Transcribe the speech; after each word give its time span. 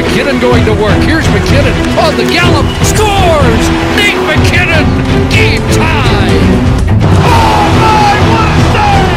McKinnon 0.00 0.40
going 0.40 0.64
to 0.64 0.72
work. 0.72 0.96
Here's 1.04 1.26
McKinnon 1.26 1.76
on 2.00 2.16
the 2.16 2.24
gallop. 2.32 2.64
Scores! 2.82 3.64
Nate 4.00 4.16
McKinnon! 4.24 4.86
Game 5.28 5.60
tie! 5.76 6.36
Oh 7.20 7.64
my, 7.84 8.14
what 8.32 8.48
a 8.48 8.60
save! 8.72 9.12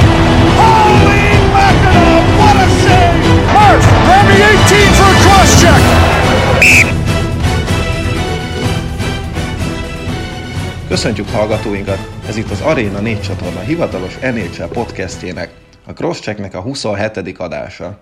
Holy 0.59 1.25
mackerel, 1.55 2.19
what 2.39 2.57
a 2.59 2.67
save! 2.83 3.23
Hurst, 3.55 3.89
Remy 4.09 4.35
18 4.35 4.91
for 4.99 5.07
a 5.07 5.17
cross 5.23 5.51
check! 5.61 5.81
Köszöntjük 10.87 11.29
hallgatóinkat! 11.29 12.07
Ez 12.27 12.37
itt 12.37 12.51
az 12.51 12.61
Arena 12.61 12.99
4 12.99 13.21
csatorna 13.21 13.59
hivatalos 13.59 14.17
NHL 14.19 14.63
podcastjének, 14.63 15.49
a 15.85 15.93
Crosschecknek 15.93 16.55
a 16.55 16.61
27. 16.61 17.39
adása. 17.39 17.99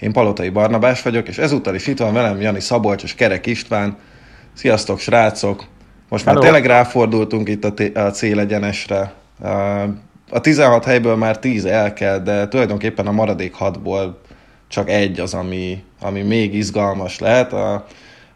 Én 0.00 0.12
Palotai 0.12 0.48
Barnabás 0.48 1.02
vagyok, 1.02 1.28
és 1.28 1.38
ezúttal 1.38 1.74
is 1.74 1.86
itt 1.86 1.98
van 1.98 2.12
velem 2.12 2.40
Jani 2.40 2.60
Szabolcs 2.60 3.02
és 3.02 3.14
Kerek 3.14 3.46
István. 3.46 3.96
Sziasztok, 4.52 4.98
srácok! 4.98 5.64
Most 6.08 6.24
már 6.24 6.36
tényleg 6.36 6.66
ráfordultunk 6.66 7.48
itt 7.48 7.64
a, 7.64 7.74
t- 7.74 7.96
a 7.96 8.10
célegyenesre. 8.10 9.12
A 10.30 10.40
16 10.40 10.84
helyből 10.84 11.16
már 11.16 11.38
10 11.38 11.64
el 11.64 11.92
kell, 11.92 12.18
de 12.18 12.48
tulajdonképpen 12.48 13.06
a 13.06 13.12
maradék 13.12 13.56
6-ból 13.60 14.14
csak 14.68 14.90
egy 14.90 15.20
az, 15.20 15.34
ami, 15.34 15.82
ami 16.00 16.22
még 16.22 16.54
izgalmas 16.54 17.18
lehet. 17.18 17.52
A 17.52 17.86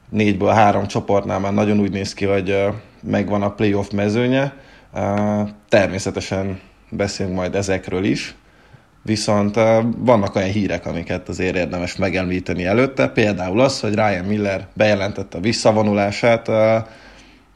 négyből 0.09 0.53
három 0.53 0.87
csoportnál 0.87 1.39
már 1.39 1.53
nagyon 1.53 1.81
úgy 1.81 1.93
néz 1.93 2.15
ki, 2.15 2.25
hogy 2.25 2.67
megvan 3.03 3.43
a 3.43 3.51
playoff 3.51 3.91
mezőnye. 3.91 4.53
Természetesen 5.69 6.61
beszélünk 6.89 7.37
majd 7.37 7.55
ezekről 7.55 8.05
is. 8.05 8.35
Viszont 9.07 9.55
vannak 9.97 10.35
olyan 10.35 10.49
hírek, 10.49 10.87
amiket 10.87 11.29
azért 11.29 11.57
érdemes 11.57 11.97
megemlíteni 11.97 12.65
előtte, 12.65 13.09
például 13.09 13.61
az, 13.61 13.81
hogy 13.81 13.95
Ryan 13.95 14.25
Miller 14.25 14.67
bejelentette 14.73 15.39
a 15.39 15.41
visszavonulását. 15.41 16.51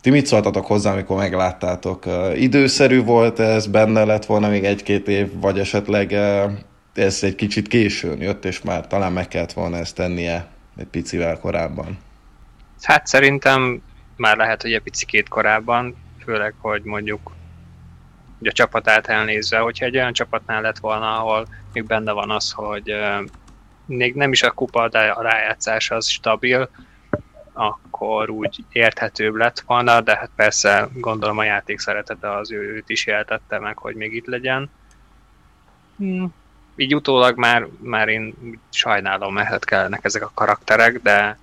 Ti 0.01 0.11
mit 0.11 0.27
szóltatok 0.27 0.67
hozzá, 0.67 0.93
amikor 0.93 1.17
megláttátok? 1.17 2.05
Időszerű 2.35 3.03
volt 3.03 3.39
ez, 3.39 3.67
benne 3.67 4.05
lett 4.05 4.25
volna 4.25 4.49
még 4.49 4.65
egy-két 4.65 5.09
év, 5.09 5.41
vagy 5.41 5.59
esetleg 5.59 6.13
ez 6.95 7.19
egy 7.23 7.35
kicsit 7.35 7.69
későn 7.69 8.21
jött, 8.21 8.45
és 8.45 8.63
már 8.63 8.87
talán 8.87 9.13
meg 9.13 9.29
kellett 9.29 9.53
volna 9.53 9.77
ezt 9.77 9.95
tennie 9.95 10.47
egy 10.77 10.87
picivel 10.87 11.39
korábban? 11.39 11.99
Hát 12.83 13.07
szerintem 13.07 13.83
már 14.17 14.37
lehet, 14.37 14.63
hogy 14.63 14.73
egy 14.73 14.83
picit 14.83 15.29
korábban, 15.29 15.97
főleg, 16.25 16.55
hogy 16.61 16.83
mondjuk 16.85 17.37
ugye 18.39 18.51
a 18.51 18.53
csapatát 18.53 19.07
elnézve, 19.07 19.59
hogyha 19.59 19.85
egy 19.85 19.97
olyan 19.97 20.13
csapatnál 20.13 20.61
lett 20.61 20.79
volna, 20.79 21.19
ahol 21.19 21.47
még 21.73 21.85
benne 21.85 22.13
van 22.13 22.31
az, 22.31 22.53
hogy 22.53 22.95
még 23.87 24.15
nem 24.15 24.33
is 24.33 24.43
a 24.43 24.51
kupa, 24.51 24.89
de 24.89 24.99
a 24.99 25.23
rájátszás 25.23 25.91
az 25.91 26.07
stabil, 26.07 26.71
akkor 27.53 28.31
úgy 28.31 28.65
érthetőbb 28.73 29.35
lett 29.35 29.61
volna, 29.61 30.01
de 30.01 30.17
hát 30.17 30.31
persze 30.37 30.89
gondolom 30.95 31.39
a 31.39 31.45
játék 31.45 31.79
szeretete 31.79 32.37
az 32.37 32.53
ő, 32.53 32.75
őt 32.75 32.89
is 32.89 33.07
jeltette 33.07 33.59
meg, 33.59 33.79
hogy 33.79 33.95
még 33.95 34.15
itt 34.15 34.27
legyen. 34.27 34.71
Hmm. 35.97 36.35
Így 36.77 36.95
utólag 36.95 37.37
már, 37.37 37.67
már 37.79 38.09
én 38.09 38.35
sajnálom, 38.71 39.35
mert 39.35 39.65
kellenek 39.65 40.05
ezek 40.05 40.23
a 40.23 40.31
karakterek, 40.35 41.03
de 41.03 41.39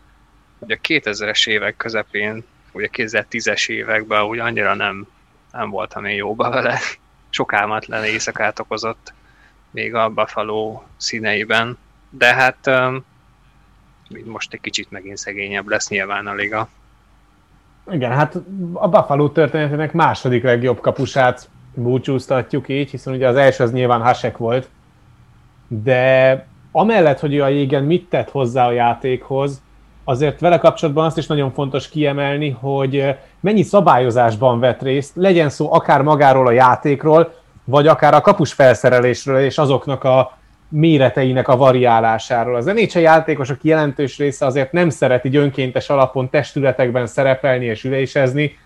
ugye 0.59 0.75
a 0.75 0.87
2000-es 0.87 1.47
évek 1.47 1.77
közepén, 1.77 2.43
ugye 2.71 2.89
2010-es 2.91 3.69
években 3.69 4.23
úgy 4.23 4.39
annyira 4.39 4.73
nem 4.73 5.07
nem 5.55 5.69
voltam 5.69 6.05
én 6.05 6.15
jóba 6.15 6.49
vele. 6.49 6.77
Sok 7.29 7.53
álmatlan 7.53 8.03
éjszakát 8.03 8.59
okozott 8.59 9.13
még 9.71 9.95
a 9.95 10.09
Buffalo 10.09 10.81
színeiben, 10.97 11.77
de 12.09 12.33
hát 12.33 12.69
most 14.25 14.53
egy 14.53 14.61
kicsit 14.61 14.91
megint 14.91 15.17
szegényebb 15.17 15.67
lesz 15.67 15.89
nyilván 15.89 16.27
a 16.27 16.33
liga. 16.33 16.67
Igen, 17.91 18.11
hát 18.11 18.35
a 18.73 18.87
Buffalo 18.87 19.29
történetének 19.29 19.93
második 19.93 20.43
legjobb 20.43 20.79
kapusát 20.79 21.49
búcsúztatjuk 21.73 22.69
így, 22.69 22.89
hiszen 22.89 23.13
ugye 23.13 23.27
az 23.27 23.35
első 23.35 23.63
az 23.63 23.71
nyilván 23.71 24.01
Hasek 24.01 24.37
volt, 24.37 24.69
de 25.67 26.45
amellett, 26.71 27.19
hogy 27.19 27.39
a 27.39 27.47
jégen 27.47 27.83
mit 27.83 28.09
tett 28.09 28.29
hozzá 28.29 28.67
a 28.67 28.71
játékhoz, 28.71 29.61
azért 30.05 30.39
vele 30.39 30.57
kapcsolatban 30.57 31.05
azt 31.05 31.17
is 31.17 31.27
nagyon 31.27 31.51
fontos 31.51 31.89
kiemelni, 31.89 32.49
hogy 32.49 33.15
mennyi 33.39 33.63
szabályozásban 33.63 34.59
vett 34.59 34.81
részt, 34.81 35.15
legyen 35.15 35.49
szó 35.49 35.73
akár 35.73 36.01
magáról 36.01 36.47
a 36.47 36.51
játékról, 36.51 37.33
vagy 37.63 37.87
akár 37.87 38.13
a 38.13 38.21
kapus 38.21 38.53
felszerelésről 38.53 39.39
és 39.39 39.57
azoknak 39.57 40.03
a 40.03 40.37
méreteinek 40.69 41.47
a 41.47 41.57
variálásáról. 41.57 42.55
Az 42.55 42.65
NHL 42.65 42.99
játékosok 42.99 43.57
jelentős 43.61 44.17
része 44.17 44.45
azért 44.45 44.71
nem 44.71 44.89
szeret 44.89 45.25
így 45.25 45.35
önkéntes 45.35 45.89
alapon 45.89 46.29
testületekben 46.29 47.07
szerepelni 47.07 47.65
és 47.65 47.83
ülésezni, 47.83 48.57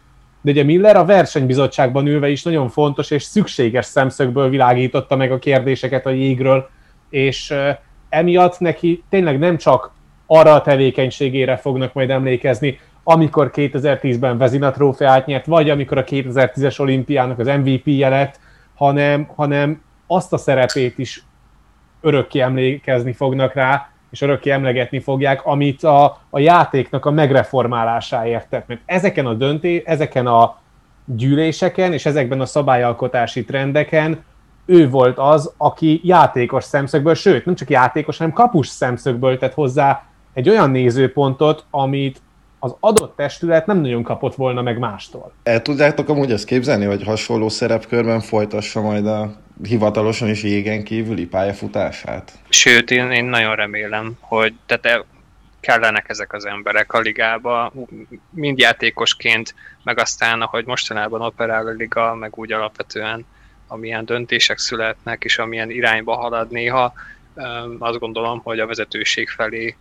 de 0.41 0.51
ugye 0.51 0.63
Miller 0.63 0.95
a 0.95 1.05
versenybizottságban 1.05 2.07
ülve 2.07 2.29
is 2.29 2.43
nagyon 2.43 2.69
fontos 2.69 3.11
és 3.11 3.23
szükséges 3.23 3.85
szemszögből 3.85 4.49
világította 4.49 5.15
meg 5.15 5.31
a 5.31 5.39
kérdéseket 5.39 6.05
a 6.05 6.09
jégről, 6.09 6.69
és 7.09 7.53
emiatt 8.09 8.59
neki 8.59 9.03
tényleg 9.09 9.39
nem 9.39 9.57
csak 9.57 9.91
arra 10.31 10.53
a 10.53 10.61
tevékenységére 10.61 11.57
fognak 11.57 11.93
majd 11.93 12.09
emlékezni, 12.09 12.79
amikor 13.03 13.51
2010-ben 13.53 14.37
Vezina 14.37 14.71
trófeát 14.71 15.25
nyert, 15.25 15.45
vagy 15.45 15.69
amikor 15.69 15.97
a 15.97 16.03
2010-es 16.03 16.79
olimpiának 16.79 17.39
az 17.39 17.47
MVP-je 17.47 18.31
hanem, 18.75 19.27
hanem 19.35 19.81
azt 20.07 20.33
a 20.33 20.37
szerepét 20.37 20.97
is 20.97 21.23
örökké 22.01 22.39
emlékezni 22.39 23.13
fognak 23.13 23.53
rá, 23.53 23.89
és 24.11 24.21
örökké 24.21 24.49
emlegetni 24.49 24.99
fogják, 24.99 25.45
amit 25.45 25.83
a, 25.83 26.21
a 26.29 26.39
játéknak 26.39 27.05
a 27.05 27.11
megreformálásáért 27.11 28.49
tett. 28.49 28.67
Mert 28.67 28.81
ezeken 28.85 29.25
a 29.25 29.33
dönté, 29.33 29.83
ezeken 29.85 30.27
a 30.27 30.57
gyűléseken 31.05 31.93
és 31.93 32.05
ezekben 32.05 32.41
a 32.41 32.45
szabályalkotási 32.45 33.45
trendeken 33.45 34.23
ő 34.65 34.89
volt 34.89 35.17
az, 35.17 35.53
aki 35.57 36.01
játékos 36.03 36.63
szemszögből, 36.63 37.13
sőt, 37.13 37.45
nem 37.45 37.55
csak 37.55 37.69
játékos, 37.69 38.17
hanem 38.17 38.33
kapus 38.33 38.67
szemszögből 38.67 39.37
tett 39.37 39.53
hozzá 39.53 40.03
egy 40.33 40.49
olyan 40.49 40.69
nézőpontot, 40.69 41.65
amit 41.69 42.21
az 42.59 42.75
adott 42.79 43.15
testület 43.15 43.65
nem 43.65 43.81
nagyon 43.81 44.03
kapott 44.03 44.35
volna 44.35 44.61
meg 44.61 44.79
mástól. 44.79 45.33
El 45.43 45.61
tudjátok 45.61 46.09
amúgy 46.09 46.31
ezt 46.31 46.45
képzelni, 46.45 46.85
hogy 46.85 47.03
hasonló 47.03 47.49
szerepkörben 47.49 48.19
folytassa 48.19 48.81
majd 48.81 49.05
a 49.07 49.35
hivatalosan 49.63 50.29
is 50.29 50.43
jégen 50.43 50.83
kívüli 50.83 51.25
pályafutását? 51.25 52.31
Sőt, 52.49 52.91
én, 52.91 53.11
én 53.11 53.25
nagyon 53.25 53.55
remélem, 53.55 54.17
hogy 54.19 54.53
tehát 54.65 55.05
kellenek 55.59 56.09
ezek 56.09 56.33
az 56.33 56.45
emberek 56.45 56.93
a 56.93 56.99
ligába, 56.99 57.73
mind 58.29 58.59
játékosként, 58.59 59.55
meg 59.83 59.99
aztán, 59.99 60.41
ahogy 60.41 60.65
mostanában 60.65 61.21
operál 61.21 61.67
a 61.67 61.71
liga, 61.71 62.15
meg 62.15 62.37
úgy 62.37 62.51
alapvetően, 62.51 63.25
amilyen 63.67 64.05
döntések 64.05 64.57
születnek, 64.57 65.23
és 65.23 65.37
amilyen 65.37 65.69
irányba 65.69 66.15
halad 66.15 66.51
néha, 66.51 66.93
azt 67.79 67.99
gondolom, 67.99 68.39
hogy 68.43 68.59
a 68.59 68.65
vezetőség 68.65 69.29
felé 69.29 69.75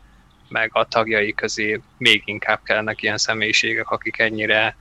meg 0.49 0.71
a 0.73 0.85
tagjai 0.85 1.35
közé 1.35 1.81
még 1.99 2.23
inkább 2.25 2.61
kellenek 2.63 3.03
ilyen 3.03 3.19
személyiségek, 3.19 3.91
akik 3.91 4.19
ennyire 4.19 4.77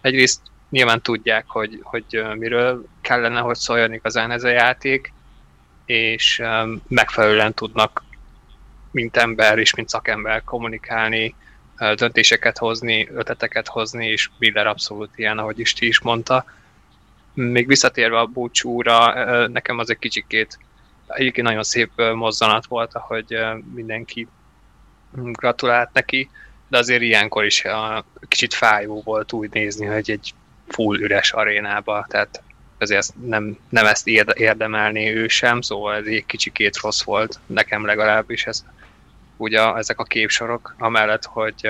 egyrészt 0.00 0.40
nyilván 0.70 1.02
tudják, 1.02 1.44
hogy, 1.48 1.80
hogy 1.82 2.24
miről 2.34 2.86
kellene, 3.00 3.40
hogy 3.40 3.56
szóljon 3.56 3.92
igazán 3.92 4.30
ez 4.30 4.44
a 4.44 4.48
játék, 4.48 5.12
és 5.86 6.42
megfelelően 6.88 7.54
tudnak 7.54 8.04
mint 8.90 9.16
ember 9.16 9.58
és 9.58 9.74
mint 9.74 9.88
szakember 9.88 10.44
kommunikálni, 10.44 11.34
döntéseket 11.94 12.58
hozni, 12.58 13.08
ötleteket 13.14 13.68
hozni, 13.68 14.06
és 14.06 14.30
Miller 14.38 14.66
abszolút 14.66 15.10
ilyen, 15.18 15.38
ahogy 15.38 15.58
Isti 15.58 15.86
is 15.86 16.00
mondta. 16.00 16.44
Még 17.34 17.66
visszatérve 17.66 18.18
a 18.18 18.26
búcsúra, 18.26 19.46
nekem 19.46 19.78
az 19.78 19.90
egy 19.90 19.98
kicsikét 19.98 20.58
egyébként 21.06 21.46
nagyon 21.46 21.62
szép 21.62 21.90
mozzanat 22.14 22.66
volt, 22.66 22.94
ahogy 22.94 23.38
mindenki 23.74 24.28
gratulált 25.14 25.92
neki, 25.92 26.30
de 26.68 26.78
azért 26.78 27.02
ilyenkor 27.02 27.44
is 27.44 27.64
a, 27.64 28.04
kicsit 28.28 28.54
fájó 28.54 29.02
volt 29.02 29.32
úgy 29.32 29.50
nézni, 29.52 29.86
hogy 29.86 30.10
egy 30.10 30.34
full 30.68 30.98
üres 30.98 31.32
arénába, 31.32 32.06
tehát 32.08 32.42
azért 32.78 33.14
nem, 33.24 33.58
nem 33.68 33.86
ezt 33.86 34.06
érdemelné 34.34 35.12
ő 35.12 35.28
sem, 35.28 35.60
szóval 35.60 35.94
ez 35.94 36.06
egy 36.06 36.26
kicsikét 36.26 36.80
rossz 36.80 37.02
volt, 37.02 37.38
nekem 37.46 37.84
legalábbis 37.84 38.46
ez, 38.46 38.64
ugye 39.36 39.74
ezek 39.74 39.98
a 39.98 40.04
képsorok, 40.04 40.74
amellett, 40.78 41.24
hogy 41.24 41.68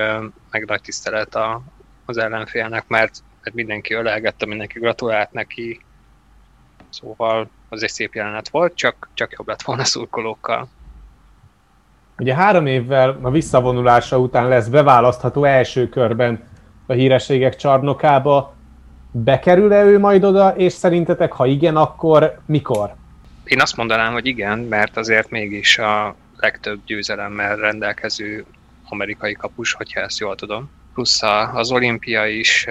meg 0.51 0.65
nagy 0.65 0.81
tisztelet 0.81 1.35
a, 1.35 1.63
az 2.05 2.17
ellenfélnek, 2.17 2.85
mert, 2.87 3.23
mert 3.43 3.57
mindenki 3.57 3.95
ölelgette, 3.95 4.47
mindenki 4.47 4.79
gratulált 4.79 5.33
neki, 5.33 5.81
szóval 6.91 7.51
az 7.69 7.83
egy 7.83 7.91
szép 7.91 8.15
jelenet 8.15 8.49
volt, 8.49 8.75
csak, 8.75 9.09
csak 9.15 9.33
jobb 9.33 9.49
lett 9.49 9.63
volna 9.63 9.85
szurkolókkal. 9.85 10.69
Ugye 12.19 12.35
három 12.35 12.67
évvel 12.67 13.19
a 13.23 13.31
visszavonulása 13.31 14.19
után 14.19 14.49
lesz 14.49 14.67
beválasztható 14.67 15.45
első 15.45 15.89
körben 15.89 16.43
a 16.87 16.93
hírességek 16.93 17.57
csarnokába. 17.57 18.55
Bekerül-e 19.11 19.85
ő 19.85 19.99
majd 19.99 20.25
oda, 20.25 20.49
és 20.57 20.73
szerintetek, 20.73 21.33
ha 21.33 21.47
igen, 21.47 21.77
akkor 21.77 22.39
mikor? 22.47 22.95
Én 23.45 23.61
azt 23.61 23.77
mondanám, 23.77 24.13
hogy 24.13 24.27
igen, 24.27 24.59
mert 24.59 24.97
azért 24.97 25.31
mégis 25.31 25.79
a 25.79 26.15
legtöbb 26.37 26.81
győzelemmel 26.87 27.57
rendelkező 27.57 28.45
amerikai 28.89 29.33
kapus, 29.33 29.73
hogyha 29.73 30.01
ezt 30.01 30.19
jól 30.19 30.35
tudom. 30.35 30.71
Plusz 30.95 31.23
az 31.53 31.73
olimpia 31.73 32.27
is 32.27 32.67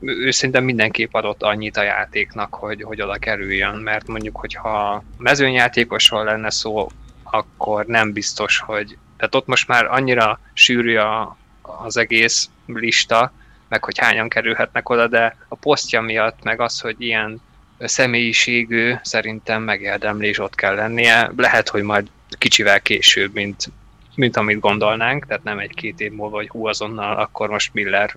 ő 0.00 0.30
szerintem 0.30 0.64
mindenképp 0.64 1.14
adott 1.14 1.42
annyit 1.42 1.76
a 1.76 1.82
játéknak, 1.82 2.54
hogy, 2.54 2.82
hogy 2.82 3.02
oda 3.02 3.14
kerüljön, 3.14 3.74
mert 3.74 4.06
mondjuk, 4.06 4.36
hogyha 4.36 5.02
mezőnyjátékosról 5.18 6.24
lenne 6.24 6.50
szó, 6.50 6.88
akkor 7.34 7.86
nem 7.86 8.12
biztos, 8.12 8.58
hogy... 8.58 8.96
Tehát 9.16 9.34
ott 9.34 9.46
most 9.46 9.68
már 9.68 9.84
annyira 9.84 10.40
sűrű 10.52 10.96
a, 10.96 11.36
az 11.62 11.96
egész 11.96 12.50
lista, 12.66 13.32
meg 13.68 13.84
hogy 13.84 13.98
hányan 13.98 14.28
kerülhetnek 14.28 14.88
oda, 14.88 15.06
de 15.06 15.36
a 15.48 15.54
posztja 15.54 16.00
miatt, 16.00 16.42
meg 16.42 16.60
az, 16.60 16.80
hogy 16.80 16.96
ilyen 16.98 17.40
személyiségű, 17.78 18.94
szerintem 19.02 19.62
megérdemli, 19.62 20.26
és 20.26 20.38
ott 20.38 20.54
kell 20.54 20.74
lennie. 20.74 21.30
Lehet, 21.36 21.68
hogy 21.68 21.82
majd 21.82 22.08
kicsivel 22.38 22.80
később, 22.80 23.34
mint, 23.34 23.70
mint 24.14 24.36
amit 24.36 24.60
gondolnánk, 24.60 25.26
tehát 25.26 25.42
nem 25.44 25.58
egy-két 25.58 26.00
év 26.00 26.12
múlva, 26.12 26.36
hogy 26.36 26.48
hú, 26.48 26.66
azonnal, 26.66 27.16
akkor 27.16 27.48
most 27.48 27.74
Miller 27.74 28.16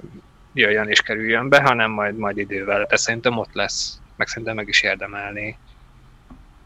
jöjjön 0.54 0.88
és 0.88 1.02
kerüljön 1.02 1.50
be, 1.50 1.62
hanem 1.62 1.92
majd, 1.92 2.18
majd 2.18 2.38
idővel. 2.38 2.86
De 2.90 2.96
szerintem 2.96 3.38
ott 3.38 3.54
lesz, 3.54 4.00
meg 4.16 4.28
szerintem 4.28 4.56
meg 4.56 4.68
is 4.68 4.82
érdemelni. 4.82 5.58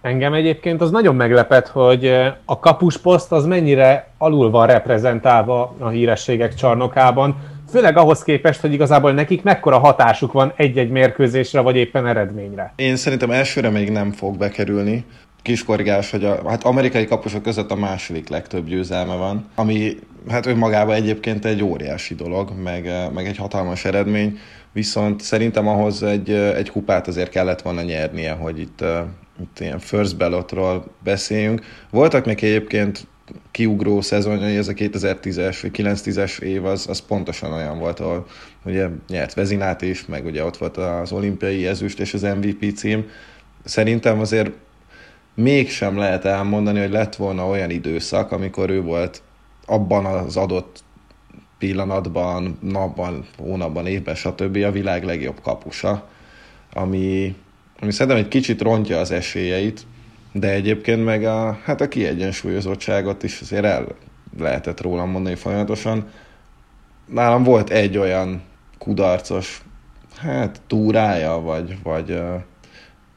Engem 0.01 0.33
egyébként 0.33 0.81
az 0.81 0.91
nagyon 0.91 1.15
meglepett, 1.15 1.67
hogy 1.67 2.05
a 2.45 2.59
kapusposzt 2.59 3.31
az 3.31 3.45
mennyire 3.45 4.07
alul 4.17 4.49
van 4.49 4.67
reprezentálva 4.67 5.75
a 5.79 5.87
hírességek 5.87 6.53
csarnokában, 6.53 7.35
főleg 7.69 7.97
ahhoz 7.97 8.23
képest, 8.23 8.61
hogy 8.61 8.73
igazából 8.73 9.11
nekik 9.11 9.43
mekkora 9.43 9.77
hatásuk 9.79 10.31
van 10.31 10.53
egy-egy 10.55 10.89
mérkőzésre, 10.89 11.59
vagy 11.59 11.75
éppen 11.75 12.07
eredményre. 12.07 12.73
Én 12.75 12.95
szerintem 12.95 13.31
elsőre 13.31 13.69
még 13.69 13.89
nem 13.89 14.11
fog 14.11 14.37
bekerülni. 14.37 15.05
Kis 15.41 15.63
korrigás, 15.63 16.11
hogy 16.11 16.25
a 16.25 16.49
hát 16.49 16.63
amerikai 16.63 17.05
kapusok 17.05 17.43
között 17.43 17.71
a 17.71 17.75
második 17.75 18.29
legtöbb 18.29 18.67
győzelme 18.67 19.15
van, 19.15 19.45
ami 19.55 19.97
hát 20.29 20.45
önmagában 20.45 20.95
egyébként 20.95 21.45
egy 21.45 21.63
óriási 21.63 22.15
dolog, 22.15 22.51
meg, 22.63 22.91
meg 23.13 23.25
egy 23.25 23.37
hatalmas 23.37 23.85
eredmény, 23.85 24.37
viszont 24.71 25.21
szerintem 25.21 25.67
ahhoz 25.67 26.03
egy, 26.03 26.31
egy 26.31 26.71
kupát 26.71 27.07
azért 27.07 27.29
kellett 27.29 27.61
volna 27.61 27.81
nyernie, 27.81 28.31
hogy 28.31 28.59
itt 28.59 28.83
ilyen 29.59 29.79
first 29.79 30.17
ballotról 30.17 30.85
beszéljünk. 31.03 31.61
Voltak 31.89 32.25
még 32.25 32.43
egyébként 32.43 33.07
kiugró 33.51 34.01
szezonjai, 34.01 34.57
ez 34.57 34.67
a 34.67 34.73
2010-es 34.73 35.57
vagy 35.61 35.71
9-10-es 35.73 36.39
év, 36.39 36.65
az, 36.65 36.87
az 36.87 36.99
pontosan 36.99 37.51
olyan 37.51 37.79
volt, 37.79 37.99
ahol 37.99 38.25
ugye 38.65 38.87
nyert 39.07 39.33
Vezinát 39.33 39.81
is, 39.81 40.05
meg 40.05 40.25
ugye 40.25 40.43
ott 40.43 40.57
volt 40.57 40.77
az 40.77 41.11
olimpiai 41.11 41.67
ezüst 41.67 41.99
és 41.99 42.13
az 42.13 42.21
MVP 42.21 42.75
cím. 42.75 43.09
Szerintem 43.63 44.19
azért 44.19 44.51
mégsem 45.33 45.97
lehet 45.97 46.25
elmondani, 46.25 46.79
hogy 46.79 46.91
lett 46.91 47.15
volna 47.15 47.47
olyan 47.47 47.69
időszak, 47.69 48.31
amikor 48.31 48.69
ő 48.69 48.81
volt 48.81 49.21
abban 49.65 50.05
az 50.05 50.37
adott 50.37 50.83
pillanatban, 51.57 52.57
napban, 52.61 53.25
hónapban, 53.37 53.87
évben, 53.87 54.15
stb. 54.15 54.55
a 54.55 54.71
világ 54.71 55.03
legjobb 55.03 55.41
kapusa, 55.41 56.09
ami, 56.73 57.35
ami 57.81 57.91
szerintem 57.91 58.23
egy 58.23 58.27
kicsit 58.27 58.61
rontja 58.61 58.99
az 58.99 59.11
esélyeit, 59.11 59.85
de 60.31 60.49
egyébként 60.49 61.03
meg 61.03 61.23
a, 61.23 61.59
hát 61.63 61.81
a 61.81 61.87
kiegyensúlyozottságot 61.87 63.23
is 63.23 63.41
azért 63.41 63.63
el 63.63 63.85
lehetett 64.37 64.81
rólam 64.81 65.09
mondani 65.09 65.35
folyamatosan. 65.35 66.09
Nálam 67.05 67.43
volt 67.43 67.69
egy 67.69 67.97
olyan 67.97 68.41
kudarcos, 68.77 69.61
hát 70.17 70.61
túrája, 70.67 71.39
vagy, 71.39 71.77
vagy, 71.83 72.21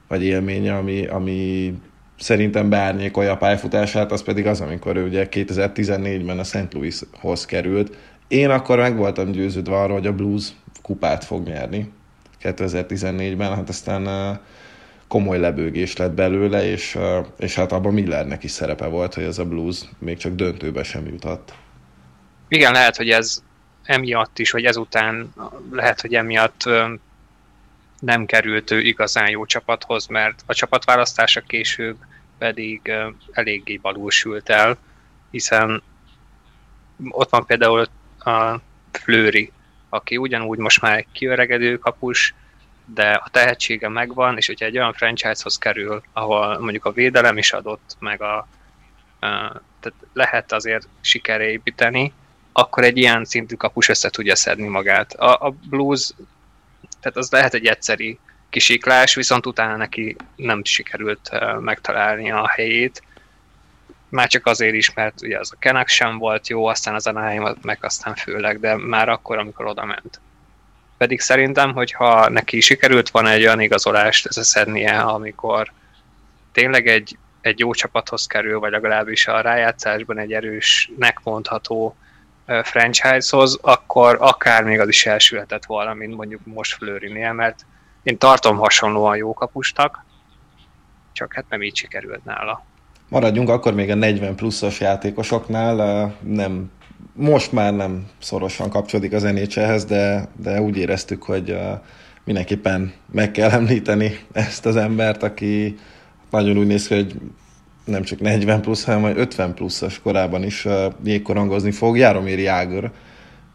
vagy 0.09 0.23
élménye, 0.23 0.77
ami, 0.77 1.07
ami 1.07 1.73
szerintem 2.19 2.69
beárnyékolja 2.69 3.33
a 3.33 3.37
pályafutását, 3.37 4.13
az 4.13 4.23
pedig 4.23 4.47
az, 4.47 4.61
amikor 4.61 4.97
ő 4.97 5.07
ugye 5.07 5.29
2014-ben 5.31 6.39
a 6.39 6.45
St. 6.45 6.73
Louishoz 6.73 7.47
került. 7.47 7.97
Én 8.29 8.51
akkor 8.51 8.79
meg 8.79 8.97
voltam 8.97 9.31
győződve 9.31 9.77
arról, 9.77 9.97
hogy 9.97 10.07
a 10.07 10.15
Blues 10.15 10.49
kupát 10.83 11.25
fog 11.25 11.47
nyerni 11.47 11.93
2014-ben, 12.45 13.55
hát 13.55 13.69
aztán 13.69 14.41
komoly 15.09 15.39
lebőgés 15.39 15.97
lett 15.97 16.13
belőle, 16.13 16.65
és, 16.71 16.99
és 17.39 17.55
hát 17.55 17.73
abban 17.73 17.93
Millernek 17.93 18.45
is 18.45 18.51
szerepe 18.51 18.87
volt, 18.87 19.15
hogy 19.15 19.25
ez 19.25 19.39
a 19.39 19.45
Blues 19.45 19.81
még 19.99 20.17
csak 20.17 20.35
döntőbe 20.35 20.83
sem 20.83 21.07
jutott. 21.07 21.55
Igen, 22.49 22.73
lehet, 22.73 22.97
hogy 22.97 23.11
ez 23.11 23.43
emiatt 23.83 24.39
is, 24.39 24.51
vagy 24.51 24.65
ezután 24.65 25.33
lehet, 25.71 26.01
hogy 26.01 26.15
emiatt 26.15 26.63
nem 28.01 28.27
került 28.27 28.71
ő 28.71 28.81
igazán 28.81 29.29
jó 29.29 29.47
csapathoz, 29.47 30.07
mert 30.07 30.43
a 30.47 30.55
csapatválasztása 30.55 31.41
később 31.41 31.97
pedig 32.39 32.93
eléggé 33.33 33.77
balúsült 33.77 34.49
el, 34.49 34.77
hiszen 35.31 35.83
ott 37.09 37.31
van 37.31 37.47
például 37.47 37.89
a 38.19 38.61
Flőri, 38.93 39.53
aki 39.95 40.17
ugyanúgy 40.17 40.59
most 40.59 40.81
már 40.81 40.97
egy 40.97 41.07
kiöregedő 41.13 41.79
kapus, 41.79 42.35
de 42.85 43.11
a 43.11 43.29
tehetsége 43.31 43.89
megvan, 43.89 44.37
és 44.37 44.47
hogyha 44.47 44.67
egy 44.67 44.77
olyan 44.77 44.93
franchise-hoz 44.93 45.59
kerül, 45.59 46.03
ahol 46.13 46.59
mondjuk 46.59 46.85
a 46.85 46.93
védelem 46.93 47.39
is 47.39 47.53
adott, 47.53 47.97
meg 47.99 48.23
a, 48.23 48.47
tehát 49.21 49.95
lehet 50.13 50.53
azért 50.53 50.89
sikerre 51.01 51.51
építeni, 51.51 52.13
akkor 52.53 52.85
egy 52.85 52.97
ilyen 52.97 53.25
szintű 53.25 53.55
kapus 53.55 53.89
össze 53.89 54.11
tudja 54.11 54.37
szedni 54.37 54.69
magát. 54.69 55.13
A, 55.13 55.47
a 55.47 55.55
Blues, 55.69 56.11
tehát 57.01 57.17
az 57.17 57.31
lehet 57.31 57.55
egy 57.55 57.67
egyszeri 57.67 58.19
kisiklás, 58.51 59.15
viszont 59.15 59.47
utána 59.47 59.77
neki 59.77 60.17
nem 60.37 60.65
sikerült 60.65 61.31
megtalálni 61.61 62.31
a 62.31 62.49
helyét. 62.49 63.03
Már 64.15 64.29
csak 64.29 64.47
azért 64.47 64.75
is, 64.75 64.95
mert 64.95 65.23
ugye 65.23 65.39
az 65.39 65.53
a 65.53 65.59
Kenak 65.59 65.89
sem 65.89 66.19
volt 66.19 66.49
jó, 66.49 66.67
aztán 66.67 66.95
az 66.95 67.07
Anaheim 67.07 67.57
meg 67.63 67.79
aztán 67.81 68.15
főleg, 68.15 68.61
de 68.61 68.77
már 68.77 69.09
akkor, 69.09 69.39
amikor 69.39 69.67
oda 69.67 69.85
ment. 69.85 70.21
Pedig 70.97 71.21
szerintem, 71.21 71.73
hogyha 71.73 72.29
neki 72.29 72.61
sikerült 72.61 73.11
van 73.11 73.27
egy 73.27 73.43
olyan 73.43 73.61
igazolást 73.61 74.27
összeszednie, 74.27 75.01
amikor 75.01 75.73
tényleg 76.53 76.87
egy, 76.87 77.19
egy 77.41 77.59
jó 77.59 77.73
csapathoz 77.73 78.27
kerül, 78.27 78.59
vagy 78.59 78.71
legalábbis 78.71 79.27
a 79.27 79.41
rájátszásban 79.41 80.19
egy 80.19 80.33
erősnek 80.33 81.21
mondható 81.23 81.97
franchise-hoz, 82.63 83.59
akkor 83.63 84.17
akár 84.21 84.65
még 84.65 84.81
az 84.81 84.89
is 84.89 85.07
elsülhetett 85.07 85.65
volna, 85.65 85.95
mint 85.95 86.17
mondjuk 86.17 86.41
most 86.45 86.75
Flőrinél, 86.75 87.33
mert 87.33 87.67
én 88.03 88.19
tartom 88.19 88.57
hasonlóan 88.57 89.17
jó 89.17 89.35
kapustak, 89.35 90.05
csak 91.13 91.33
hát 91.33 91.45
nem 91.49 91.63
így 91.63 91.77
sikerült 91.77 92.25
nála. 92.25 92.65
Maradjunk 93.09 93.49
akkor 93.49 93.75
még 93.75 93.91
a 93.91 93.95
40 93.95 94.35
pluszos 94.35 94.81
játékosoknál, 94.81 96.15
nem, 96.23 96.71
most 97.13 97.53
már 97.53 97.75
nem 97.75 98.07
szorosan 98.19 98.71
kapcsolódik 98.71 99.13
az 99.13 99.23
nhl 99.23 99.77
de, 99.89 100.29
de 100.43 100.61
úgy 100.61 100.77
éreztük, 100.77 101.23
hogy 101.23 101.57
mindenképpen 102.25 102.93
meg 103.13 103.31
kell 103.31 103.51
említeni 103.51 104.19
ezt 104.33 104.67
az 104.67 104.77
embert, 104.77 105.23
aki 105.23 105.77
nagyon 106.31 106.59
úgy 106.59 106.67
néz 106.67 106.87
ki, 106.87 106.95
hogy 106.95 107.15
nem 107.85 108.03
csak 108.03 108.21
40 108.21 108.61
plusz, 108.61 108.85
hanem 108.85 109.01
majd 109.01 109.19
50 109.19 109.55
pluszos 109.55 110.01
korában 110.01 110.43
is 110.43 110.67
jégkorongozni 111.05 111.71
fog. 111.71 111.97
Jaromir 111.97 112.39
Jágor, 112.39 112.91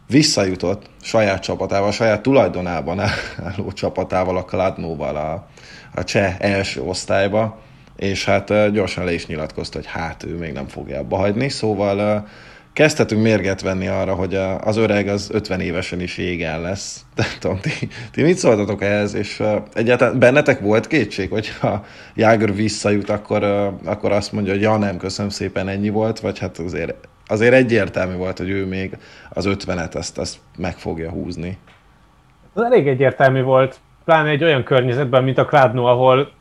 visszajutott 0.08 0.90
saját 1.02 1.42
csapatával, 1.42 1.90
saját 1.90 2.22
tulajdonában 2.22 3.00
álló 3.44 3.72
csapatával, 3.72 4.36
a 4.36 4.44
Kladnóval 4.44 5.16
a, 5.16 5.48
a 5.94 6.04
cseh 6.04 6.36
első 6.38 6.82
osztályba, 6.82 7.60
és 8.00 8.24
hát 8.24 8.72
gyorsan 8.72 9.04
le 9.04 9.12
is 9.12 9.26
nyilatkozta, 9.26 9.78
hogy 9.78 9.86
hát 9.86 10.24
ő 10.24 10.36
még 10.36 10.52
nem 10.52 10.66
fogja 10.66 10.98
abba 10.98 11.16
hagyni, 11.16 11.48
szóval 11.48 12.26
kezdhetünk 12.72 13.22
mérget 13.22 13.60
venni 13.60 13.88
arra, 13.88 14.14
hogy 14.14 14.34
az 14.60 14.76
öreg 14.76 15.08
az 15.08 15.30
50 15.32 15.60
évesen 15.60 16.00
is 16.00 16.18
égen 16.18 16.60
lesz. 16.60 17.04
De 17.16 17.24
tudom, 17.38 17.60
ti, 17.60 17.88
ti 18.12 18.22
mit 18.22 18.36
szóltatok 18.36 18.82
ehhez, 18.82 19.14
és 19.14 19.42
egyáltalán 19.72 20.18
bennetek 20.18 20.60
volt 20.60 20.86
kétség, 20.86 21.30
hogy 21.30 21.48
ha 21.60 21.84
Jágor 22.14 22.54
visszajut, 22.54 23.10
akkor, 23.10 23.42
akkor 23.84 24.12
azt 24.12 24.32
mondja, 24.32 24.52
hogy 24.52 24.62
ja 24.62 24.76
nem, 24.76 24.96
köszönöm 24.96 25.30
szépen, 25.30 25.68
ennyi 25.68 25.88
volt, 25.88 26.20
vagy 26.20 26.38
hát 26.38 26.58
azért 26.58 26.94
azért 27.26 27.54
egyértelmű 27.54 28.14
volt, 28.14 28.38
hogy 28.38 28.50
ő 28.50 28.66
még 28.66 28.96
az 29.30 29.48
50-et 29.48 29.94
ezt, 29.94 30.18
ezt 30.18 30.38
meg 30.56 30.76
fogja 30.76 31.10
húzni. 31.10 31.58
Ez 32.56 32.62
elég 32.62 32.88
egyértelmű 32.88 33.42
volt, 33.42 33.80
pláne 34.04 34.28
egy 34.28 34.44
olyan 34.44 34.64
környezetben, 34.64 35.24
mint 35.24 35.38
a 35.38 35.44
Kladno, 35.44 35.84
ahol 35.84 36.38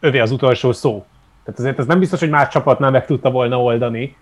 övé 0.00 0.18
az 0.18 0.30
utolsó 0.30 0.72
szó. 0.72 1.04
Tehát 1.44 1.60
azért 1.60 1.78
ez 1.78 1.86
nem 1.86 1.98
biztos, 1.98 2.20
hogy 2.20 2.30
más 2.30 2.48
csapatnál 2.48 2.90
meg 2.90 3.06
tudta 3.06 3.30
volna 3.30 3.62
oldani, 3.62 4.16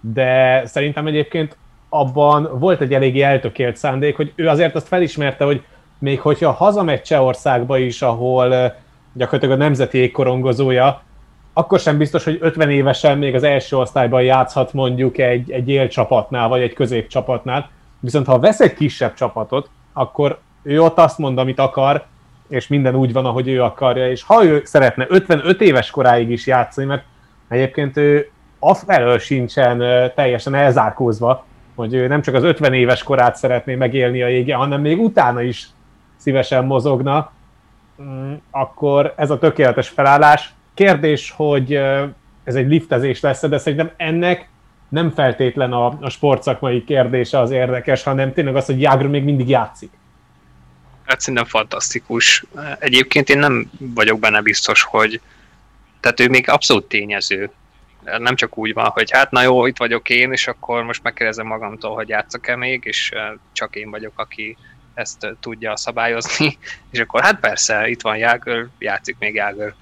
de 0.00 0.62
szerintem 0.66 1.06
egyébként 1.06 1.56
abban 1.88 2.58
volt 2.58 2.80
egy 2.80 2.94
eléggé 2.94 3.20
eltökélt 3.20 3.76
szándék, 3.76 4.16
hogy 4.16 4.32
ő 4.34 4.48
azért 4.48 4.74
azt 4.74 4.88
felismerte, 4.88 5.44
hogy 5.44 5.62
még 5.98 6.20
hogyha 6.20 6.50
hazamegy 6.50 7.02
Csehországba 7.02 7.78
is, 7.78 8.02
ahol 8.02 8.54
eh, 8.54 8.72
gyakorlatilag 9.12 9.60
a 9.60 9.62
nemzeti 9.62 9.98
égkorongozója, 9.98 11.02
akkor 11.52 11.80
sem 11.80 11.98
biztos, 11.98 12.24
hogy 12.24 12.38
50 12.40 12.70
évesen 12.70 13.18
még 13.18 13.34
az 13.34 13.42
első 13.42 13.76
osztályban 13.76 14.22
játszhat 14.22 14.72
mondjuk 14.72 15.18
egy, 15.18 15.50
egy 15.50 15.68
élcsapatnál, 15.68 16.48
vagy 16.48 16.60
egy 16.60 16.72
középcsapatnál. 16.72 17.70
Viszont 18.00 18.26
ha 18.26 18.38
vesz 18.38 18.60
egy 18.60 18.74
kisebb 18.74 19.14
csapatot, 19.14 19.70
akkor 19.92 20.38
ő 20.62 20.82
ott 20.82 20.98
azt 20.98 21.18
mond, 21.18 21.38
amit 21.38 21.58
akar, 21.58 22.06
és 22.48 22.68
minden 22.68 22.94
úgy 22.94 23.12
van, 23.12 23.26
ahogy 23.26 23.48
ő 23.48 23.62
akarja, 23.62 24.10
és 24.10 24.22
ha 24.22 24.44
ő 24.44 24.62
szeretne 24.64 25.06
55 25.08 25.60
éves 25.60 25.90
koráig 25.90 26.30
is 26.30 26.46
játszani, 26.46 26.86
mert 26.86 27.04
egyébként 27.48 27.96
ő 27.96 28.30
afelől 28.58 29.18
sincsen 29.18 29.78
teljesen 30.14 30.54
elzárkózva, 30.54 31.44
hogy 31.74 31.94
ő 31.94 32.06
nem 32.06 32.22
csak 32.22 32.34
az 32.34 32.42
50 32.42 32.72
éves 32.72 33.02
korát 33.02 33.36
szeretné 33.36 33.74
megélni 33.74 34.22
a 34.22 34.28
jége, 34.28 34.54
hanem 34.54 34.80
még 34.80 35.00
utána 35.00 35.42
is 35.42 35.66
szívesen 36.16 36.64
mozogna, 36.64 37.32
mm, 38.02 38.32
akkor 38.50 39.12
ez 39.16 39.30
a 39.30 39.38
tökéletes 39.38 39.88
felállás. 39.88 40.54
Kérdés, 40.74 41.30
hogy 41.36 41.72
ez 42.44 42.54
egy 42.54 42.68
liftezés 42.68 43.20
lesz, 43.20 43.48
de 43.48 43.58
szerintem 43.58 43.90
ennek 43.96 44.48
nem 44.88 45.10
feltétlen 45.10 45.72
a, 45.72 45.86
a 46.00 46.08
sportszakmai 46.08 46.84
kérdése 46.84 47.38
az 47.38 47.50
érdekes, 47.50 48.02
hanem 48.02 48.32
tényleg 48.32 48.56
az, 48.56 48.66
hogy 48.66 48.80
Jágr 48.80 49.06
még 49.06 49.24
mindig 49.24 49.48
játszik. 49.48 49.90
Hát 51.06 51.20
szerintem 51.20 51.44
fantasztikus. 51.44 52.44
Egyébként 52.78 53.28
én 53.28 53.38
nem 53.38 53.70
vagyok 53.78 54.18
benne 54.18 54.40
biztos, 54.40 54.82
hogy 54.82 55.20
tehát 56.00 56.20
ő 56.20 56.28
még 56.28 56.48
abszolút 56.48 56.88
tényező. 56.88 57.50
Nem 58.18 58.36
csak 58.36 58.58
úgy 58.58 58.72
van, 58.72 58.88
hogy 58.88 59.10
hát 59.10 59.30
na 59.30 59.42
jó, 59.42 59.66
itt 59.66 59.76
vagyok 59.76 60.08
én, 60.08 60.32
és 60.32 60.46
akkor 60.46 60.82
most 60.82 61.02
megkérdezem 61.02 61.46
magamtól, 61.46 61.94
hogy 61.94 62.08
játszok-e 62.08 62.56
még, 62.56 62.82
és 62.84 63.12
csak 63.52 63.76
én 63.76 63.90
vagyok, 63.90 64.12
aki 64.16 64.56
ezt 64.94 65.36
tudja 65.40 65.76
szabályozni, 65.76 66.58
és 66.92 66.98
akkor 66.98 67.22
hát 67.22 67.40
persze, 67.40 67.88
itt 67.88 68.00
van 68.00 68.16
Jágör, 68.16 68.66
játszik 68.78 69.16
még 69.18 69.34
Jágör, 69.34 69.74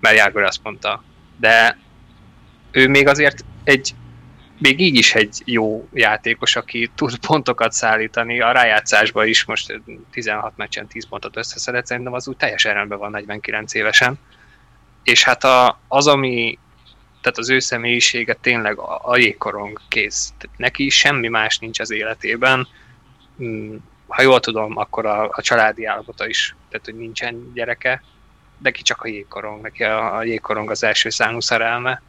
mert 0.00 0.16
Jágör 0.16 0.42
azt 0.42 0.62
mondta. 0.62 1.02
De 1.36 1.78
ő 2.70 2.88
még 2.88 3.08
azért 3.08 3.44
egy 3.64 3.94
még 4.60 4.80
így 4.80 4.96
is 4.96 5.14
egy 5.14 5.42
jó 5.44 5.88
játékos, 5.92 6.56
aki 6.56 6.90
tud 6.94 7.18
pontokat 7.26 7.72
szállítani, 7.72 8.40
a 8.40 8.52
rájátszásban 8.52 9.26
is 9.26 9.44
most 9.44 9.80
16 10.10 10.52
meccsen 10.56 10.86
10 10.86 11.08
pontot 11.08 11.36
összeszedett, 11.36 11.86
szerintem 11.86 12.12
az 12.12 12.28
úgy 12.28 12.36
teljesen 12.36 12.74
rendben 12.74 12.98
van 12.98 13.10
49 13.10 13.74
évesen. 13.74 14.18
És 15.02 15.24
hát 15.24 15.44
a, 15.44 15.80
az, 15.88 16.06
ami, 16.06 16.58
tehát 17.20 17.38
az 17.38 17.50
ő 17.50 17.58
személyisége 17.58 18.34
tényleg 18.34 18.78
a, 18.78 19.00
a 19.02 19.16
jégkorong 19.16 19.80
kész. 19.88 20.32
Tehát 20.38 20.58
neki 20.58 20.88
semmi 20.88 21.28
más 21.28 21.58
nincs 21.58 21.80
az 21.80 21.90
életében. 21.90 22.68
Hmm, 23.36 23.78
ha 24.06 24.22
jól 24.22 24.40
tudom, 24.40 24.76
akkor 24.76 25.06
a, 25.06 25.28
a 25.32 25.42
családi 25.42 25.84
állapota 25.84 26.26
is, 26.26 26.56
tehát 26.70 26.84
hogy 26.84 26.96
nincsen 26.96 27.52
gyereke, 27.54 28.02
de 28.58 28.70
ki 28.70 28.82
csak 28.82 29.02
a 29.02 29.08
jégkorong, 29.08 29.62
neki 29.62 29.84
a, 29.84 30.16
a 30.16 30.24
jégkorong 30.24 30.70
az 30.70 30.84
első 30.84 31.10
számú 31.10 31.40
szerelme, 31.40 32.02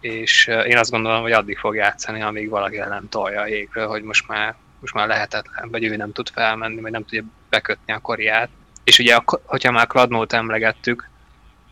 és 0.00 0.46
én 0.46 0.78
azt 0.78 0.90
gondolom, 0.90 1.22
hogy 1.22 1.32
addig 1.32 1.58
fog 1.58 1.74
játszani, 1.74 2.22
amíg 2.22 2.48
valaki 2.48 2.78
ellen 2.78 3.08
tolja 3.08 3.40
a 3.40 3.46
jégről, 3.46 3.86
hogy 3.86 4.02
most 4.02 4.28
már, 4.28 4.54
most 4.80 4.94
már 4.94 5.06
lehetetlen, 5.06 5.70
vagy 5.70 5.84
ő 5.84 5.96
nem 5.96 6.12
tud 6.12 6.28
felmenni, 6.28 6.80
vagy 6.80 6.90
nem 6.90 7.04
tudja 7.04 7.24
bekötni 7.50 7.92
a 7.92 7.98
koriát. 7.98 8.48
És 8.84 8.98
ugye, 8.98 9.18
hogyha 9.44 9.72
már 9.72 9.86
Kladnót 9.86 10.32
emlegettük, 10.32 11.08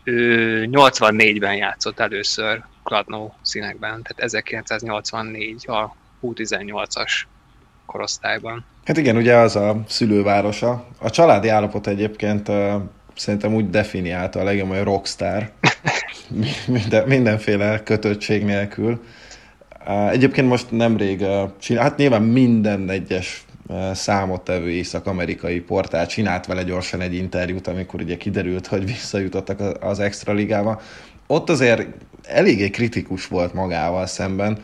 ő 0.03 0.69
84-ben 0.71 1.55
játszott 1.55 1.99
először 1.99 2.63
Kladnó 2.83 3.35
színekben, 3.41 3.89
tehát 4.03 4.19
1984 4.19 5.69
a 5.69 5.95
U18-as 6.21 7.11
korosztályban. 7.85 8.65
Hát 8.85 8.97
igen, 8.97 9.15
ugye 9.15 9.35
az 9.35 9.55
a 9.55 9.83
szülővárosa. 9.87 10.87
A 10.99 11.09
családi 11.09 11.47
állapot 11.47 11.87
egyébként 11.87 12.51
szerintem 13.15 13.53
úgy 13.53 13.69
definiálta 13.69 14.39
a 14.39 14.43
legjobb, 14.43 14.69
hogy 14.69 14.83
rockstar. 14.83 15.51
Minden, 16.67 17.07
mindenféle 17.07 17.83
kötöttség 17.83 18.43
nélkül. 18.43 19.03
Egyébként 20.11 20.47
most 20.47 20.71
nemrég 20.71 21.25
hát 21.77 21.97
nyilván 21.97 22.21
minden 22.21 22.89
egyes 22.89 23.45
számottevő 23.93 24.69
észak-amerikai 24.69 25.59
portál 25.59 26.07
csinált 26.07 26.45
vele 26.45 26.63
gyorsan 26.63 27.01
egy 27.01 27.13
interjút, 27.13 27.67
amikor 27.67 28.01
ugye 28.01 28.17
kiderült, 28.17 28.67
hogy 28.67 28.85
visszajutottak 28.85 29.83
az 29.83 29.99
extra 29.99 30.33
ligába. 30.33 30.81
Ott 31.27 31.49
azért 31.49 31.87
eléggé 32.23 32.69
kritikus 32.69 33.27
volt 33.27 33.53
magával 33.53 34.05
szemben, 34.05 34.57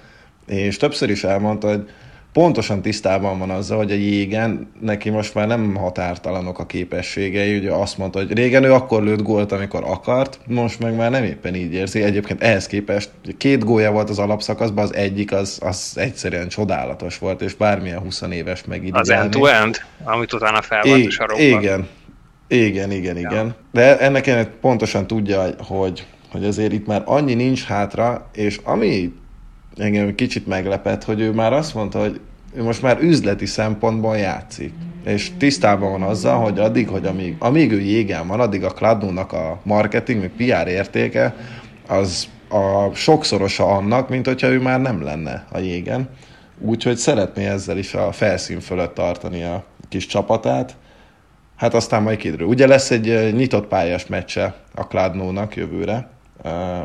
és 0.48 0.78
többször 0.78 1.10
is 1.10 1.24
elmondta, 1.24 1.68
hogy 1.68 1.90
pontosan 2.34 2.82
tisztában 2.82 3.40
van 3.40 3.50
azzal, 3.50 3.78
hogy 3.78 3.92
a 3.92 3.96
jégen 3.96 4.72
neki 4.82 5.10
most 5.10 5.34
már 5.34 5.48
nem 5.48 5.76
határtalanok 5.76 6.60
a 6.60 6.66
képességei. 6.66 7.58
Ugye 7.58 7.72
azt 7.72 7.98
mondta, 7.98 8.20
hogy 8.20 8.34
régen 8.34 8.64
ő 8.64 8.74
akkor 8.74 9.04
lőtt 9.04 9.22
gólt, 9.22 9.52
amikor 9.52 9.84
akart, 9.84 10.40
most 10.48 10.80
meg 10.80 10.96
már 10.96 11.12
nem 11.12 11.24
éppen 11.24 11.56
így 11.56 11.74
érzi. 11.74 12.02
Egyébként 12.02 12.42
ehhez 12.42 12.68
képest 12.68 13.10
két 13.38 13.64
gólya 13.64 13.92
volt 13.92 14.10
az 14.10 14.20
alapszakaszban, 14.20 14.84
az 14.84 14.94
egyik 14.94 15.32
az, 15.32 15.60
az 15.62 15.94
egyszerűen 15.96 16.48
csodálatos 16.48 17.18
volt, 17.18 17.42
és 17.42 17.54
bármilyen 17.54 18.00
20 18.00 18.22
éves 18.22 18.64
meg 18.66 18.90
Az 18.92 19.10
end-to-end, 19.10 19.78
amit 20.04 20.34
utána 20.34 20.62
felvett 20.62 21.06
a 21.06 21.12
sarokban. 21.12 21.46
Igen, 21.46 21.88
igen, 22.48 22.92
igen, 22.92 23.18
ja. 23.18 23.30
igen. 23.30 23.56
De 23.72 24.00
ennek 24.00 24.28
ennek 24.28 24.50
pontosan 24.50 25.08
tudja, 25.08 25.46
hogy, 25.58 26.06
hogy 26.32 26.46
azért 26.46 26.74
itt 26.74 26.88
már 26.88 27.02
annyi 27.06 27.34
nincs 27.34 27.64
hátra, 27.64 28.30
és 28.34 28.60
ami 28.64 29.14
engem 29.78 30.16
kicsit 30.16 30.48
meglepett, 30.48 31.04
hogy 31.04 31.22
ő 31.22 31.32
már 31.32 31.54
azt 31.54 31.74
mondta, 31.74 32.00
hogy 32.00 32.20
ő 32.56 32.64
most 32.64 32.82
már 32.82 33.02
üzleti 33.02 33.46
szempontból 33.46 34.18
játszik. 34.18 34.74
És 35.06 35.32
tisztában 35.38 35.92
van 35.92 36.02
azzal, 36.02 36.40
hogy 36.40 36.60
addig, 36.60 36.88
hogy 36.88 37.06
amíg, 37.06 37.36
amíg 37.40 37.72
ő 37.72 37.80
jégen 37.80 38.28
van, 38.28 38.40
addig 38.40 38.64
a 38.64 38.70
Kladnónak 38.70 39.32
a 39.32 39.60
marketing, 39.64 40.20
meg 40.20 40.32
PR 40.38 40.68
értéke, 40.68 41.36
az 41.88 42.28
a 42.50 42.94
sokszorosa 42.94 43.66
annak, 43.66 44.10
mint 44.10 44.26
hogyha 44.26 44.48
ő 44.48 44.60
már 44.60 44.82
nem 44.82 45.04
lenne 45.04 45.46
a 45.52 45.60
jégen. 45.60 46.10
Úgyhogy 46.60 46.98
szeretné 46.98 47.46
ezzel 47.46 47.78
is 47.78 47.94
a 47.94 48.12
felszín 48.12 48.60
fölött 48.60 48.94
tartani 48.94 49.44
a 49.44 49.64
kis 49.90 50.06
csapatát. 50.06 50.76
Hát 51.56 51.74
aztán 51.74 52.04
majd 52.04 52.18
kiderül. 52.18 52.48
Ugye 52.48 52.68
lesz 52.68 52.92
egy 52.92 53.34
nyitott 53.36 53.68
pályás 53.68 54.06
meccse 54.06 54.56
a 54.76 54.88
Kladnónak 54.88 55.56
jövőre, 55.56 56.10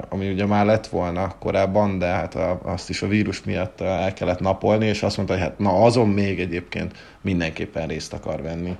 ami 0.09 0.31
ugye 0.31 0.47
már 0.47 0.67
lett 0.67 0.87
volna 0.87 1.38
korábban, 1.38 1.99
de 1.99 2.07
hát 2.07 2.35
a, 2.35 2.61
azt 2.62 2.88
is 2.88 3.03
a 3.03 3.07
vírus 3.07 3.43
miatt 3.43 3.81
el 3.81 4.12
kellett 4.12 4.41
napolni, 4.41 4.87
és 4.87 5.03
azt 5.03 5.17
mondta, 5.17 5.35
hogy 5.35 5.43
hát 5.43 5.59
na 5.59 5.83
azon 5.85 6.09
még 6.09 6.41
egyébként 6.41 6.97
mindenképpen 7.21 7.87
részt 7.87 8.12
akar 8.12 8.43
venni. 8.43 8.77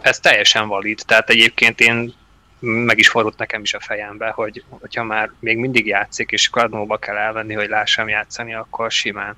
Ez 0.00 0.20
teljesen 0.20 0.68
valid, 0.68 1.02
tehát 1.06 1.30
egyébként 1.30 1.80
én 1.80 2.12
meg 2.60 2.98
is 2.98 3.08
fordult 3.08 3.38
nekem 3.38 3.62
is 3.62 3.74
a 3.74 3.80
fejembe, 3.80 4.28
hogy 4.28 4.64
hogyha 4.68 5.04
már 5.04 5.30
még 5.38 5.58
mindig 5.58 5.86
játszik, 5.86 6.30
és 6.30 6.48
kardnóba 6.48 6.96
kell 6.96 7.16
elvenni, 7.16 7.54
hogy 7.54 7.68
lássam 7.68 8.08
játszani, 8.08 8.54
akkor 8.54 8.90
simán. 8.90 9.36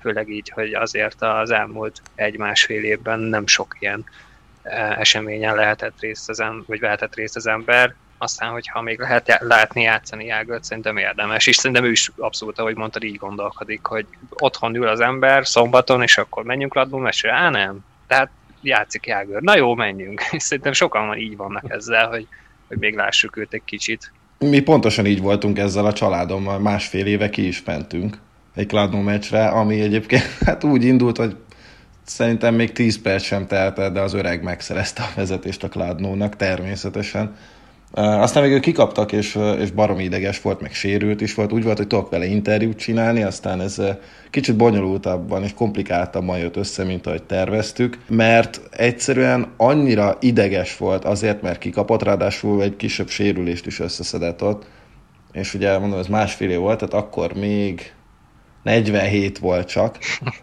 Főleg 0.00 0.28
így, 0.28 0.48
hogy 0.48 0.74
azért 0.74 1.22
az 1.22 1.50
elmúlt 1.50 2.02
egy-másfél 2.14 2.84
évben 2.84 3.18
nem 3.18 3.46
sok 3.46 3.76
ilyen 3.78 4.04
eseményen 4.98 5.54
lehetett 5.54 6.00
részt 6.00 6.28
az, 6.28 6.40
em- 6.40 6.66
vagy 6.66 6.80
vehetett 6.80 7.14
részt 7.14 7.36
az 7.36 7.46
ember, 7.46 7.94
aztán, 8.18 8.50
hogyha 8.50 8.82
még 8.82 8.98
lehet 8.98 9.38
látni 9.40 9.82
játszani 9.82 10.24
Jágört, 10.24 10.64
szerintem 10.64 10.96
érdemes, 10.96 11.46
és 11.46 11.56
szerintem 11.56 11.84
ő 11.84 11.90
is 11.90 12.12
abszolút, 12.16 12.58
ahogy 12.58 12.76
mondtad, 12.76 13.02
így 13.02 13.16
gondolkodik, 13.16 13.84
hogy 13.84 14.06
otthon 14.30 14.74
ül 14.74 14.88
az 14.88 15.00
ember 15.00 15.46
szombaton, 15.46 16.02
és 16.02 16.18
akkor 16.18 16.44
menjünk 16.44 16.74
Radbum 16.74 17.02
mesére, 17.02 17.32
á 17.32 17.50
nem, 17.50 17.78
tehát 18.06 18.30
játszik 18.60 19.06
Jágör, 19.06 19.42
na 19.42 19.56
jó, 19.56 19.74
menjünk, 19.74 20.22
és 20.30 20.42
szerintem 20.48 20.72
sokan 20.72 21.06
van 21.06 21.16
így 21.16 21.36
vannak 21.36 21.64
ezzel, 21.68 22.08
hogy, 22.08 22.26
hogy 22.68 22.78
még 22.78 22.94
lássuk 22.94 23.36
őt 23.36 23.52
egy 23.52 23.64
kicsit. 23.64 24.12
Mi 24.38 24.60
pontosan 24.60 25.06
így 25.06 25.20
voltunk 25.20 25.58
ezzel 25.58 25.86
a 25.86 25.92
családommal, 25.92 26.58
másfél 26.58 27.06
éve 27.06 27.30
ki 27.30 27.46
is 27.46 27.62
mentünk 27.64 28.18
egy 28.54 28.66
Kladno 28.66 29.00
meccsre, 29.00 29.48
ami 29.48 29.80
egyébként 29.80 30.22
hát 30.46 30.64
úgy 30.64 30.84
indult, 30.84 31.16
hogy 31.16 31.36
szerintem 32.04 32.54
még 32.54 32.72
10 32.72 33.02
perc 33.02 33.22
sem 33.24 33.46
telt 33.46 33.92
de 33.92 34.00
az 34.00 34.14
öreg 34.14 34.42
megszerezte 34.42 35.02
a 35.02 35.12
vezetést 35.14 35.64
a 35.64 35.68
Kladnónak 35.68 36.36
természetesen 36.36 37.36
aztán 37.92 38.42
végül 38.42 38.60
kikaptak, 38.60 39.12
és, 39.12 39.38
és 39.58 39.70
baromi 39.70 40.04
ideges 40.04 40.40
volt, 40.40 40.60
meg 40.60 40.72
sérült 40.72 41.20
is 41.20 41.34
volt. 41.34 41.52
Úgy 41.52 41.64
volt, 41.64 41.76
hogy 41.76 41.86
tudok 41.86 42.10
vele 42.10 42.24
interjút 42.24 42.76
csinálni, 42.76 43.22
aztán 43.22 43.60
ez 43.60 43.82
kicsit 44.30 44.56
bonyolultabban 44.56 45.42
és 45.42 45.54
komplikáltabban 45.54 46.38
jött 46.38 46.56
össze, 46.56 46.84
mint 46.84 47.06
ahogy 47.06 47.22
terveztük, 47.22 47.98
mert 48.08 48.60
egyszerűen 48.70 49.46
annyira 49.56 50.16
ideges 50.20 50.76
volt 50.76 51.04
azért, 51.04 51.42
mert 51.42 51.58
kikapott, 51.58 52.02
ráadásul 52.02 52.62
egy 52.62 52.76
kisebb 52.76 53.08
sérülést 53.08 53.66
is 53.66 53.80
összeszedett 53.80 54.42
ott, 54.42 54.66
és 55.32 55.54
ugye 55.54 55.78
mondom, 55.78 55.98
ez 55.98 56.06
másfél 56.06 56.50
év 56.50 56.58
volt, 56.58 56.78
tehát 56.78 57.04
akkor 57.04 57.32
még 57.32 57.92
47 58.62 59.38
volt 59.38 59.68
csak, 59.68 59.98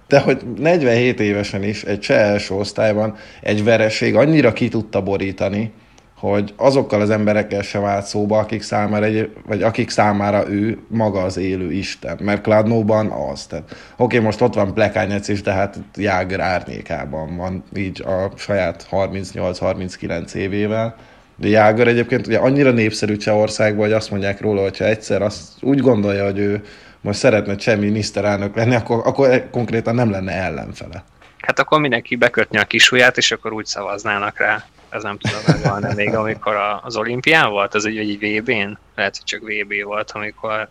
de 0.07 0.19
hogy 0.19 0.41
47 0.57 1.19
évesen 1.19 1.63
is 1.63 1.83
egy 1.83 1.99
cseh 1.99 2.29
első 2.29 2.53
osztályban 2.55 3.15
egy 3.41 3.63
vereség 3.63 4.15
annyira 4.15 4.53
ki 4.53 4.67
tudta 4.67 5.01
borítani, 5.01 5.71
hogy 6.15 6.53
azokkal 6.55 7.01
az 7.01 7.09
emberekkel 7.09 7.61
sem 7.61 7.83
állt 7.83 8.05
szóba, 8.05 8.37
akik 8.37 8.61
számára, 8.61 9.05
egy, 9.05 9.33
vagy 9.45 9.63
akik 9.63 9.89
számára 9.89 10.49
ő 10.49 10.79
maga 10.87 11.21
az 11.21 11.37
élő 11.37 11.71
Isten. 11.71 12.19
Mert 12.21 12.41
Kladnóban 12.41 13.07
az. 13.07 13.45
Tehát, 13.45 13.75
oké, 13.97 14.19
most 14.19 14.41
ott 14.41 14.53
van 14.53 14.73
Plekányec 14.73 15.27
is, 15.27 15.41
de 15.41 15.51
hát 15.51 15.77
Jágr 15.95 16.39
árnyékában 16.39 17.37
van, 17.37 17.63
így 17.75 18.01
a 18.01 18.31
saját 18.37 18.87
38-39 18.91 20.33
évével. 20.33 20.95
De 21.37 21.47
Jágr 21.47 21.87
egyébként 21.87 22.27
ugye 22.27 22.37
annyira 22.37 22.71
népszerű 22.71 23.17
Csehországban, 23.17 23.85
hogy 23.85 23.93
azt 23.93 24.11
mondják 24.11 24.41
róla, 24.41 24.61
hogyha 24.61 24.85
egyszer 24.85 25.21
azt 25.21 25.43
úgy 25.61 25.79
gondolja, 25.79 26.23
hogy 26.23 26.37
ő 26.37 26.63
most 27.01 27.19
szeretne 27.19 27.55
cseh 27.55 27.77
miniszterelnök 27.77 28.55
lenni, 28.55 28.75
akkor, 28.75 29.01
akkor 29.05 29.49
konkrétan 29.51 29.95
nem 29.95 30.11
lenne 30.11 30.31
ellenfele. 30.31 31.03
Hát 31.39 31.59
akkor 31.59 31.79
mindenki 31.79 32.15
bekötni 32.15 32.57
a 32.57 32.63
kisujját, 32.63 33.17
és 33.17 33.31
akkor 33.31 33.53
úgy 33.53 33.65
szavaznának 33.65 34.39
rá 34.39 34.65
ez 34.89 35.03
nem 35.03 35.17
tudom, 35.17 35.41
megvan 35.47 35.95
még 35.95 36.15
amikor 36.15 36.55
az 36.81 36.95
olimpián 36.95 37.49
volt, 37.49 37.73
az 37.73 37.85
egy, 37.85 37.97
egy 37.97 38.17
VB-n? 38.19 38.77
Lehet, 38.95 39.15
hogy 39.15 39.25
csak 39.25 39.41
VB 39.41 39.83
volt, 39.83 40.11
amikor 40.11 40.69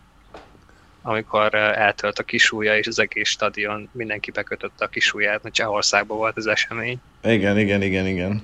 amikor 1.06 1.54
eltölt 1.54 2.18
a 2.18 2.23
kisúja, 2.23 2.76
és 2.78 2.87
az 2.87 2.99
egész 2.99 3.28
stadion 3.28 3.88
mindenki 3.92 4.30
bekötötte 4.30 4.85
a 4.85 4.88
kisúját, 4.88 5.42
mert 5.42 5.54
Csehországban 5.54 6.16
volt 6.16 6.37
az 6.37 6.47
esemény. 6.47 6.99
Igen, 7.23 7.59
igen, 7.59 7.83
igen, 7.83 8.06
igen. 8.06 8.42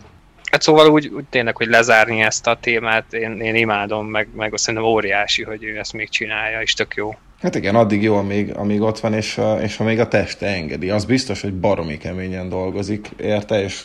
Hát 0.50 0.62
szóval 0.62 0.90
úgy, 0.90 1.06
úgy 1.06 1.24
tényleg, 1.24 1.56
hogy 1.56 1.66
lezárni 1.66 2.20
ezt 2.20 2.46
a 2.46 2.58
témát, 2.60 3.12
én, 3.12 3.40
én 3.40 3.54
imádom, 3.54 4.06
meg, 4.06 4.28
meg 4.34 4.52
azt 4.52 4.62
szerintem 4.62 4.90
óriási, 4.90 5.42
hogy 5.42 5.64
ő 5.64 5.78
ezt 5.78 5.92
még 5.92 6.08
csinálja, 6.08 6.60
és 6.60 6.74
tök 6.74 6.94
jó. 6.94 7.14
Hát 7.40 7.54
igen, 7.54 7.74
addig 7.74 8.02
jó, 8.02 8.16
amíg, 8.16 8.56
amíg 8.56 8.80
ott 8.80 8.98
van, 8.98 9.14
és, 9.14 9.40
és 9.62 9.78
amíg 9.78 10.00
a 10.00 10.08
teste 10.08 10.46
engedi. 10.46 10.90
Az 10.90 11.04
biztos, 11.04 11.40
hogy 11.40 11.54
baromi 11.54 11.98
keményen 11.98 12.48
dolgozik 12.48 13.08
érte, 13.16 13.62
és 13.62 13.82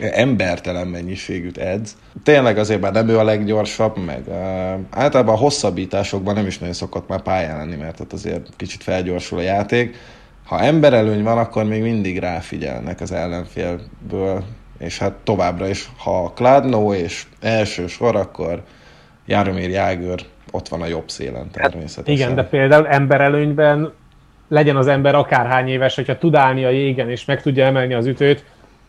embertelen 0.00 0.86
mennyiségűt 0.86 1.58
edz. 1.58 1.96
Tényleg 2.22 2.58
azért 2.58 2.80
már 2.80 2.92
nem 2.92 3.08
ő 3.08 3.18
a 3.18 3.24
leggyorsabb, 3.24 4.04
meg 4.04 4.22
uh, 4.26 4.34
általában 4.90 5.34
a 5.34 5.38
hosszabbításokban 5.38 6.34
nem 6.34 6.46
is 6.46 6.58
nagyon 6.58 6.74
szokott 6.74 7.08
már 7.08 7.22
pályán 7.22 7.56
lenni, 7.56 7.76
mert 7.76 8.00
ott 8.00 8.12
azért 8.12 8.48
kicsit 8.56 8.82
felgyorsul 8.82 9.38
a 9.38 9.42
játék. 9.42 9.96
Ha 10.44 10.60
emberelőny 10.60 11.22
van, 11.22 11.38
akkor 11.38 11.64
még 11.64 11.82
mindig 11.82 12.18
ráfigyelnek 12.18 13.00
az 13.00 13.12
ellenfélből, 13.12 14.44
és 14.78 14.98
hát 14.98 15.12
továbbra 15.12 15.68
is, 15.68 15.90
ha 15.98 16.32
Kladno 16.34 16.94
és 16.94 17.26
első 17.40 17.86
sor, 17.86 18.16
akkor 18.16 18.62
Jaromir 19.26 19.70
Jágör 19.70 20.20
ott 20.50 20.68
van 20.68 20.82
a 20.82 20.86
jobb 20.86 21.08
szélen 21.08 21.48
hát 21.54 21.70
természetesen. 21.70 22.04
Hát 22.04 22.08
igen, 22.08 22.34
de 22.34 22.44
például 22.44 22.86
emberelőnyben 22.86 23.92
legyen 24.48 24.76
az 24.76 24.86
ember 24.86 25.14
akárhány 25.14 25.68
éves, 25.68 25.94
hogyha 25.94 26.18
tud 26.18 26.34
állni 26.34 26.64
a 26.64 26.70
jégen 26.70 27.10
és 27.10 27.24
meg 27.24 27.42
tudja 27.42 27.64
emelni 27.64 27.94
az 27.94 28.06
ütőt, 28.06 28.44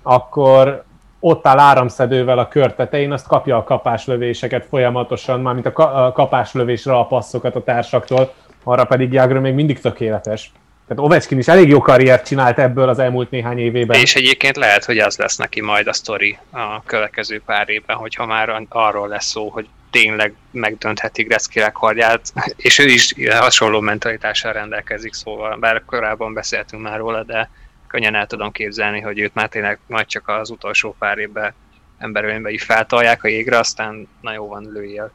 akkor 0.08 0.84
ott 1.20 1.48
áll 1.48 1.60
áramszedővel 1.60 2.40
a 2.40 2.48
kör 2.48 2.74
tetején, 2.74 3.12
azt 3.12 3.28
kapja 3.28 3.58
a 3.58 3.64
kapáslövéseket 3.64 4.66
folyamatosan, 4.66 5.42
mármint 5.42 5.66
a 5.66 6.12
kapáslövésre 6.12 6.98
a 6.98 7.06
passzokat 7.06 7.56
a 7.56 7.64
társaktól, 7.64 8.34
arra 8.64 8.86
pedig 8.86 9.14
Jágról 9.14 9.42
még 9.42 9.54
mindig 9.54 9.80
tökéletes. 9.80 10.52
Tehát 10.88 11.04
Ovechkin 11.04 11.38
is 11.38 11.48
elég 11.48 11.70
jó 11.70 11.82
karriert 11.82 12.26
csinált 12.26 12.60
ebből 12.60 12.90
az 12.90 13.00
elmúlt 13.00 13.32
néhány 13.32 13.60
évében. 13.60 14.00
És 14.00 14.16
egyébként 14.16 14.58
lehet, 14.58 14.86
hogy 14.86 14.98
az 14.98 15.18
lesz 15.18 15.38
neki 15.38 15.62
majd 15.62 15.88
a 15.88 15.94
sztori 15.94 16.38
a 16.52 16.84
következő 16.86 17.42
pár 17.46 17.70
évben, 17.70 17.96
hogyha 17.96 18.26
már 18.26 18.66
arról 18.70 19.08
lesz 19.08 19.26
szó, 19.26 19.50
hogy 19.50 19.68
tényleg 19.92 20.34
megdöntheti 20.52 21.24
Gretzky 21.24 21.60
rekordját, 21.60 22.22
és 22.56 22.80
ő 22.80 22.86
is 22.86 23.14
hasonló 23.30 23.80
mentalitással 23.80 24.54
rendelkezik, 24.54 25.14
szóval 25.14 25.58
bár 25.60 25.84
korábban 25.86 26.34
beszéltünk 26.34 26.84
már 26.84 26.98
róla, 26.98 27.24
de 27.24 27.50
könnyen 27.88 28.16
el 28.16 28.28
tudom 28.28 28.52
képzelni, 28.52 29.00
hogy 29.00 29.20
őt 29.20 29.34
már 29.34 29.50
tényleg 29.50 29.80
majd 29.88 30.06
csak 30.06 30.28
az 30.28 30.50
utolsó 30.50 30.96
pár 31.00 31.18
évben 31.18 31.54
emberölénybe 31.98 32.50
is 32.50 32.64
feltalják 32.64 33.24
a 33.24 33.28
jégre, 33.28 33.58
aztán 33.58 34.08
na 34.22 34.34
jó 34.34 34.48
van, 34.48 34.70
lőjél. 34.74 35.12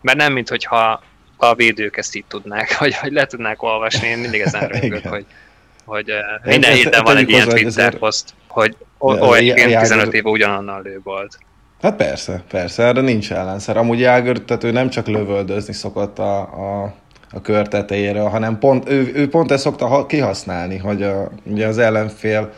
Mert 0.00 0.18
nem, 0.18 0.32
mint 0.32 0.48
hogyha 0.48 1.02
a 1.36 1.54
védők 1.54 1.96
ezt 1.96 2.14
így 2.14 2.24
tudnák, 2.28 2.74
vagy 2.78 2.94
hogy 2.94 3.12
le 3.12 3.26
tudnák 3.26 3.62
olvasni, 3.62 4.08
én 4.08 4.18
mindig 4.18 4.40
ezen 4.40 4.68
rögök, 4.80 5.06
hogy, 5.06 5.26
hogy 5.84 6.12
minden 6.44 6.72
héten 6.72 7.04
van 7.04 7.16
egy 7.16 7.30
ilyen 7.30 7.48
Twitter 7.48 7.94
poszt, 7.94 8.34
hogy 8.48 8.76
olyan 8.98 9.80
15 9.80 10.14
éve 10.14 10.28
ugyanannal 10.28 10.82
lő 10.82 11.00
volt. 11.02 11.38
Hát 11.82 11.96
persze, 11.96 12.42
persze, 12.48 12.82
erre 12.82 13.00
nincs 13.00 13.32
ellenszer. 13.32 13.76
Amúgy 13.76 14.00
Jágör, 14.00 14.40
tehát 14.40 14.64
ő 14.64 14.70
nem 14.70 14.90
csak 14.90 15.06
lövöldözni 15.06 15.72
szokott 15.72 16.18
a, 16.18 16.40
a, 16.40 16.94
a 17.30 17.40
kör 17.40 17.68
tetejére, 17.68 18.20
hanem 18.20 18.58
pont, 18.58 18.88
ő, 18.88 19.12
ő 19.14 19.28
pont 19.28 19.50
ezt 19.50 19.62
szokta 19.62 20.06
kihasználni, 20.06 20.76
hogy 20.76 21.02
a, 21.02 21.30
ugye 21.44 21.66
az 21.66 21.78
ellenfél 21.78 22.52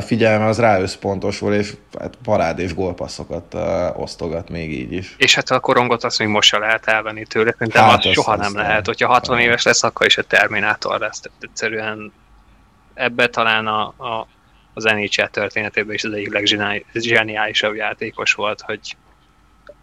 figyelme 0.00 0.44
az 0.44 0.58
ráösszpontosul, 0.58 1.54
és 1.54 1.76
hát 1.98 2.18
parád 2.22 2.58
és 2.58 2.74
gólpasszokat 2.74 3.56
osztogat 3.96 4.48
még 4.48 4.72
így 4.72 4.92
is. 4.92 5.14
És 5.18 5.34
hát 5.34 5.50
a 5.50 5.60
korongot 5.60 6.04
azt 6.04 6.18
még 6.18 6.28
most 6.28 6.48
se 6.48 6.58
lehet 6.58 6.86
elvenni 6.86 7.24
tőle, 7.26 7.52
szerintem 7.52 7.84
hát 7.84 8.04
az 8.04 8.12
soha 8.12 8.36
nem 8.36 8.56
lehet. 8.56 8.86
Hogyha 8.86 9.08
60 9.08 9.38
éves 9.38 9.62
lesz, 9.62 9.82
akkor 9.82 10.06
is 10.06 10.18
a 10.18 10.22
Terminátor 10.22 11.00
lesz. 11.00 11.20
Tehát 11.20 11.38
egyszerűen 11.42 12.12
ebbe 12.94 13.28
talán 13.28 13.66
a, 13.66 13.82
a, 13.86 14.26
az 14.74 14.84
NHL 14.84 15.24
történetében 15.30 15.94
is 15.94 16.04
az 16.04 16.12
egyik 16.12 16.32
legzseniálisabb 16.92 17.74
játékos 17.74 18.32
volt, 18.32 18.60
hogy 18.60 18.96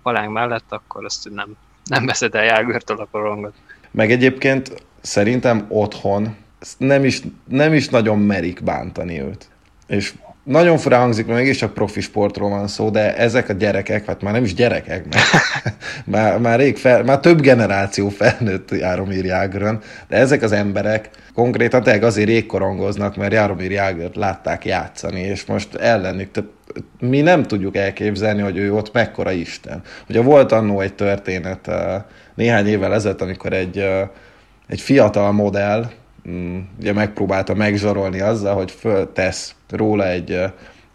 palánk 0.04 0.32
mellett, 0.32 0.66
akkor 0.72 1.06
azt 1.06 1.30
nem, 1.30 1.58
nem 1.84 2.06
veszed 2.06 2.36
el 2.36 2.44
Jágörtől 2.44 3.00
a 3.00 3.08
korongot. 3.12 3.54
Meg 3.96 4.12
egyébként 4.12 4.84
szerintem 5.02 5.66
otthon 5.70 6.36
nem 6.78 7.04
is, 7.04 7.22
nem 7.48 7.74
is 7.74 7.90
nagyon 7.90 8.20
merik 8.20 8.64
bántani 8.64 9.22
őt. 9.22 9.50
És 9.88 10.14
nagyon 10.44 10.78
fura 10.78 10.98
hangzik, 10.98 11.26
mert 11.26 11.40
mégiscsak 11.40 11.74
profi 11.74 12.02
sportról 12.02 12.50
van 12.50 12.68
szó, 12.68 12.90
de 12.90 13.16
ezek 13.18 13.50
a 13.50 13.54
gyerekek, 13.54 14.06
hát 14.06 14.22
már 14.22 14.34
nem 14.34 14.44
is 14.44 14.54
gyerekek, 14.54 15.06
mert 15.14 15.26
már, 16.16 16.40
már, 16.40 16.60
rég 16.60 16.78
fel, 16.78 17.04
már 17.04 17.20
több 17.20 17.42
generáció 17.42 18.10
felnőtt 18.10 18.72
Járomír 18.72 19.26
Jágörön, 19.26 19.80
de 20.08 20.18
ezek 20.18 20.42
az 20.42 20.52
emberek 20.52 21.10
konkrétan 21.34 21.84
tényleg 21.84 22.04
azért 22.04 22.28
régkorongoznak, 22.28 23.16
mert 23.16 23.34
Járomír 23.34 23.72
Jágört 23.72 24.16
látták 24.16 24.66
játszani, 24.66 25.22
és 25.22 25.46
most 25.46 25.76
ellenük, 25.76 26.32
tehát 26.32 26.50
mi 27.00 27.22
nem 27.22 27.44
tudjuk 27.44 27.76
elképzelni, 27.76 28.42
hogy 28.42 28.58
ő 28.58 28.74
ott 28.74 28.94
mekkora 28.94 29.32
Isten. 29.32 29.82
Ugye 30.10 30.22
volt 30.22 30.52
annó 30.52 30.80
egy 30.80 30.94
történet 30.94 31.68
eh, 31.68 32.04
néhány 32.36 32.68
évvel 32.68 32.94
ezelőtt, 32.94 33.22
amikor 33.22 33.54
egy, 33.54 33.78
eh, 33.78 34.10
egy 34.68 34.82
fiatal 34.82 35.32
modell, 35.32 35.86
Mm, 36.30 36.60
ugye 36.80 36.94
megpróbálta 36.94 37.54
megzsarolni 37.54 38.20
azzal, 38.20 38.56
hogy 38.56 38.72
föltesz 38.72 39.56
róla 39.70 40.08
egy 40.08 40.42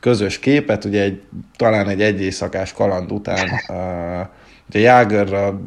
közös 0.00 0.38
képet, 0.38 0.84
ugye 0.84 1.02
egy, 1.02 1.22
talán 1.56 1.88
egy 1.88 2.02
egy 2.02 2.22
éjszakás 2.22 2.72
kaland 2.72 3.12
után 3.12 3.48
ugye 4.68 4.78
Jágörra 4.78 5.60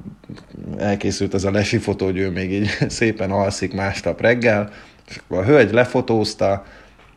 elkészült 0.78 1.34
az 1.34 1.46
a 1.46 1.52
lesi 1.52 1.78
fotó, 1.78 2.06
hogy 2.06 2.18
ő 2.18 2.30
még 2.30 2.52
így 2.52 2.70
szépen 2.88 3.32
alszik 3.32 3.74
másnap 3.74 4.22
reggel, 4.22 4.72
és 5.10 5.18
akkor 5.18 5.38
a 5.38 5.46
hölgy 5.46 5.72
lefotózta, 5.72 6.66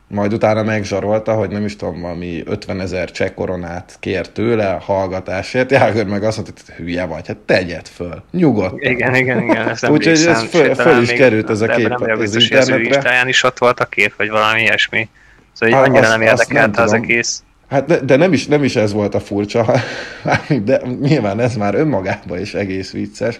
majd 0.08 0.32
utána 0.32 0.62
megzsarolta, 0.62 1.32
hogy 1.32 1.50
nem 1.50 1.64
is 1.64 1.76
tudom, 1.76 2.00
valami 2.00 2.42
50 2.44 2.80
ezer 2.80 3.10
cseh 3.10 3.30
koronát 3.34 3.96
kér 4.00 4.28
tőle 4.28 4.78
hallgatásért. 4.80 5.70
Jágör 5.70 6.06
meg 6.06 6.22
azt 6.22 6.36
mondta, 6.36 6.54
hogy 6.66 6.74
hülye 6.74 7.04
vagy, 7.04 7.26
hát 7.26 7.36
tegyed 7.36 7.86
föl, 7.86 8.22
nyugodtan. 8.30 8.78
Igen, 8.80 9.14
igen, 9.14 9.42
igen, 9.42 9.68
ezt 9.68 9.88
Úgyhogy 9.88 10.12
ez 10.26 10.42
föl, 10.42 10.74
föl 10.74 11.02
is 11.02 11.12
került 11.12 11.50
ez 11.50 11.60
a 11.60 11.66
kép 11.66 11.88
nem 11.88 12.10
az 12.20 12.34
internetre. 12.34 13.20
Az 13.20 13.28
is 13.28 13.42
ott 13.42 13.58
volt 13.58 13.80
a 13.80 13.84
kép, 13.84 14.14
vagy 14.16 14.30
valami 14.30 14.60
ilyesmi. 14.60 15.08
Szóval 15.52 15.76
hát, 15.76 15.86
annyira 15.86 16.02
azt, 16.02 16.10
nem 16.10 16.22
érdekelte 16.22 16.82
az 16.82 16.92
egész. 16.92 17.42
Hát 17.68 17.86
de, 17.86 18.00
de 18.00 18.16
nem, 18.16 18.32
is, 18.32 18.46
nem 18.46 18.64
is 18.64 18.76
ez 18.76 18.92
volt 18.92 19.14
a 19.14 19.20
furcsa, 19.20 19.80
de 20.64 20.80
nyilván 21.00 21.40
ez 21.40 21.56
már 21.56 21.74
önmagában 21.74 22.40
is 22.40 22.54
egész 22.54 22.92
vicces, 22.92 23.38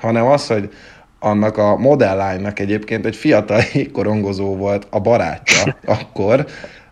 hanem 0.00 0.26
az, 0.26 0.46
hogy 0.46 0.70
annak 1.18 1.56
a 1.56 1.76
modellánynak 1.76 2.58
egyébként 2.58 3.06
egy 3.06 3.16
fiatal 3.16 3.62
korongozó 3.92 4.56
volt 4.56 4.86
a 4.90 5.00
barátja 5.00 5.76
akkor, 5.84 6.46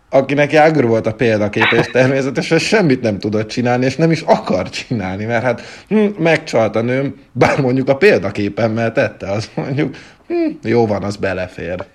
akinek 0.09 0.51
Jágor 0.51 0.87
volt 0.87 1.07
a 1.07 1.13
példaképe, 1.13 1.75
és 1.75 1.87
természetesen 1.87 2.59
semmit 2.59 3.01
nem 3.01 3.19
tudott 3.19 3.47
csinálni, 3.47 3.85
és 3.85 3.95
nem 3.95 4.11
is 4.11 4.21
akar 4.21 4.69
csinálni, 4.69 5.25
mert 5.25 5.43
hát 5.43 5.61
hm, 5.87 6.05
megcsalt 6.17 6.75
a 6.75 6.81
nőm, 6.81 7.15
bár 7.31 7.61
mondjuk 7.61 7.89
a 7.89 7.97
példaképemmel 7.97 8.91
tette, 8.91 9.31
az 9.31 9.49
mondjuk 9.55 9.95
hm, 10.27 10.49
jó 10.63 10.87
van, 10.87 11.03
az 11.03 11.15
belefér. 11.15 11.85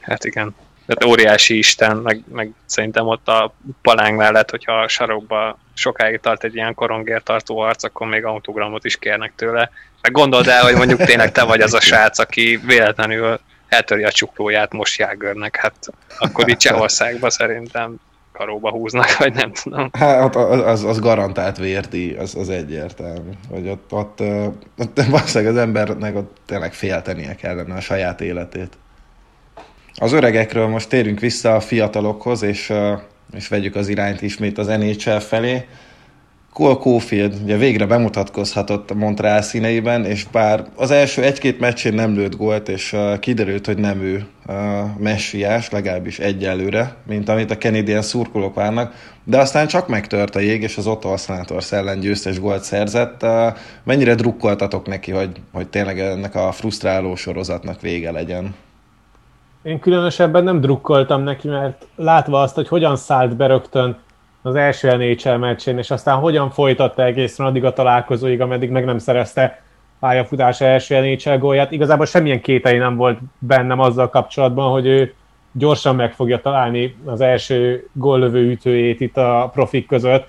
Hát 0.00 0.24
igen. 0.24 0.54
Tehát 0.88 1.12
óriási 1.12 1.58
Isten, 1.58 1.96
meg, 1.96 2.22
meg 2.32 2.50
szerintem 2.66 3.06
ott 3.06 3.28
a 3.28 3.54
palánk 3.82 4.16
mellett, 4.18 4.50
hogyha 4.50 4.72
a 4.72 4.88
sarokba 4.88 5.58
sokáig 5.74 6.20
tart 6.20 6.44
egy 6.44 6.54
ilyen 6.54 6.74
korongért 6.74 7.24
tartó 7.24 7.58
arc, 7.58 7.84
akkor 7.84 8.06
még 8.06 8.24
autogramot 8.24 8.84
is 8.84 8.96
kérnek 8.96 9.32
tőle. 9.36 9.70
Meg 10.02 10.12
gondold 10.12 10.48
el, 10.48 10.62
hogy 10.62 10.74
mondjuk 10.74 11.02
tényleg 11.02 11.32
te 11.32 11.42
vagy 11.42 11.60
az 11.60 11.74
a 11.74 11.80
srác, 11.80 12.18
aki 12.18 12.60
véletlenül 12.66 13.40
eltöri 13.68 14.04
a 14.04 14.12
csuklóját 14.12 14.72
most 14.72 14.98
Jágörnek, 14.98 15.56
hát 15.56 15.74
akkor 16.18 16.48
itt 16.48 16.58
Csehországban 16.58 17.30
szerintem 17.30 17.94
karóba 18.32 18.70
húznak, 18.70 19.16
vagy 19.16 19.32
nem 19.32 19.52
tudom. 19.52 19.90
Hát 19.92 20.36
az, 20.36 20.84
az 20.84 20.98
garantált 20.98 21.56
vérdi, 21.56 22.14
az, 22.14 22.34
az 22.34 22.48
egyértelmű. 22.48 23.30
Hogy 23.50 23.68
ott, 23.68 23.92
ott, 23.92 24.20
ott 24.78 25.00
valószínűleg 25.02 25.54
az 25.54 25.60
embernek 25.60 26.16
ott 26.16 26.36
tényleg 26.46 26.72
féltenie 26.72 27.34
kellene 27.34 27.74
a 27.74 27.80
saját 27.80 28.20
életét. 28.20 28.76
Az 30.00 30.12
öregekről 30.12 30.66
most 30.66 30.88
térünk 30.88 31.20
vissza 31.20 31.54
a 31.54 31.60
fiatalokhoz, 31.60 32.42
és, 32.42 32.72
és 33.32 33.48
vegyük 33.48 33.74
az 33.74 33.88
irányt 33.88 34.22
ismét 34.22 34.58
az 34.58 34.66
NHL 34.66 35.18
felé. 35.18 35.64
Cole 36.52 36.74
Caulfield 36.74 37.34
ugye 37.42 37.56
végre 37.56 37.86
bemutatkozhatott 37.86 38.90
a 38.90 38.94
Montreal 38.94 39.42
színeiben, 39.42 40.04
és 40.04 40.24
bár 40.32 40.64
az 40.74 40.90
első 40.90 41.22
egy-két 41.22 41.60
meccsén 41.60 41.94
nem 41.94 42.14
lőtt 42.14 42.36
gólt, 42.36 42.68
és 42.68 42.96
kiderült, 43.20 43.66
hogy 43.66 43.78
nem 43.78 44.02
ő 44.02 44.26
uh, 44.46 44.54
messiás, 44.98 45.70
legalábbis 45.70 46.18
egyelőre, 46.18 46.96
mint 47.06 47.28
amit 47.28 47.50
a 47.50 47.56
Canadian 47.56 48.02
szurkolók 48.02 48.54
várnak, 48.54 48.94
de 49.24 49.38
aztán 49.38 49.66
csak 49.66 49.88
megtört 49.88 50.36
a 50.36 50.40
jég, 50.40 50.62
és 50.62 50.76
az 50.76 50.86
Otto 50.86 51.16
Senators 51.16 51.72
ellen 51.72 52.00
győztes 52.00 52.40
gólt 52.40 52.62
szerzett. 52.62 53.26
Mennyire 53.84 54.14
drukkoltatok 54.14 54.86
neki, 54.86 55.10
hogy, 55.10 55.30
hogy 55.52 55.68
tényleg 55.68 56.00
ennek 56.00 56.34
a 56.34 56.52
frusztráló 56.52 57.16
sorozatnak 57.16 57.80
vége 57.80 58.10
legyen? 58.10 58.54
Én 59.68 59.78
különösebben 59.78 60.44
nem 60.44 60.60
drukkoltam 60.60 61.22
neki, 61.22 61.48
mert 61.48 61.86
látva 61.96 62.40
azt, 62.40 62.54
hogy 62.54 62.68
hogyan 62.68 62.96
szállt 62.96 63.36
be 63.36 63.46
rögtön 63.46 63.96
az 64.42 64.54
első 64.54 64.96
NHL 64.96 65.36
meccsén, 65.36 65.78
és 65.78 65.90
aztán 65.90 66.16
hogyan 66.16 66.50
folytatta 66.50 67.04
egészen 67.04 67.46
addig 67.46 67.64
a 67.64 67.72
találkozóig, 67.72 68.40
ameddig 68.40 68.70
meg 68.70 68.84
nem 68.84 68.98
szerezte 68.98 69.62
pályafutása 70.00 70.64
első 70.64 71.00
NHL 71.00 71.36
gólját. 71.36 71.72
Igazából 71.72 72.06
semmilyen 72.06 72.40
kétei 72.40 72.78
nem 72.78 72.96
volt 72.96 73.18
bennem 73.38 73.80
azzal 73.80 74.08
kapcsolatban, 74.08 74.70
hogy 74.70 74.86
ő 74.86 75.14
gyorsan 75.52 75.96
meg 75.96 76.12
fogja 76.12 76.40
találni 76.40 76.96
az 77.04 77.20
első 77.20 77.88
góllövő 77.92 78.50
ütőjét 78.50 79.00
itt 79.00 79.16
a 79.16 79.50
profik 79.52 79.86
között. 79.86 80.28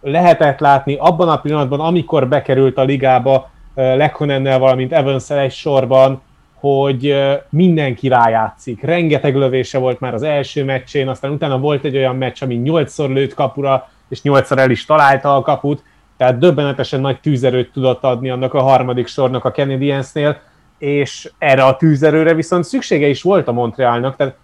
Lehetett 0.00 0.60
látni 0.60 0.96
abban 0.98 1.28
a 1.28 1.40
pillanatban, 1.40 1.80
amikor 1.80 2.28
bekerült 2.28 2.78
a 2.78 2.82
ligába 2.84 3.50
Lekonennel, 3.74 4.58
valamint 4.58 4.92
evans 4.92 5.30
egy 5.30 5.52
sorban, 5.52 6.22
hogy 6.60 7.16
mindenki 7.48 8.08
rájátszik. 8.08 8.82
Rengeteg 8.82 9.36
lövése 9.36 9.78
volt 9.78 10.00
már 10.00 10.14
az 10.14 10.22
első 10.22 10.64
meccsén, 10.64 11.08
aztán 11.08 11.30
utána 11.30 11.58
volt 11.58 11.84
egy 11.84 11.96
olyan 11.96 12.16
meccs, 12.16 12.42
ami 12.42 12.54
nyolcszor 12.54 13.10
lőtt 13.10 13.34
kapura, 13.34 13.88
és 14.08 14.22
nyolcszor 14.22 14.58
el 14.58 14.70
is 14.70 14.84
találta 14.84 15.36
a 15.36 15.40
kaput, 15.40 15.82
tehát 16.16 16.38
döbbenetesen 16.38 17.00
nagy 17.00 17.20
tűzerőt 17.20 17.72
tudott 17.72 18.04
adni 18.04 18.30
annak 18.30 18.54
a 18.54 18.62
harmadik 18.62 19.06
sornak 19.06 19.44
a 19.44 19.50
Canadiensnél, 19.50 20.40
és 20.78 21.30
erre 21.38 21.64
a 21.64 21.76
tűzerőre 21.76 22.34
viszont 22.34 22.64
szüksége 22.64 23.06
is 23.06 23.22
volt 23.22 23.48
a 23.48 23.52
Montrealnak, 23.52 24.16
tehát 24.16 24.36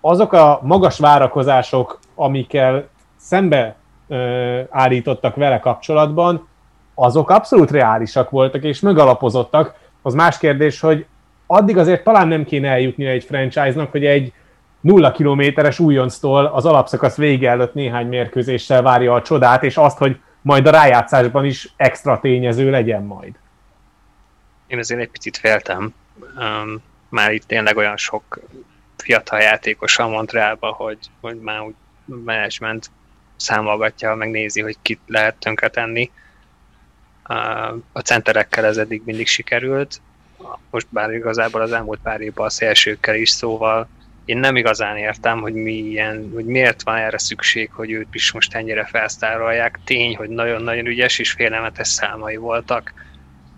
azok 0.00 0.32
a 0.32 0.60
magas 0.62 0.98
várakozások, 0.98 1.98
amikkel 2.14 2.88
szembe 3.16 3.76
ö, 4.08 4.60
állítottak 4.70 5.34
vele 5.34 5.58
kapcsolatban, 5.58 6.48
azok 6.94 7.30
abszolút 7.30 7.70
reálisak 7.70 8.30
voltak 8.30 8.62
és 8.62 8.80
megalapozottak. 8.80 9.74
Az 10.02 10.14
más 10.14 10.38
kérdés, 10.38 10.80
hogy 10.80 11.06
addig 11.52 11.78
azért 11.78 12.04
talán 12.04 12.28
nem 12.28 12.44
kéne 12.44 12.68
eljutni 12.68 13.06
egy 13.06 13.24
franchise-nak, 13.24 13.90
hogy 13.90 14.04
egy 14.04 14.32
nulla 14.80 15.12
kilométeres 15.12 15.78
újonctól 15.78 16.46
az 16.46 16.64
alapszakasz 16.66 17.16
vége 17.16 17.50
előtt 17.50 17.74
néhány 17.74 18.06
mérkőzéssel 18.06 18.82
várja 18.82 19.14
a 19.14 19.22
csodát, 19.22 19.62
és 19.62 19.76
azt, 19.76 19.98
hogy 19.98 20.20
majd 20.42 20.66
a 20.66 20.70
rájátszásban 20.70 21.44
is 21.44 21.72
extra 21.76 22.20
tényező 22.20 22.70
legyen 22.70 23.02
majd. 23.02 23.34
Én 24.66 24.78
azért 24.78 25.00
egy 25.00 25.10
picit 25.10 25.36
féltem. 25.36 25.94
Um, 26.38 26.82
már 27.08 27.32
itt 27.32 27.44
tényleg 27.46 27.76
olyan 27.76 27.96
sok 27.96 28.40
fiatal 28.96 29.40
játékos 29.40 29.98
a 29.98 30.08
Montrealba, 30.08 30.72
hogy, 30.72 30.98
hogy 31.20 31.40
már 31.40 31.60
úgy 31.60 31.74
management 32.04 32.90
számolgatja, 33.36 34.14
megnézi, 34.14 34.60
hogy 34.60 34.76
kit 34.82 35.00
lehet 35.06 35.36
tönkretenni. 35.36 36.10
A 37.92 38.00
centerekkel 38.00 38.64
ez 38.64 38.76
eddig 38.76 39.02
mindig 39.04 39.26
sikerült, 39.26 40.00
most 40.70 40.86
bár 40.90 41.12
igazából 41.12 41.60
az 41.60 41.72
elmúlt 41.72 42.00
pár 42.02 42.20
évben 42.20 42.46
a 42.46 42.50
szélsőkkel 42.50 43.14
is, 43.14 43.30
szóval 43.30 43.88
én 44.24 44.38
nem 44.38 44.56
igazán 44.56 44.96
értem, 44.96 45.40
hogy, 45.40 45.54
milyen, 45.54 46.30
hogy 46.34 46.44
miért 46.44 46.82
van 46.82 46.96
erre 46.96 47.18
szükség, 47.18 47.70
hogy 47.72 47.90
őt 47.90 48.14
is 48.14 48.32
most 48.32 48.54
ennyire 48.54 48.84
felsztárolják. 48.84 49.78
Tény, 49.84 50.16
hogy 50.16 50.28
nagyon-nagyon 50.28 50.86
ügyes 50.86 51.18
és 51.18 51.30
félelmetes 51.30 51.88
számai 51.88 52.36
voltak 52.36 52.92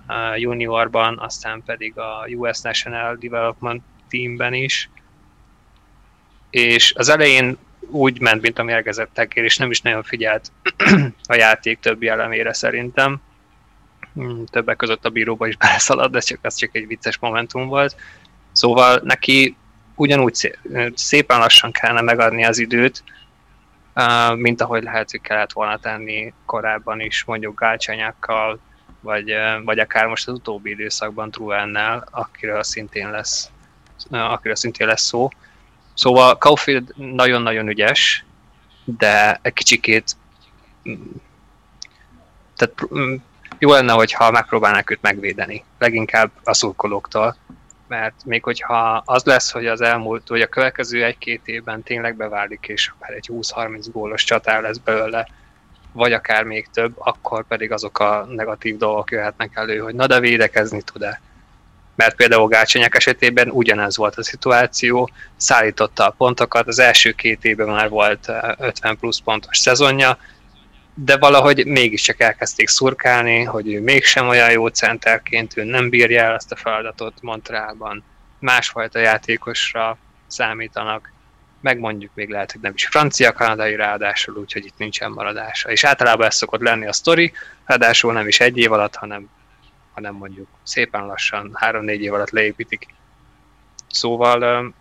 a 0.06 0.36
juniorban, 0.36 1.18
aztán 1.18 1.62
pedig 1.66 1.98
a 1.98 2.26
US 2.36 2.60
National 2.60 3.16
Development 3.16 3.82
Teamben 4.08 4.54
is. 4.54 4.90
És 6.50 6.94
az 6.96 7.08
elején 7.08 7.58
úgy 7.80 8.20
ment, 8.20 8.42
mint 8.42 8.58
a 8.58 8.62
mérgezettekért, 8.62 9.46
és 9.46 9.56
nem 9.56 9.70
is 9.70 9.80
nagyon 9.80 10.02
figyelt 10.02 10.52
a 11.28 11.34
játék 11.34 11.78
többi 11.78 12.08
elemére 12.08 12.52
szerintem. 12.52 13.20
Hmm, 14.14 14.44
többek 14.44 14.76
között 14.76 15.04
a 15.04 15.10
bíróba 15.10 15.46
is 15.46 15.56
beleszaladt, 15.66 16.12
de 16.12 16.20
csak, 16.20 16.38
az 16.42 16.54
csak 16.54 16.76
egy 16.76 16.86
vicces 16.86 17.18
momentum 17.18 17.66
volt. 17.66 17.96
Szóval 18.52 19.00
neki 19.04 19.56
ugyanúgy 19.94 20.58
szépen 20.94 21.38
lassan 21.38 21.72
kellene 21.72 22.00
megadni 22.00 22.44
az 22.44 22.58
időt, 22.58 23.04
mint 24.34 24.60
ahogy 24.60 24.82
lehet, 24.82 25.10
hogy 25.10 25.20
kellett 25.20 25.52
volna 25.52 25.78
tenni 25.78 26.32
korábban 26.46 27.00
is, 27.00 27.24
mondjuk 27.24 27.60
gálcsanyákkal, 27.60 28.60
vagy, 29.00 29.34
vagy 29.64 29.78
akár 29.78 30.06
most 30.06 30.28
az 30.28 30.34
utóbbi 30.34 30.70
időszakban 30.70 31.30
Truennel, 31.30 32.08
akiről 32.10 32.62
szintén 32.62 33.10
lesz, 33.10 33.50
akiről 34.10 34.54
szintén 34.54 34.86
lesz 34.86 35.02
szó. 35.02 35.28
Szóval 35.94 36.34
Caulfield 36.34 36.92
nagyon-nagyon 36.96 37.68
ügyes, 37.68 38.24
de 38.84 39.38
egy 39.42 39.52
kicsikét 39.52 40.16
tehát 42.56 42.74
jó 43.58 43.70
lenne, 43.70 43.92
hogyha 43.92 44.30
megpróbálnák 44.30 44.90
őt 44.90 45.02
megvédeni, 45.02 45.64
leginkább 45.78 46.30
a 46.44 46.54
szurkolóktól, 46.54 47.36
mert 47.88 48.14
még 48.24 48.42
hogyha 48.42 49.02
az 49.04 49.24
lesz, 49.24 49.50
hogy 49.50 49.66
az 49.66 49.80
elmúlt, 49.80 50.28
vagy 50.28 50.40
a 50.40 50.46
következő 50.46 51.04
egy-két 51.04 51.40
évben 51.44 51.82
tényleg 51.82 52.16
beválik, 52.16 52.64
és 52.68 52.90
akár 52.98 53.16
egy 53.16 53.30
20-30 53.32 53.86
gólos 53.92 54.24
csatár 54.24 54.62
lesz 54.62 54.76
belőle, 54.76 55.28
vagy 55.92 56.12
akár 56.12 56.44
még 56.44 56.68
több, 56.72 56.92
akkor 56.98 57.46
pedig 57.46 57.72
azok 57.72 57.98
a 57.98 58.26
negatív 58.28 58.76
dolgok 58.76 59.10
jöhetnek 59.10 59.50
elő, 59.54 59.78
hogy 59.78 59.94
na 59.94 60.06
de 60.06 60.20
védekezni 60.20 60.82
tud-e. 60.82 61.20
Mert 61.96 62.16
például 62.16 62.48
Gácsonyák 62.48 62.94
esetében 62.94 63.50
ugyanez 63.50 63.96
volt 63.96 64.16
a 64.16 64.24
szituáció, 64.24 65.10
szállította 65.36 66.06
a 66.06 66.14
pontokat, 66.16 66.66
az 66.66 66.78
első 66.78 67.12
két 67.12 67.44
évben 67.44 67.68
már 67.68 67.88
volt 67.88 68.32
50 68.58 68.98
plusz 68.98 69.20
pontos 69.20 69.58
szezonja, 69.58 70.18
de 70.94 71.16
valahogy 71.16 71.66
mégiscsak 71.66 72.20
elkezdték 72.20 72.68
szurkálni, 72.68 73.42
hogy 73.42 73.72
ő 73.72 73.80
mégsem 73.80 74.28
olyan 74.28 74.50
jó 74.50 74.66
centerként, 74.66 75.56
ő 75.56 75.64
nem 75.64 75.88
bírja 75.88 76.22
el 76.22 76.34
azt 76.34 76.52
a 76.52 76.56
feladatot 76.56 77.22
Montrealban. 77.22 78.04
Másfajta 78.38 78.98
játékosra 78.98 79.98
számítanak, 80.26 81.12
meg 81.60 81.78
mondjuk 81.78 82.10
még 82.14 82.28
lehet, 82.28 82.52
hogy 82.52 82.60
nem 82.60 82.72
is 82.74 82.86
francia-kanadai 82.86 83.76
ráadásul, 83.76 84.36
úgyhogy 84.36 84.64
itt 84.64 84.78
nincsen 84.78 85.10
maradása. 85.10 85.70
És 85.70 85.84
általában 85.84 86.26
ez 86.26 86.34
szokott 86.34 86.60
lenni 86.60 86.86
a 86.86 86.92
sztori, 86.92 87.32
ráadásul 87.64 88.12
nem 88.12 88.28
is 88.28 88.40
egy 88.40 88.58
év 88.58 88.72
alatt, 88.72 88.94
hanem, 88.94 89.28
hanem 89.92 90.14
mondjuk 90.14 90.48
szépen 90.62 91.06
lassan, 91.06 91.50
három-négy 91.54 92.02
év 92.02 92.12
alatt 92.12 92.30
leépítik. 92.30 92.86
Szóval 93.88 94.72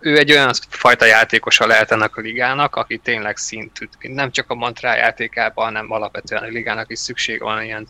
ő 0.00 0.18
egy 0.18 0.30
olyan 0.30 0.50
fajta 0.68 1.04
játékosa 1.04 1.66
lehet 1.66 1.90
ennek 1.90 2.16
a 2.16 2.20
ligának, 2.20 2.76
aki 2.76 2.98
tényleg 2.98 3.36
szintűt, 3.36 3.96
nem 4.00 4.30
csak 4.30 4.50
a 4.50 4.54
Montreal 4.54 4.96
játékában, 4.96 5.64
hanem 5.64 5.92
alapvetően 5.92 6.42
a 6.42 6.46
ligának 6.46 6.90
is 6.90 6.98
szükség 6.98 7.40
van 7.40 7.62
ilyen 7.62 7.86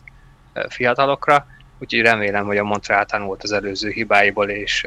fiatalokra, 0.69 1.47
úgyhogy 1.79 2.01
remélem, 2.01 2.45
hogy 2.45 2.57
a 2.57 2.63
Montreal 2.63 3.05
tanult 3.05 3.43
az 3.43 3.51
előző 3.51 3.89
hibáiból, 3.89 4.49
és 4.49 4.85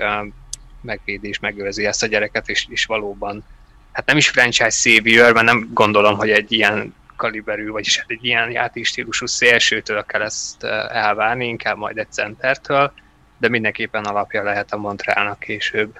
megvédi 0.83 1.29
és 1.29 1.39
megőrzi 1.39 1.87
ezt 1.87 2.03
a 2.03 2.07
gyereket, 2.07 2.49
és, 2.49 2.67
és 2.69 2.85
valóban, 2.85 3.45
hát 3.93 4.07
nem 4.07 4.17
is 4.17 4.29
franchise 4.29 4.71
savior, 4.71 5.33
mert 5.33 5.47
nem 5.47 5.71
gondolom, 5.73 6.17
hogy 6.17 6.31
egy 6.31 6.53
ilyen 6.53 6.95
kaliberű, 7.17 7.69
vagyis 7.69 7.99
hát 7.99 8.11
egy 8.11 8.25
ilyen 8.25 8.51
játékstílusú 8.51 9.27
szélsőtől 9.27 10.05
kell 10.05 10.23
ezt 10.23 10.65
elvárni, 10.65 11.47
inkább 11.47 11.77
majd 11.77 11.99
egy 11.99 12.13
centertől, 12.13 12.93
de 13.39 13.49
mindenképpen 13.49 14.05
alapja 14.05 14.43
lehet 14.43 14.73
a 14.73 14.77
Montrealnak 14.77 15.39
később. 15.39 15.99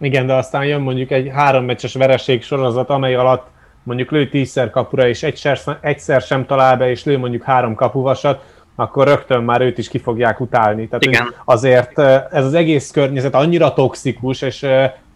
Igen, 0.00 0.26
de 0.26 0.34
aztán 0.34 0.64
jön 0.64 0.80
mondjuk 0.80 1.10
egy 1.10 1.30
három 1.34 1.64
meccses 1.64 1.94
vereség 1.94 2.42
sorozat, 2.42 2.90
amely 2.90 3.14
alatt 3.14 3.46
mondjuk 3.82 4.10
lő 4.10 4.28
tízszer 4.28 4.70
kapura, 4.70 5.08
és 5.08 5.22
egyszer, 5.22 5.58
egyszer 5.80 6.20
sem 6.20 6.46
talál 6.46 6.76
be, 6.76 6.90
és 6.90 7.04
lő 7.04 7.18
mondjuk 7.18 7.42
három 7.42 7.74
kapuvasat, 7.74 8.42
akkor 8.74 9.06
rögtön 9.06 9.42
már 9.42 9.60
őt 9.60 9.78
is 9.78 9.88
ki 9.88 9.98
fogják 9.98 10.40
utálni. 10.40 10.88
Tehát 10.88 11.04
Igen. 11.04 11.34
azért 11.44 11.98
ez 12.32 12.44
az 12.44 12.54
egész 12.54 12.90
környezet 12.90 13.34
annyira 13.34 13.72
toxikus, 13.72 14.42
és 14.42 14.66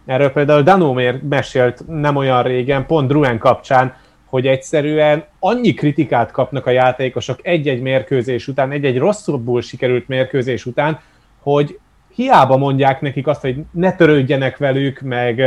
erről 0.05 0.31
például 0.31 0.61
Dano 0.61 0.95
mesélt 1.29 1.83
nem 1.87 2.15
olyan 2.15 2.43
régen, 2.43 2.85
pont 2.85 3.07
Druen 3.07 3.37
kapcsán, 3.37 3.95
hogy 4.25 4.47
egyszerűen 4.47 5.25
annyi 5.39 5.73
kritikát 5.73 6.31
kapnak 6.31 6.65
a 6.65 6.69
játékosok 6.69 7.39
egy-egy 7.41 7.81
mérkőzés 7.81 8.47
után, 8.47 8.71
egy-egy 8.71 8.97
rosszabbul 8.97 9.61
sikerült 9.61 10.07
mérkőzés 10.07 10.65
után, 10.65 10.99
hogy 11.41 11.79
hiába 12.15 12.57
mondják 12.57 13.01
nekik 13.01 13.27
azt, 13.27 13.41
hogy 13.41 13.55
ne 13.71 13.95
törődjenek 13.95 14.57
velük, 14.57 14.99
meg 15.01 15.39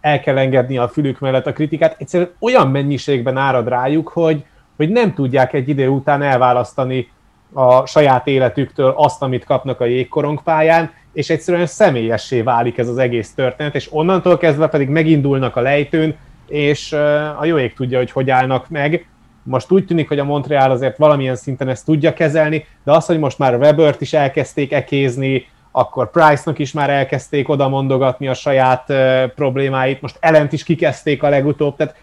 el 0.00 0.20
kell 0.20 0.38
engedni 0.38 0.78
a 0.78 0.88
fülük 0.88 1.18
mellett 1.18 1.46
a 1.46 1.52
kritikát, 1.52 1.96
egyszerűen 1.98 2.30
olyan 2.38 2.70
mennyiségben 2.70 3.36
árad 3.36 3.68
rájuk, 3.68 4.08
hogy, 4.08 4.44
hogy 4.76 4.88
nem 4.88 5.14
tudják 5.14 5.52
egy 5.52 5.68
idő 5.68 5.88
után 5.88 6.22
elválasztani 6.22 7.08
a 7.52 7.86
saját 7.86 8.26
életüktől 8.26 8.94
azt, 8.96 9.22
amit 9.22 9.44
kapnak 9.44 9.80
a 9.80 9.84
jégkorongpályán, 9.84 10.90
és 11.12 11.30
egyszerűen 11.30 11.66
személyessé 11.66 12.40
válik 12.40 12.78
ez 12.78 12.88
az 12.88 12.98
egész 12.98 13.34
történet, 13.34 13.74
és 13.74 13.88
onnantól 13.92 14.38
kezdve 14.38 14.68
pedig 14.68 14.88
megindulnak 14.88 15.56
a 15.56 15.60
lejtőn, 15.60 16.16
és 16.48 16.92
a 17.38 17.44
jó 17.44 17.58
ég 17.58 17.74
tudja, 17.74 17.98
hogy 17.98 18.10
hogy 18.10 18.30
állnak 18.30 18.68
meg. 18.68 19.06
Most 19.42 19.70
úgy 19.70 19.86
tűnik, 19.86 20.08
hogy 20.08 20.18
a 20.18 20.24
Montreal 20.24 20.70
azért 20.70 20.96
valamilyen 20.96 21.36
szinten 21.36 21.68
ezt 21.68 21.84
tudja 21.84 22.12
kezelni, 22.12 22.66
de 22.84 22.92
az, 22.92 23.06
hogy 23.06 23.18
most 23.18 23.38
már 23.38 23.54
Webert 23.54 24.00
is 24.00 24.12
elkezdték 24.12 24.72
ekézni, 24.72 25.46
akkor 25.72 26.10
Price-nak 26.10 26.58
is 26.58 26.72
már 26.72 26.90
elkezdték 26.90 27.48
oda 27.48 27.68
mondogatni 27.68 28.28
a 28.28 28.34
saját 28.34 28.92
problémáit, 29.34 30.00
most 30.00 30.16
Ellent 30.20 30.52
is 30.52 30.64
kikezdték 30.64 31.22
a 31.22 31.28
legutóbb, 31.28 31.76
tehát 31.76 31.94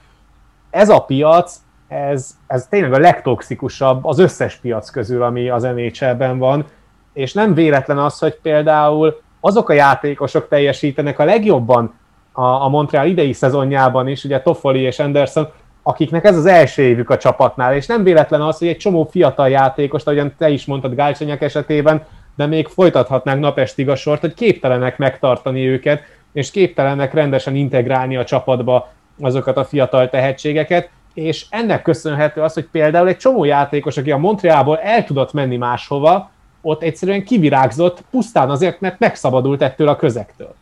ez 0.70 0.90
a 0.90 1.00
piac, 1.00 1.56
ez, 1.88 2.38
ez 2.48 2.68
tényleg 2.68 2.94
a 2.94 3.00
legtoxikusabb 3.00 4.06
az 4.06 4.20
összes 4.20 4.56
piac 4.56 4.90
közül, 4.90 5.24
ami 5.24 5.50
az 5.50 5.64
NHL-ben 5.64 6.38
van, 6.38 6.66
és 7.14 7.34
nem 7.34 7.54
véletlen 7.54 7.98
az, 7.98 8.20
hogy 8.20 8.36
például 8.42 9.22
azok 9.40 9.70
a 9.70 9.74
játékosok 9.74 10.48
teljesítenek 10.48 11.20
a 11.20 11.24
legjobban 11.24 11.94
a, 12.32 12.44
a 12.44 12.68
Montreal 12.68 13.08
idei 13.08 13.34
szezonjában 13.34 14.08
is, 14.08 14.24
ugye 14.24 14.42
Toffoli 14.42 14.80
és 14.80 15.00
Anderson, 15.00 15.48
akiknek 15.84 16.26
ez 16.26 16.38
az 16.38 16.46
első 16.46 16.82
évük 16.82 17.10
a 17.10 17.18
csapatnál, 17.18 17.76
és 17.76 17.86
nem 17.86 18.04
véletlen 18.04 18.42
az, 18.42 18.58
hogy 18.58 18.68
egy 18.68 18.78
csomó 18.78 19.08
fiatal 19.12 19.50
játékos, 19.50 20.04
ahogyan 20.04 20.34
te 20.38 20.50
is 20.50 20.66
mondtad 20.66 20.96
Gálcsonyák 20.96 21.42
esetében, 21.42 22.06
de 22.40 22.46
még 22.46 22.68
folytathatnánk 22.68 23.40
napestig 23.40 23.90
a 23.90 23.96
sort, 23.96 24.22
hogy 24.22 24.34
képtelenek 24.34 24.98
megtartani 24.98 25.68
őket, 25.68 26.02
és 26.34 26.52
képtelenek 26.52 27.14
rendesen 27.14 27.56
integrálni 27.56 28.16
a 28.16 28.26
csapatba 28.26 28.92
azokat 29.22 29.58
a 29.58 29.66
fiatal 29.66 30.10
tehetségeket, 30.10 30.90
és 31.14 31.46
ennek 31.50 31.82
köszönhető 31.82 32.42
az, 32.42 32.54
hogy 32.54 32.68
például 32.72 33.08
egy 33.08 33.18
csomó 33.18 33.44
játékos, 33.44 33.98
aki 33.98 34.12
a 34.12 34.18
Montrealból 34.18 34.78
el 34.78 35.04
tudott 35.04 35.34
menni 35.34 35.58
máshova, 35.58 36.32
ott 36.62 36.84
egyszerűen 36.84 37.24
kivirágzott, 37.24 38.04
pusztán 38.12 38.50
azért, 38.50 38.80
mert 38.80 39.00
megszabadult 39.00 39.62
ettől 39.62 39.88
a 39.88 39.96
közektől. 39.96 40.56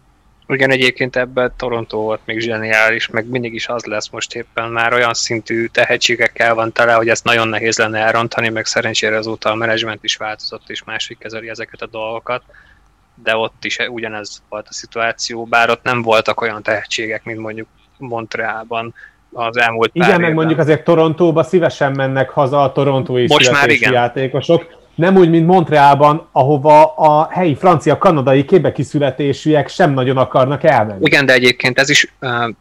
Igen, 0.48 0.72
egyébként 0.72 1.16
ebben 1.16 1.54
Toronto 1.58 1.98
volt 1.98 2.20
még 2.26 2.40
zseniális, 2.40 3.08
meg 3.08 3.28
mindig 3.30 3.54
is 3.54 3.68
az 3.68 3.86
lesz 3.86 4.10
most 4.10 4.36
éppen 4.36 4.70
már 4.70 4.94
olyan 4.94 5.14
szintű 5.14 5.66
tehetségekkel 5.66 6.54
van 6.54 6.72
tele, 6.72 6.94
hogy 6.94 7.10
ezt 7.10 7.24
nagyon 7.24 7.48
nehéz 7.48 7.78
lenne 7.78 8.00
elrontani, 8.00 8.50
meg 8.50 8.66
szerencsére 8.66 9.18
azóta 9.18 9.50
a 9.50 9.56
menedzsment 9.56 10.04
is 10.04 10.16
változott, 10.16 10.70
és 10.70 10.84
másik 10.84 11.18
kezeli 11.18 11.50
ezeket 11.50 11.82
a 11.82 11.88
dolgokat, 11.88 12.44
de 13.24 13.36
ott 13.36 13.66
is 13.66 13.78
ugyanez 13.90 14.42
volt 14.50 14.68
a 14.70 14.74
szituáció, 14.74 15.44
bár 15.46 15.70
ott 15.70 15.84
nem 15.84 16.02
voltak 16.02 16.42
olyan 16.42 16.64
tehetségek, 16.64 17.24
mint 17.24 17.40
mondjuk 17.40 17.68
Montrealban 17.98 18.94
az 19.32 19.58
elmúlt 19.58 19.90
Igen, 19.94 20.10
meg 20.10 20.20
évben. 20.20 20.34
mondjuk 20.34 20.60
azért 20.60 20.84
Torontóba 20.84 21.44
szívesen 21.44 21.92
mennek 21.92 22.30
haza 22.30 22.64
a 22.64 22.72
torontói 22.72 23.28
Most 23.28 23.52
már 23.52 23.70
igen. 23.70 23.94
játékosok, 23.94 24.77
nem 24.98 25.16
úgy, 25.16 25.30
mint 25.30 25.48
Montrealban, 25.48 26.28
ahova 26.32 26.96
a 26.96 27.30
helyi 27.32 27.56
francia-kanadai 27.56 28.46
születésűek 28.78 29.68
sem 29.68 29.94
nagyon 29.94 30.18
akarnak 30.18 30.64
elmenni. 30.64 31.06
Igen, 31.06 31.26
de 31.26 31.34
egyébként 31.34 31.80
ez 31.80 31.90
is 31.90 32.14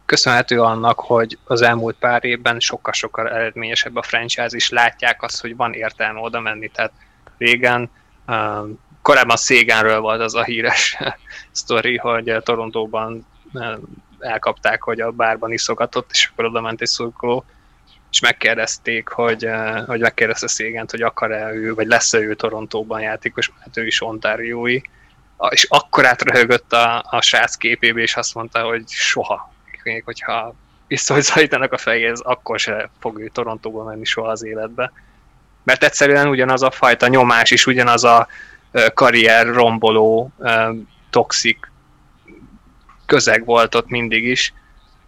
köszönhető 0.05 0.61
annak, 0.61 0.99
hogy 0.99 1.37
az 1.43 1.61
elmúlt 1.61 1.95
pár 1.99 2.25
évben 2.25 2.59
sokkal-sokkal 2.59 3.29
eredményesebb 3.29 3.95
a 3.95 4.01
franchise, 4.01 4.55
is 4.55 4.69
látják 4.69 5.23
azt, 5.23 5.41
hogy 5.41 5.55
van 5.55 5.73
értelme 5.73 6.19
oda 6.19 6.39
menni. 6.39 6.67
Tehát 6.67 6.91
régen, 7.37 7.89
korábban 9.01 9.37
Szégenről 9.37 9.99
volt 9.99 10.21
az 10.21 10.35
a 10.35 10.43
híres 10.43 10.97
sztori, 11.51 11.97
hogy 11.97 12.35
Torontóban 12.43 13.25
elkapták, 14.19 14.83
hogy 14.83 14.99
a 14.99 15.11
bárban 15.11 15.51
iszogatott, 15.51 16.09
és 16.11 16.29
akkor 16.31 16.45
oda 16.45 16.61
ment 16.61 16.81
egy 16.81 16.87
szurkoló, 16.87 17.45
és 18.11 18.19
megkérdezték, 18.19 19.07
hogy, 19.07 19.45
eh, 19.45 19.85
hogy 19.85 19.99
megkérdezte 19.99 20.47
Szégent, 20.47 20.91
hogy 20.91 21.01
akar-e 21.01 21.53
ő, 21.53 21.73
vagy 21.73 21.87
lesz-e 21.87 22.17
ő 22.17 22.35
Torontóban 22.35 23.01
játékos, 23.01 23.51
mert 23.59 23.77
ő 23.77 23.85
is 23.85 24.01
ontáriói, 24.01 24.81
és 25.49 25.63
akkor 25.69 26.05
átröhögött 26.05 26.73
a, 26.73 27.05
a 27.09 27.21
srác 27.21 27.55
képébe, 27.55 28.01
és 28.01 28.15
azt 28.15 28.35
mondta, 28.35 28.61
hogy 28.61 28.83
soha, 28.87 29.53
még 29.83 30.03
hogyha 30.03 30.55
visszahozzaítanak 30.87 31.71
a 31.71 31.77
fejéhez, 31.77 32.19
akkor 32.19 32.59
se 32.59 32.89
fog 32.99 33.19
ő 33.19 33.27
Torontóba 33.27 33.83
menni 33.83 34.05
soha 34.05 34.29
az 34.29 34.43
életbe. 34.43 34.91
Mert 35.63 35.83
egyszerűen 35.83 36.27
ugyanaz 36.27 36.63
a 36.63 36.71
fajta 36.71 37.07
nyomás 37.07 37.51
is, 37.51 37.65
ugyanaz 37.65 38.03
a 38.03 38.27
karrier 38.93 39.47
romboló, 39.47 40.31
toxik 41.09 41.71
közeg 43.05 43.45
volt 43.45 43.75
ott 43.75 43.87
mindig 43.87 44.23
is, 44.23 44.53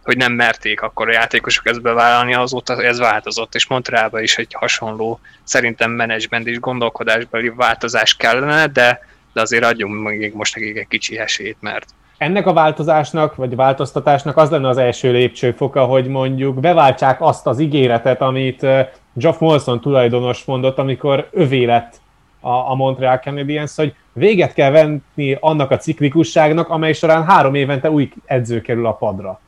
hogy 0.04 0.16
nem 0.16 0.32
merték 0.32 0.80
akkor 0.82 1.08
a 1.08 1.12
játékosok 1.12 1.68
ezt 1.68 1.82
bevállalni, 1.82 2.34
azóta 2.34 2.82
ez 2.82 2.98
változott, 2.98 3.54
és 3.54 3.66
Montrealban 3.66 4.22
is 4.22 4.38
egy 4.38 4.54
hasonló, 4.54 5.20
szerintem 5.42 5.90
menedzsment 5.90 6.46
és 6.46 6.60
gondolkodásbeli 6.60 7.48
változás 7.48 8.16
kellene, 8.16 8.66
de, 8.66 9.00
de 9.32 9.40
azért 9.40 9.64
adjunk 9.64 10.08
még 10.08 10.34
most 10.34 10.54
nekik 10.54 10.76
egy 10.76 10.88
kicsi 10.88 11.18
esélyt, 11.18 11.56
mert 11.60 11.86
ennek 12.20 12.46
a 12.46 12.52
változásnak, 12.52 13.34
vagy 13.34 13.56
változtatásnak 13.56 14.36
az 14.36 14.50
lenne 14.50 14.68
az 14.68 14.78
első 14.78 15.12
lépcsőfoka, 15.12 15.84
hogy 15.84 16.06
mondjuk 16.06 16.60
beváltsák 16.60 17.20
azt 17.20 17.46
az 17.46 17.58
ígéretet, 17.58 18.20
amit 18.20 18.66
Geoff 19.12 19.38
Molson 19.38 19.80
tulajdonos 19.80 20.44
mondott, 20.44 20.78
amikor 20.78 21.28
övé 21.30 21.64
lett 21.64 22.00
a, 22.40 22.50
a 22.50 22.74
Montreal 22.74 23.16
Canadiens, 23.16 23.76
hogy 23.76 23.94
véget 24.12 24.52
kell 24.52 24.70
venni 24.70 25.36
annak 25.40 25.70
a 25.70 25.76
ciklikusságnak, 25.76 26.68
amely 26.68 26.92
során 26.92 27.24
három 27.24 27.54
évente 27.54 27.90
új 27.90 28.12
edző 28.24 28.60
kerül 28.60 28.86
a 28.86 28.92
padra. 28.92 29.40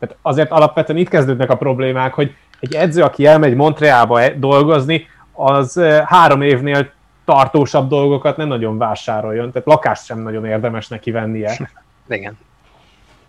Tehát 0.00 0.16
azért 0.22 0.50
alapvetően 0.50 0.98
itt 0.98 1.08
kezdődnek 1.08 1.50
a 1.50 1.56
problémák, 1.56 2.14
hogy 2.14 2.34
egy 2.60 2.74
edző, 2.74 3.02
aki 3.02 3.26
elmegy 3.26 3.54
Montrealba 3.54 4.20
e- 4.20 4.34
dolgozni, 4.36 5.06
az 5.32 5.80
három 6.04 6.42
évnél 6.42 6.90
tartósabb 7.24 7.88
dolgokat 7.88 8.36
nem 8.36 8.48
nagyon 8.48 8.78
vásároljon, 8.78 9.52
tehát 9.52 9.68
lakást 9.68 10.04
sem 10.04 10.18
nagyon 10.22 10.44
érdemes 10.44 10.88
neki 10.88 11.10
vennie. 11.10 11.70
Igen. 12.08 12.38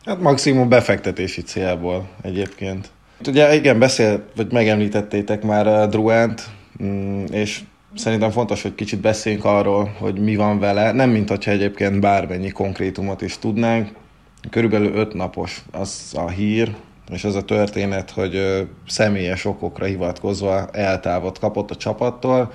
Hát 0.05 0.19
maximum 0.19 0.69
befektetési 0.69 1.41
célból 1.41 2.07
egyébként. 2.21 2.91
Ugye 3.27 3.53
igen, 3.55 3.79
beszél, 3.79 4.23
vagy 4.35 4.51
megemlítettétek 4.51 5.43
már 5.43 5.89
Druent, 5.89 6.49
mm, 6.83 7.23
és 7.25 7.61
szerintem 7.95 8.29
fontos, 8.29 8.61
hogy 8.61 8.75
kicsit 8.75 8.99
beszéljünk 8.99 9.45
arról, 9.45 9.95
hogy 9.99 10.19
mi 10.19 10.35
van 10.35 10.59
vele. 10.59 10.91
Nem, 10.91 11.09
mint 11.09 11.29
hogyha 11.29 11.51
egyébként 11.51 11.99
bármennyi 11.99 12.49
konkrétumot 12.49 13.21
is 13.21 13.37
tudnánk. 13.37 13.89
Körülbelül 14.49 14.93
öt 14.93 15.13
napos 15.13 15.63
az 15.71 16.13
a 16.15 16.29
hír, 16.29 16.75
és 17.11 17.23
az 17.23 17.35
a 17.35 17.43
történet, 17.43 18.11
hogy 18.11 18.67
személyes 18.87 19.45
okokra 19.45 19.85
hivatkozva 19.85 20.67
eltávot 20.71 21.39
kapott 21.39 21.71
a 21.71 21.75
csapattól. 21.75 22.51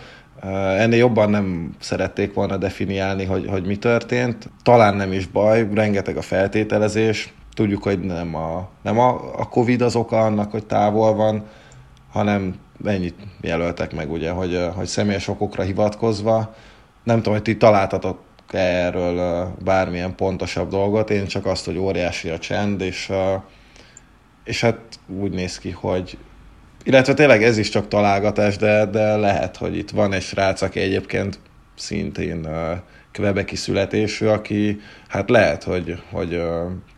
Ennél 0.79 0.99
jobban 0.99 1.31
nem 1.31 1.75
szerették 1.79 2.35
volna 2.35 2.57
definiálni, 2.57 3.25
hogy, 3.25 3.47
hogy 3.49 3.67
mi 3.67 3.77
történt. 3.77 4.51
Talán 4.63 4.97
nem 4.97 5.13
is 5.13 5.27
baj, 5.27 5.69
rengeteg 5.75 6.17
a 6.17 6.23
feltételezés. 6.23 7.35
Tudjuk, 7.55 7.83
hogy 7.83 8.01
nem 8.01 8.35
a, 8.35 8.69
nem 8.83 8.99
a, 8.99 9.09
a 9.39 9.49
Covid 9.49 9.81
az 9.81 9.97
oka 9.97 10.21
annak, 10.21 10.51
hogy 10.51 10.67
távol 10.67 11.15
van, 11.15 11.45
hanem 12.13 12.55
ennyit 12.85 13.15
jelöltek 13.41 13.95
meg, 13.95 14.11
ugye, 14.11 14.31
hogy, 14.31 14.69
hogy 14.75 14.87
személyes 14.87 15.29
okokra 15.29 15.63
hivatkozva. 15.63 16.55
Nem 17.03 17.17
tudom, 17.17 17.33
hogy 17.33 17.43
ti 17.43 17.57
találtatok 17.57 18.19
erről 18.53 19.49
bármilyen 19.65 20.15
pontosabb 20.15 20.71
dolgot, 20.71 21.11
én 21.11 21.27
csak 21.27 21.47
azt, 21.47 21.65
hogy 21.65 21.79
óriási 21.79 22.29
a 22.29 22.39
csend, 22.39 22.81
és, 22.81 23.13
és 24.45 24.61
hát 24.61 24.79
úgy 25.07 25.33
néz 25.33 25.59
ki, 25.59 25.71
hogy 25.71 26.19
illetve 26.85 27.15
tényleg 27.15 27.43
ez 27.43 27.59
is 27.59 27.69
csak 27.69 27.89
találgatás, 27.89 28.57
de, 28.57 28.87
de 28.87 29.17
lehet, 29.17 29.57
hogy 29.57 29.77
itt 29.77 29.91
van 29.91 30.13
egy 30.13 30.23
srác, 30.23 30.63
aki 30.63 30.81
egyébként 30.81 31.39
szintén 31.75 32.49
kvebeki 33.13 33.57
születésű, 33.57 34.27
aki 34.27 34.81
hát 35.09 35.31
lehet, 35.31 35.63
hogy, 35.63 36.03
hogy, 36.11 36.43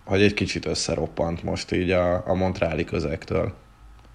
hogy 0.04 0.22
egy 0.22 0.34
kicsit 0.34 0.66
összeroppant 0.66 1.42
most 1.42 1.72
így 1.72 1.90
a, 1.90 2.22
a 2.26 2.34
Montreali 2.34 2.84
közegtől. 2.84 3.52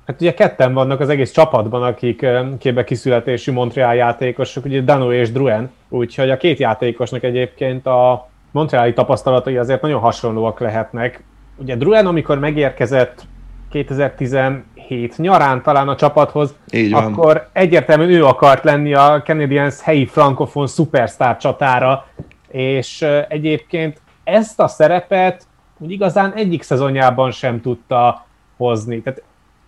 Hát 0.05 0.21
ugye 0.21 0.33
ketten 0.33 0.73
vannak 0.73 0.99
az 0.99 1.09
egész 1.09 1.31
csapatban, 1.31 1.83
akik 1.83 2.25
kébe 2.59 2.83
kiszületésű 2.83 3.51
Montreal 3.51 3.95
játékosok, 3.95 4.65
ugye 4.65 4.81
Dano 4.81 5.13
és 5.13 5.31
Druen, 5.31 5.71
úgyhogy 5.89 6.29
a 6.29 6.37
két 6.37 6.59
játékosnak 6.59 7.23
egyébként 7.23 7.85
a 7.85 8.29
Montreali 8.51 8.93
tapasztalatai 8.93 9.57
azért 9.57 9.81
nagyon 9.81 9.99
hasonlóak 9.99 10.59
lehetnek. 10.59 11.23
Ugye 11.57 11.75
Druen, 11.75 12.05
amikor 12.05 12.39
megérkezett 12.39 13.21
2017 13.69 15.17
nyarán 15.17 15.61
talán 15.61 15.87
a 15.87 15.95
csapathoz, 15.95 16.55
akkor 16.91 17.47
egyértelműen 17.53 18.09
ő 18.09 18.25
akart 18.25 18.63
lenni 18.63 18.93
a 18.93 19.21
Canadiens 19.25 19.81
helyi 19.81 20.05
frankofon 20.05 20.67
szupersztár 20.67 21.37
csatára, 21.37 22.05
és 22.47 23.01
egyébként 23.29 24.01
ezt 24.23 24.59
a 24.59 24.67
szerepet 24.67 25.47
úgy 25.77 25.91
igazán 25.91 26.33
egyik 26.33 26.61
szezonjában 26.61 27.31
sem 27.31 27.61
tudta 27.61 28.25
hozni. 28.57 29.01
Tehát 29.01 29.23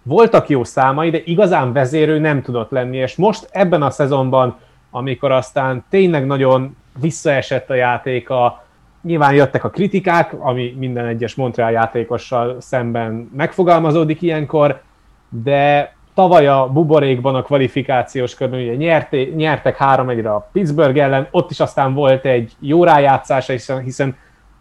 voltak 0.07 0.49
jó 0.49 0.63
számai, 0.63 1.09
de 1.09 1.21
igazán 1.25 1.73
vezérő 1.73 2.19
nem 2.19 2.41
tudott 2.41 2.71
lenni, 2.71 2.97
és 2.97 3.15
most 3.15 3.47
ebben 3.51 3.81
a 3.81 3.89
szezonban, 3.89 4.57
amikor 4.91 5.31
aztán 5.31 5.83
tényleg 5.89 6.25
nagyon 6.25 6.75
visszaesett 6.99 7.69
a 7.69 7.73
játéka, 7.73 8.63
nyilván 9.01 9.33
jöttek 9.33 9.63
a 9.63 9.69
kritikák, 9.69 10.33
ami 10.39 10.75
minden 10.77 11.05
egyes 11.05 11.35
Montreal 11.35 11.71
játékossal 11.71 12.55
szemben 12.59 13.29
megfogalmazódik 13.35 14.21
ilyenkor, 14.21 14.81
de 15.29 15.93
tavaly 16.13 16.47
a 16.47 16.69
buborékban 16.71 17.35
a 17.35 17.41
kvalifikációs 17.41 18.35
körben 18.35 18.59
ugye 18.59 18.75
nyerte, 18.75 19.23
nyertek 19.23 19.77
3 19.77 20.09
1 20.09 20.25
a 20.25 20.49
Pittsburgh 20.51 20.99
ellen, 20.99 21.27
ott 21.31 21.51
is 21.51 21.59
aztán 21.59 21.93
volt 21.93 22.25
egy 22.25 22.53
jó 22.59 22.83
rájátszása, 22.83 23.51
hiszen, 23.51 23.81
hiszen 23.81 24.15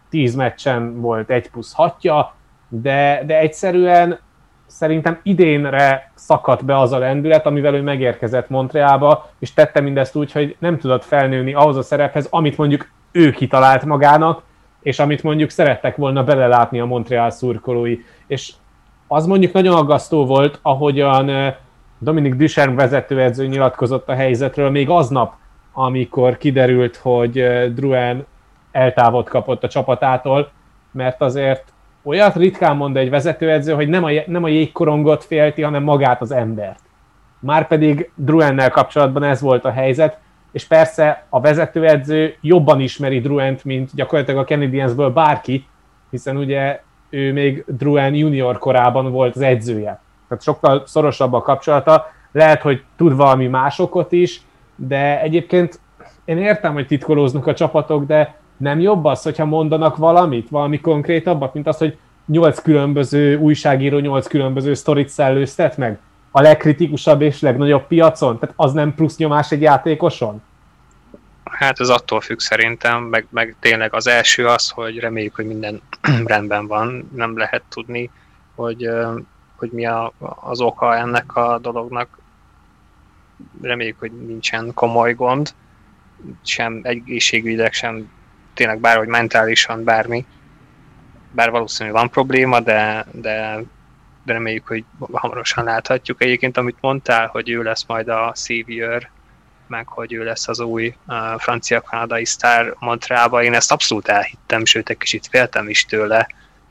10 0.09 0.35
meccsen 0.35 1.01
volt 1.01 1.29
1 1.29 1.49
plusz 1.49 1.73
6 1.73 1.95
de, 2.69 3.23
de 3.25 3.39
egyszerűen 3.39 4.19
szerintem 4.75 5.19
idénre 5.23 6.11
szakadt 6.13 6.65
be 6.65 6.79
az 6.79 6.91
a 6.91 6.97
lendület, 6.97 7.45
amivel 7.45 7.75
ő 7.75 7.81
megérkezett 7.81 8.49
Montrealba, 8.49 9.29
és 9.39 9.53
tette 9.53 9.81
mindezt 9.81 10.15
úgy, 10.15 10.31
hogy 10.31 10.55
nem 10.59 10.77
tudott 10.77 11.03
felnőni 11.03 11.53
ahhoz 11.53 11.77
a 11.77 11.81
szerephez, 11.81 12.27
amit 12.29 12.57
mondjuk 12.57 12.89
ő 13.11 13.31
kitalált 13.31 13.85
magának, 13.85 14.41
és 14.81 14.99
amit 14.99 15.23
mondjuk 15.23 15.49
szerettek 15.49 15.95
volna 15.95 16.23
belelátni 16.23 16.79
a 16.79 16.85
Montreal 16.85 17.29
szurkolói. 17.29 17.97
És 18.27 18.53
az 19.07 19.25
mondjuk 19.25 19.53
nagyon 19.53 19.75
aggasztó 19.75 20.25
volt, 20.25 20.59
ahogyan 20.61 21.53
Dominik 21.97 22.35
Ducharme 22.35 22.75
vezetőedző 22.75 23.45
nyilatkozott 23.45 24.09
a 24.09 24.15
helyzetről 24.15 24.69
még 24.69 24.89
aznap, 24.89 25.33
amikor 25.73 26.37
kiderült, 26.37 26.95
hogy 26.95 27.43
Druen 27.73 28.25
eltávot 28.71 29.29
kapott 29.29 29.63
a 29.63 29.67
csapatától, 29.67 30.51
mert 30.91 31.21
azért 31.21 31.73
olyat 32.05 32.35
ritkán 32.35 32.75
mond 32.75 32.97
egy 32.97 33.09
vezetőedző, 33.09 33.73
hogy 33.73 33.87
nem 33.87 34.03
a, 34.03 34.09
nem 34.25 34.43
a 34.43 34.47
jégkorongot 34.47 35.23
félti, 35.23 35.61
hanem 35.61 35.83
magát 35.83 36.21
az 36.21 36.31
embert. 36.31 36.79
Márpedig 37.39 38.11
Druennel 38.15 38.69
kapcsolatban 38.69 39.23
ez 39.23 39.41
volt 39.41 39.65
a 39.65 39.71
helyzet, 39.71 40.17
és 40.51 40.65
persze 40.65 41.23
a 41.29 41.39
vezetőedző 41.39 42.35
jobban 42.41 42.79
ismeri 42.79 43.19
Druent, 43.19 43.63
mint 43.63 43.89
gyakorlatilag 43.93 44.41
a 44.41 44.45
Canadiensből 44.45 45.09
bárki, 45.09 45.65
hiszen 46.09 46.37
ugye 46.37 46.81
ő 47.09 47.33
még 47.33 47.63
Druen 47.67 48.13
junior 48.13 48.57
korában 48.57 49.11
volt 49.11 49.35
az 49.35 49.41
edzője. 49.41 50.01
Tehát 50.27 50.43
sokkal 50.43 50.83
szorosabb 50.85 51.33
a 51.33 51.41
kapcsolata, 51.41 52.11
lehet, 52.31 52.61
hogy 52.61 52.83
tud 52.95 53.15
valami 53.15 53.47
másokot 53.47 54.11
is, 54.11 54.41
de 54.75 55.21
egyébként 55.21 55.79
én 56.25 56.37
értem, 56.37 56.73
hogy 56.73 56.87
titkolóznak 56.87 57.47
a 57.47 57.53
csapatok, 57.53 58.05
de 58.05 58.35
nem 58.57 58.79
jobb 58.79 59.05
az, 59.05 59.21
hogyha 59.21 59.45
mondanak 59.45 59.97
valamit, 59.97 60.49
valami 60.49 60.79
konkrétabbat, 60.79 61.53
mint 61.53 61.67
az, 61.67 61.77
hogy 61.77 61.97
nyolc 62.25 62.61
különböző 62.61 63.37
újságíró 63.37 63.97
nyolc 63.97 64.27
különböző 64.27 64.73
sztorit 64.73 65.09
szellőztet 65.09 65.77
meg 65.77 65.99
a 66.31 66.41
legkritikusabb 66.41 67.21
és 67.21 67.41
legnagyobb 67.41 67.87
piacon? 67.87 68.39
Tehát 68.39 68.55
az 68.57 68.73
nem 68.73 68.95
plusz 68.95 69.17
nyomás 69.17 69.51
egy 69.51 69.61
játékoson? 69.61 70.41
Hát 71.43 71.79
ez 71.79 71.89
attól 71.89 72.21
függ 72.21 72.39
szerintem, 72.39 73.03
meg, 73.03 73.27
meg 73.29 73.55
tényleg 73.59 73.93
az 73.93 74.07
első 74.07 74.47
az, 74.47 74.69
hogy 74.69 74.99
reméljük, 74.99 75.35
hogy 75.35 75.45
minden 75.45 75.81
rendben 76.25 76.67
van, 76.67 77.09
nem 77.15 77.37
lehet 77.37 77.63
tudni, 77.69 78.09
hogy, 78.55 78.89
hogy 79.55 79.71
mi 79.71 79.85
a, 79.85 80.13
az 80.41 80.61
oka 80.61 80.95
ennek 80.95 81.35
a 81.35 81.59
dolognak. 81.59 82.19
Reméljük, 83.61 83.99
hogy 83.99 84.11
nincsen 84.11 84.71
komoly 84.73 85.13
gond, 85.13 85.53
sem 86.41 86.79
egészségügyileg, 86.83 87.73
sem 87.73 88.09
tényleg 88.55 88.79
bárhogy 88.79 89.07
mentálisan, 89.07 89.83
bármi. 89.83 90.25
Bár 91.31 91.51
valószínűleg 91.51 91.99
van 91.99 92.09
probléma, 92.09 92.59
de, 92.59 93.05
de, 93.11 93.63
de 94.23 94.33
reméljük, 94.33 94.67
hogy 94.67 94.83
hamarosan 95.11 95.63
láthatjuk. 95.63 96.21
Egyébként, 96.21 96.57
amit 96.57 96.77
mondtál, 96.81 97.27
hogy 97.27 97.49
ő 97.49 97.63
lesz 97.63 97.85
majd 97.87 98.07
a 98.07 98.33
savior, 98.35 99.09
meg 99.67 99.87
hogy 99.87 100.13
ő 100.13 100.23
lesz 100.23 100.47
az 100.47 100.59
új 100.59 100.95
uh, 101.07 101.39
francia-kanadai 101.39 102.25
sztár 102.25 102.73
Montrealba, 102.79 103.43
én 103.43 103.53
ezt 103.53 103.71
abszolút 103.71 104.07
elhittem, 104.07 104.65
sőt 104.65 104.89
egy 104.89 104.97
kicsit 104.97 105.27
féltem 105.27 105.69
is 105.69 105.85
tőle, 105.85 106.27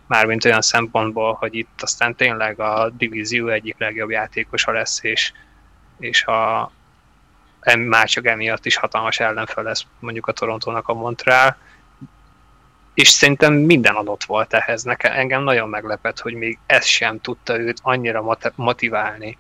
mármint 0.07 0.45
olyan 0.45 0.61
szempontból, 0.61 1.33
hogy 1.33 1.55
itt 1.55 1.83
aztán 1.83 2.15
tényleg 2.15 2.61
a 2.61 2.91
divízió 2.91 3.49
egyik 3.49 3.79
legjobb 3.79 4.11
játékosa 4.11 4.73
lesz, 4.73 5.03
és, 5.03 5.33
és 5.99 6.25
a, 6.25 6.71
már 7.77 8.09
csak 8.09 8.27
emiatt 8.27 8.67
is 8.67 8.77
hatalmas 8.77 9.21
ellenfel 9.21 9.65
lesz 9.65 9.87
mondjuk 9.99 10.27
a 10.27 10.33
Torontónak 10.33 10.89
a 10.89 10.95
Montreal, 10.95 11.57
és 12.95 13.09
szerintem 13.09 13.55
minden 13.55 13.95
adott 13.95 14.25
volt 14.25 14.55
ehhez. 14.55 14.83
Nekem, 14.83 15.13
engem 15.13 15.43
nagyon 15.43 15.69
meglepett, 15.69 16.19
hogy 16.19 16.35
még 16.35 16.59
ez 16.67 16.85
sem 16.85 17.21
tudta 17.21 17.59
őt 17.59 17.79
annyira 17.83 18.39
motiválni, 18.55 19.39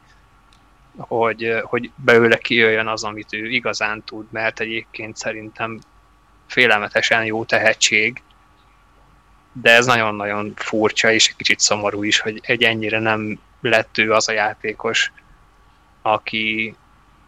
hogy, 0.96 1.60
hogy 1.62 1.90
belőle 1.96 2.36
kijöjjön 2.36 2.86
az, 2.86 3.04
amit 3.04 3.32
ő 3.32 3.50
igazán 3.50 4.02
tud, 4.02 4.26
mert 4.30 4.60
egyébként 4.60 5.16
szerintem 5.16 5.80
félelmetesen 6.46 7.24
jó 7.24 7.44
tehetség, 7.44 8.22
de 9.52 9.70
ez 9.70 9.86
nagyon-nagyon 9.86 10.52
furcsa, 10.56 11.12
és 11.12 11.28
egy 11.28 11.36
kicsit 11.36 11.60
szomorú 11.60 12.02
is, 12.02 12.20
hogy 12.20 12.40
egy 12.42 12.62
ennyire 12.62 12.98
nem 12.98 13.38
lett 13.60 13.98
ő 13.98 14.12
az 14.12 14.28
a 14.28 14.32
játékos, 14.32 15.12
aki, 16.02 16.74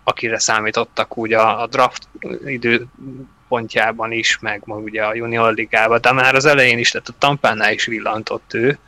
akire 0.04 0.38
számítottak 0.38 1.16
úgy 1.16 1.32
a, 1.32 1.62
a 1.62 1.66
draft 1.66 2.08
időpontjában 3.46 4.12
is, 4.12 4.38
meg 4.38 4.62
ugye 4.66 5.04
a 5.04 5.14
junior 5.14 5.54
ligában, 5.54 6.00
de 6.00 6.12
már 6.12 6.35
az 6.35 6.44
elején 6.44 6.78
is, 6.78 6.90
tehát 6.90 7.09
a 7.09 7.14
Tampánál 7.18 7.72
is 7.72 7.87
villantott 7.87 8.54
ő. 8.54 8.78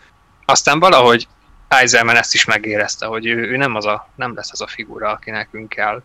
Aztán 0.45 0.79
valahogy 0.79 1.29
Eiselman 1.69 2.17
ezt 2.17 2.35
is 2.35 2.45
megérezte, 2.45 3.07
hogy 3.07 3.27
ő, 3.27 3.51
ő 3.51 3.57
nem, 3.57 3.75
az 3.75 3.87
a, 3.87 4.09
nem 4.15 4.35
lesz 4.35 4.53
az 4.53 4.61
a 4.61 4.67
figura, 4.67 5.11
aki 5.11 5.31
nekünk 5.31 5.69
kell, 5.69 6.03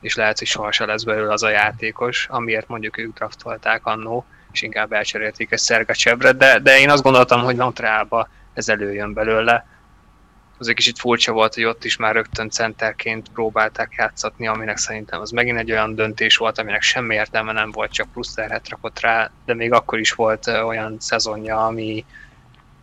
és 0.00 0.14
lehet, 0.14 0.38
hogy 0.38 0.46
sohasem 0.46 0.86
lesz 0.86 1.02
belőle 1.02 1.32
az 1.32 1.42
a 1.42 1.50
játékos, 1.50 2.26
amiért 2.30 2.68
mondjuk 2.68 2.98
ők 2.98 3.14
draftolták 3.14 3.86
annó, 3.86 4.24
és 4.52 4.62
inkább 4.62 4.92
elcserélték 4.92 5.52
egy 5.52 5.58
Szergacsebre, 5.58 6.32
de, 6.32 6.58
de 6.58 6.78
én 6.78 6.90
azt 6.90 7.02
gondoltam, 7.02 7.44
hogy 7.44 7.56
Montrealba 7.56 8.28
ez 8.54 8.68
előjön 8.68 9.12
belőle, 9.12 9.66
az 10.58 10.68
egy 10.68 10.74
kicsit 10.74 10.98
furcsa 10.98 11.32
volt, 11.32 11.54
hogy 11.54 11.64
ott 11.64 11.84
is 11.84 11.96
már 11.96 12.14
rögtön 12.14 12.50
centerként 12.50 13.28
próbálták 13.32 13.94
játszatni, 13.96 14.46
aminek 14.46 14.76
szerintem 14.76 15.20
az 15.20 15.30
megint 15.30 15.58
egy 15.58 15.70
olyan 15.70 15.94
döntés 15.94 16.36
volt, 16.36 16.58
aminek 16.58 16.82
semmi 16.82 17.14
értelme 17.14 17.52
nem 17.52 17.70
volt, 17.70 17.92
csak 17.92 18.12
plusz 18.12 18.34
terhet 18.34 18.68
rakott 18.68 19.00
rá, 19.00 19.30
de 19.44 19.54
még 19.54 19.72
akkor 19.72 19.98
is 19.98 20.12
volt 20.12 20.46
olyan 20.46 20.96
szezonja, 21.00 21.66
ami, 21.66 22.04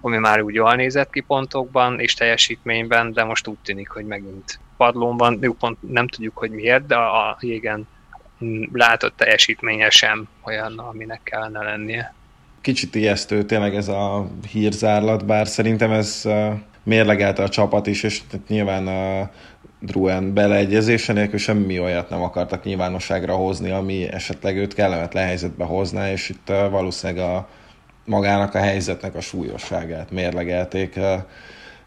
ami 0.01 0.17
már 0.17 0.41
úgy 0.41 0.53
jól 0.53 0.75
nézett 0.75 1.09
ki 1.09 1.19
pontokban 1.19 1.99
és 1.99 2.13
teljesítményben, 2.13 3.13
de 3.13 3.23
most 3.23 3.47
úgy 3.47 3.59
tűnik, 3.63 3.89
hogy 3.89 4.05
megint 4.05 4.59
padlón 4.77 5.17
van, 5.17 5.55
pont 5.59 5.77
nem 5.81 6.07
tudjuk, 6.07 6.38
hogy 6.38 6.51
miért, 6.51 6.85
de 6.85 6.95
a 6.95 7.38
jégen 7.39 7.88
látott 8.71 9.17
teljesítménye 9.17 9.89
sem 9.89 10.27
olyan, 10.41 10.79
aminek 10.79 11.19
kellene 11.23 11.63
lennie. 11.63 12.13
Kicsit 12.61 12.95
ijesztő 12.95 13.43
tényleg 13.43 13.75
ez 13.75 13.88
a 13.88 14.27
hírzárlat, 14.51 15.25
bár 15.25 15.47
szerintem 15.47 15.91
ez 15.91 16.25
mérlegelte 16.86 17.43
a 17.43 17.50
csapat 17.50 17.88
is, 17.88 18.04
és 18.04 18.21
nyilván 18.48 18.88
a 18.88 19.30
Druen 19.80 20.34
beleegyezése 20.34 21.13
nélkül 21.13 21.39
semmi 21.39 21.80
olyat 21.80 22.10
nem 22.10 22.21
akartak 22.21 22.63
nyilvánosságra 22.63 23.36
hozni, 23.36 23.71
ami 23.71 24.12
esetleg 24.12 24.58
őt 24.58 24.74
kellemetlen 24.74 25.26
helyzetbe 25.26 25.63
hozná, 25.63 26.12
és 26.12 26.30
itt 26.30 26.48
valószínűleg 26.48 27.30
a 27.30 27.48
magának 28.06 28.56
a 28.56 28.60
helyzetnek 28.60 29.15
a 29.15 29.21
súlyosságát 29.21 30.12
mérlegelték 30.12 31.00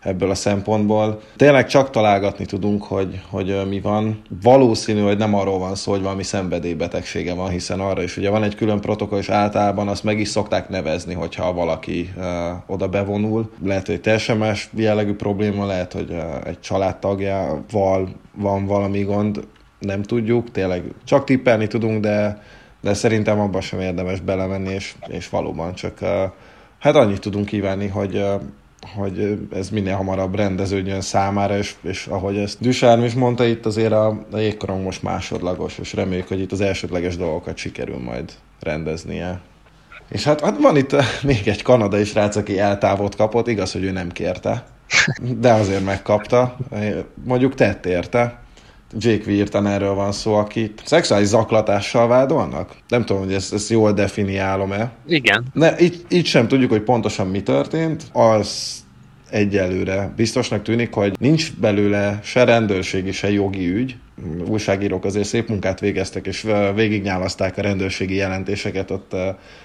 ebből 0.01 0.31
a 0.31 0.35
szempontból. 0.35 1.21
Tényleg 1.37 1.67
csak 1.67 1.91
találgatni 1.91 2.45
tudunk, 2.45 2.83
hogy, 2.83 3.21
hogy 3.31 3.69
mi 3.69 3.81
van. 3.81 4.23
Valószínű, 4.43 5.01
hogy 5.01 5.19
nem 5.19 5.35
arról 5.35 5.59
van 5.59 5.75
szó, 5.75 5.93
hogy 5.93 6.03
valami 6.03 6.23
szenvedélybetegsége 6.23 7.35
van, 7.35 7.49
hiszen 7.49 7.81
arra 7.81 8.03
is 8.03 8.17
ugye 8.17 8.31
van 8.31 8.43
egy 8.43 8.55
külön 8.55 8.81
protokoll, 8.81 9.19
és 9.19 9.29
általában 9.29 9.89
azt 9.89 10.05
meg 10.05 10.21
is 10.21 10.29
szokták 10.29 10.69
nevezni, 10.69 11.15
hogyha 11.15 11.53
valaki 11.53 12.13
uh, 12.17 12.25
oda 12.67 12.89
bevonul. 12.89 13.51
Lehet, 13.65 13.87
hogy 13.87 14.01
teljesen 14.01 14.37
más 14.37 14.71
jellegű 14.75 15.15
probléma, 15.15 15.67
lehet, 15.67 15.93
hogy 15.93 16.11
uh, 16.11 16.47
egy 16.47 16.61
családtagjával 16.61 18.09
van 18.35 18.67
valami 18.67 19.03
gond, 19.03 19.47
nem 19.79 20.03
tudjuk, 20.03 20.51
tényleg 20.51 20.83
csak 21.05 21.25
tippelni 21.25 21.67
tudunk, 21.67 22.01
de, 22.01 22.43
de 22.81 22.95
szerintem 22.95 23.41
abban 23.41 23.61
sem 23.61 23.81
érdemes 23.81 24.21
belemenni, 24.21 24.73
és, 24.73 24.95
és 25.07 25.29
valóban 25.29 25.75
csak 25.75 25.99
uh, 26.01 26.09
hát 26.79 26.97
annyit 26.97 27.21
tudunk 27.21 27.47
kívánni, 27.47 27.87
hogy 27.87 28.17
uh, 28.17 28.41
hogy 28.95 29.39
ez 29.53 29.71
minél 29.71 29.95
hamarabb 29.95 30.35
rendeződjön 30.35 31.01
számára, 31.01 31.57
és, 31.57 31.75
és 31.83 32.07
ahogy 32.07 32.37
ezt 32.37 32.61
Düsárm 32.61 33.03
is 33.03 33.15
mondta, 33.15 33.45
itt 33.45 33.67
azért 33.67 33.93
a, 33.93 34.25
a 34.31 34.39
jégkorong 34.39 34.83
most 34.83 35.03
másodlagos, 35.03 35.79
és 35.79 35.93
reméljük, 35.93 36.29
hogy 36.29 36.41
itt 36.41 36.53
az 36.53 36.61
elsődleges 36.61 37.17
dolgokat 37.17 37.57
sikerül 37.57 37.99
majd 37.99 38.33
rendeznie. 38.61 39.41
És 40.09 40.25
hát, 40.25 40.41
hát 40.41 40.59
van 40.61 40.77
itt 40.77 40.97
még 41.23 41.49
egy 41.49 41.63
kanadai 41.63 42.05
srác, 42.05 42.37
aki 42.37 42.59
eltávot 42.59 43.17
kapott, 43.17 43.49
igaz, 43.49 43.73
hogy 43.73 43.85
ő 43.85 43.91
nem 43.91 44.09
kérte, 44.09 44.65
de 45.39 45.53
azért 45.53 45.85
megkapta. 45.85 46.57
Mondjuk 47.25 47.55
tett 47.55 47.87
érte. 47.87 48.39
Jake 48.99 49.25
Virtan 49.25 49.67
erről 49.67 49.95
van 49.95 50.13
szó, 50.13 50.35
akit 50.35 50.83
szexuális 50.85 51.27
zaklatással 51.27 52.09
vádolnak? 52.09 52.77
Nem 52.89 53.05
tudom, 53.05 53.23
hogy 53.23 53.33
ezt, 53.33 53.53
ezt 53.53 53.71
jól 53.71 53.93
definiálom-e. 53.93 54.93
Igen. 55.07 55.45
Ne, 55.53 55.81
így, 55.81 56.05
így 56.09 56.27
sem 56.27 56.49
tudjuk, 56.49 56.71
hogy 56.71 56.83
pontosan 56.83 57.27
mi 57.27 57.43
történt. 57.43 58.05
Az 58.13 58.77
egyelőre 59.31 60.13
biztosnak 60.17 60.63
tűnik, 60.63 60.93
hogy 60.93 61.17
nincs 61.21 61.53
belőle 61.57 62.19
se 62.23 62.45
rendőrségi, 62.45 63.13
se 63.13 63.31
jogi 63.31 63.69
ügy. 63.69 63.97
Újságírók 64.49 65.05
azért 65.05 65.27
szép 65.27 65.49
munkát 65.49 65.81
végeztek, 65.81 66.27
és 66.27 66.47
végignyálaszták 66.75 67.59
a 67.59 67.63
rendőrségi 67.63 68.15
jelentéseket 68.15 68.91
ott 68.91 69.17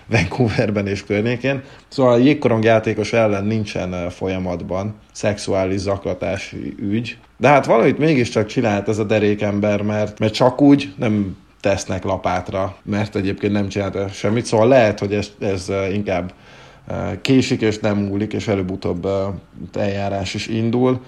Vancouverben 0.08 0.88
és 0.88 1.04
környékén. 1.04 1.62
Szóval 1.88 2.13
a 2.13 2.18
jégkorong 2.18 2.63
játékos 2.63 3.13
ellen 3.13 3.46
nincsen 3.46 4.10
folyamatban 4.10 4.96
szexuális 5.12 5.80
zaklatási 5.80 6.76
ügy, 6.80 7.18
de 7.38 7.48
hát 7.48 7.66
valamit 7.66 7.98
mégiscsak 7.98 8.46
csinált 8.46 8.88
ez 8.88 8.98
a 8.98 9.04
derékember, 9.04 9.82
mert, 9.82 10.20
mert 10.20 10.34
csak 10.34 10.62
úgy 10.62 10.94
nem 10.98 11.38
tesznek 11.62 12.04
lapátra, 12.04 12.78
mert 12.84 13.16
egyébként 13.16 13.54
nem 13.54 13.68
csinálta 13.68 14.08
semmit, 14.08 14.45
szóval 14.45 14.68
lehet, 14.68 14.99
hogy 14.99 15.14
ez, 15.14 15.32
ez 15.39 15.72
inkább 15.91 16.34
késik 17.22 17.62
és 17.62 17.80
nem 17.80 17.97
múlik, 17.97 18.34
és 18.34 18.47
előbb-utóbb 18.47 19.08
eljárás 19.74 20.34
is 20.34 20.47
indul. 20.47 21.01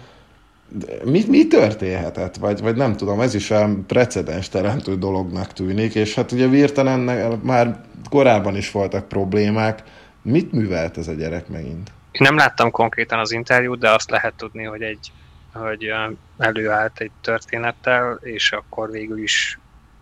Mi, 1.03 1.23
mi 1.27 1.47
történhetett? 1.47 2.35
Vagy, 2.35 2.61
vagy 2.61 2.75
nem 2.75 2.95
tudom, 2.95 3.21
ez 3.21 3.33
is 3.33 3.51
a 3.51 3.69
precedens 3.87 4.49
teremtő 4.49 4.95
dolognak 4.95 5.53
tűnik, 5.53 5.95
és 5.95 6.15
hát 6.15 6.31
ugye 6.31 6.47
Virtanennek 6.47 7.41
már 7.41 7.81
korábban 8.09 8.55
is 8.55 8.71
voltak 8.71 9.07
problémák. 9.07 9.83
Mit 10.21 10.51
művelt 10.51 10.97
ez 10.97 11.07
a 11.07 11.13
gyerek 11.13 11.47
megint? 11.47 11.91
Én 12.11 12.21
nem 12.21 12.35
láttam 12.35 12.71
konkrétan 12.71 13.19
az 13.19 13.31
interjút, 13.31 13.79
de 13.79 13.91
azt 13.91 14.09
lehet 14.09 14.33
tudni, 14.33 14.63
hogy 14.63 14.81
egy 14.81 15.11
hogy 15.59 15.93
előállt 16.37 16.99
egy 16.99 17.11
történettel, 17.21 18.19
és 18.21 18.51
akkor 18.51 18.91
végül 18.91 19.17
is 19.17 19.59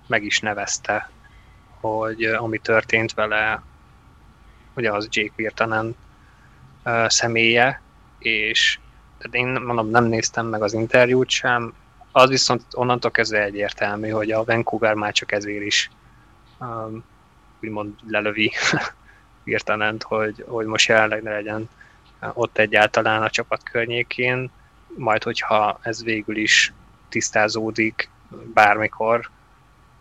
meg 0.07 0.23
is 0.23 0.39
nevezte, 0.39 1.09
hogy 1.79 2.23
ami 2.23 2.57
történt 2.57 3.13
vele, 3.13 3.63
ugye 4.75 4.91
az 4.91 5.07
Jake 5.11 5.33
Virtanen 5.35 5.95
személye, 7.07 7.81
és 8.19 8.79
én 9.31 9.47
mondom, 9.47 9.89
nem 9.89 10.03
néztem 10.03 10.45
meg 10.45 10.61
az 10.61 10.73
interjút 10.73 11.29
sem, 11.29 11.73
az 12.11 12.29
viszont 12.29 12.63
onnantól 12.71 13.11
kezdve 13.11 13.43
egyértelmű, 13.43 14.09
hogy 14.09 14.31
a 14.31 14.43
Vancouver 14.43 14.93
már 14.93 15.11
csak 15.11 15.31
ezért 15.31 15.63
is 15.63 15.89
um, 16.59 17.03
úgymond 17.61 17.93
lelövi 18.07 18.51
Virtanent, 19.43 20.03
hogy, 20.03 20.45
hogy 20.47 20.65
most 20.65 20.87
jelenleg 20.87 21.23
ne 21.23 21.31
legyen 21.31 21.69
ott 22.33 22.57
egyáltalán 22.57 23.21
a 23.21 23.29
csapat 23.29 23.63
környékén, 23.63 24.49
majd 24.95 25.23
hogyha 25.23 25.79
ez 25.81 26.03
végül 26.03 26.37
is 26.37 26.73
tisztázódik 27.09 28.09
bármikor, 28.53 29.29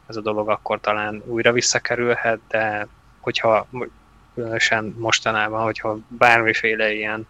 ez 0.07 0.17
a 0.17 0.21
dolog 0.21 0.49
akkor 0.49 0.81
talán 0.81 1.23
újra 1.27 1.53
visszakerülhet, 1.53 2.41
de 2.49 2.87
hogyha 3.21 3.67
különösen 4.35 4.95
mostanában, 4.99 5.63
hogyha 5.63 5.99
bármiféle 6.09 6.93
ilyen 6.93 7.27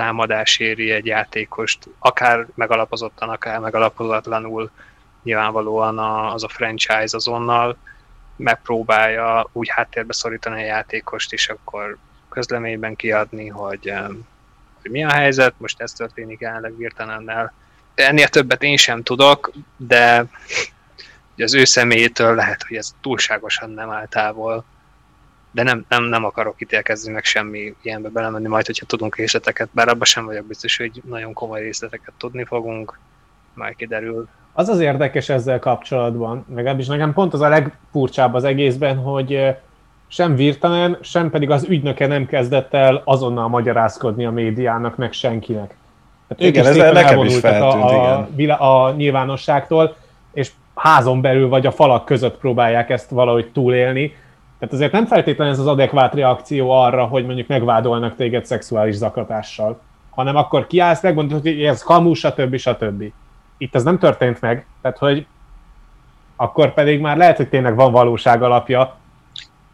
támadás 0.00 0.58
éri 0.58 0.90
egy 0.90 1.06
játékost, 1.06 1.88
akár 1.98 2.46
megalapozottan, 2.54 3.28
akár 3.28 3.58
megalapozatlanul, 3.58 4.70
nyilvánvalóan 5.22 5.98
az 6.32 6.44
a 6.44 6.48
franchise 6.48 7.16
azonnal 7.16 7.76
megpróbálja 8.36 9.48
úgy 9.52 9.68
háttérbe 9.68 10.12
szorítani 10.12 10.62
a 10.62 10.64
játékost, 10.64 11.32
és 11.32 11.48
akkor 11.48 11.98
közleményben 12.28 12.96
kiadni, 12.96 13.48
hogy, 13.48 13.92
hogy 14.82 14.90
mi 14.90 15.04
a 15.04 15.12
helyzet, 15.12 15.54
most 15.56 15.80
ez 15.80 15.92
történik 15.92 16.40
jelenleg 16.40 16.76
Virtanennel. 16.76 17.52
Ennél 17.94 18.28
többet 18.28 18.62
én 18.62 18.76
sem 18.76 19.02
tudok, 19.02 19.52
de 19.76 20.24
az 21.36 21.54
ő 21.54 21.64
személyétől 21.64 22.34
lehet, 22.34 22.62
hogy 22.62 22.76
ez 22.76 22.94
túlságosan 23.00 23.70
nem 23.70 23.90
áll 23.90 24.06
távol 24.06 24.64
de 25.52 25.62
nem, 25.62 25.84
nem, 25.88 26.04
nem 26.04 26.24
akarok 26.24 26.54
ítélkezni 26.58 27.12
meg 27.12 27.24
semmi 27.24 27.74
ilyenbe 27.82 28.08
belemenni, 28.08 28.48
majd 28.48 28.66
hogyha 28.66 28.86
tudunk 28.86 29.16
részleteket, 29.16 29.68
bár 29.72 29.88
abban 29.88 30.04
sem 30.04 30.24
vagyok 30.24 30.46
biztos, 30.46 30.76
hogy 30.76 31.02
nagyon 31.08 31.32
komoly 31.32 31.60
részleteket 31.60 32.12
tudni 32.18 32.44
fogunk, 32.44 32.98
majd 33.54 33.76
kiderül. 33.76 34.28
Az 34.52 34.68
az 34.68 34.80
érdekes 34.80 35.28
ezzel 35.28 35.58
kapcsolatban, 35.58 36.44
legalábbis 36.54 36.86
nekem 36.86 37.12
pont 37.12 37.32
az 37.32 37.40
a 37.40 37.48
legfurcsább 37.48 38.34
az 38.34 38.44
egészben, 38.44 38.96
hogy 38.96 39.56
sem 40.08 40.34
Virtanen, 40.34 40.98
sem 41.00 41.30
pedig 41.30 41.50
az 41.50 41.64
ügynöke 41.68 42.06
nem 42.06 42.26
kezdett 42.26 42.74
el 42.74 43.02
azonnal 43.04 43.48
magyarázkodni 43.48 44.26
a 44.26 44.30
médiának, 44.30 44.96
meg 44.96 45.12
senkinek. 45.12 45.74
Tehát 46.28 46.54
igen, 46.54 46.66
ez 46.66 46.76
nekem 46.76 47.24
is 47.24 47.38
feltűnt, 47.38 47.84
a, 47.84 48.28
igen. 48.36 48.56
A, 48.56 48.84
a 48.84 48.92
nyilvánosságtól, 48.92 49.96
és 50.32 50.50
házon 50.74 51.20
belül 51.20 51.48
vagy 51.48 51.66
a 51.66 51.72
falak 51.72 52.04
között 52.04 52.38
próbálják 52.38 52.90
ezt 52.90 53.10
valahogy 53.10 53.50
túlélni, 53.52 54.14
tehát 54.60 54.74
azért 54.74 54.92
nem 54.92 55.06
feltétlenül 55.06 55.52
ez 55.52 55.58
az 55.58 55.66
adekvát 55.66 56.14
reakció 56.14 56.70
arra, 56.70 57.04
hogy 57.04 57.26
mondjuk 57.26 57.46
megvádolnak 57.48 58.16
téged 58.16 58.44
szexuális 58.46 58.94
zaklatással, 58.94 59.80
hanem 60.10 60.36
akkor 60.36 60.66
kiállsz, 60.66 61.02
megmondod, 61.02 61.42
hogy 61.42 61.64
ez 61.64 61.82
kamu, 61.82 62.14
stb. 62.14 62.56
stb. 62.56 63.12
Itt 63.58 63.74
ez 63.74 63.82
nem 63.82 63.98
történt 63.98 64.40
meg, 64.40 64.66
tehát 64.82 64.98
hogy 64.98 65.26
akkor 66.36 66.74
pedig 66.74 67.00
már 67.00 67.16
lehet, 67.16 67.36
hogy 67.36 67.48
tényleg 67.48 67.74
van 67.74 67.92
valóság 67.92 68.42
alapja. 68.42 68.96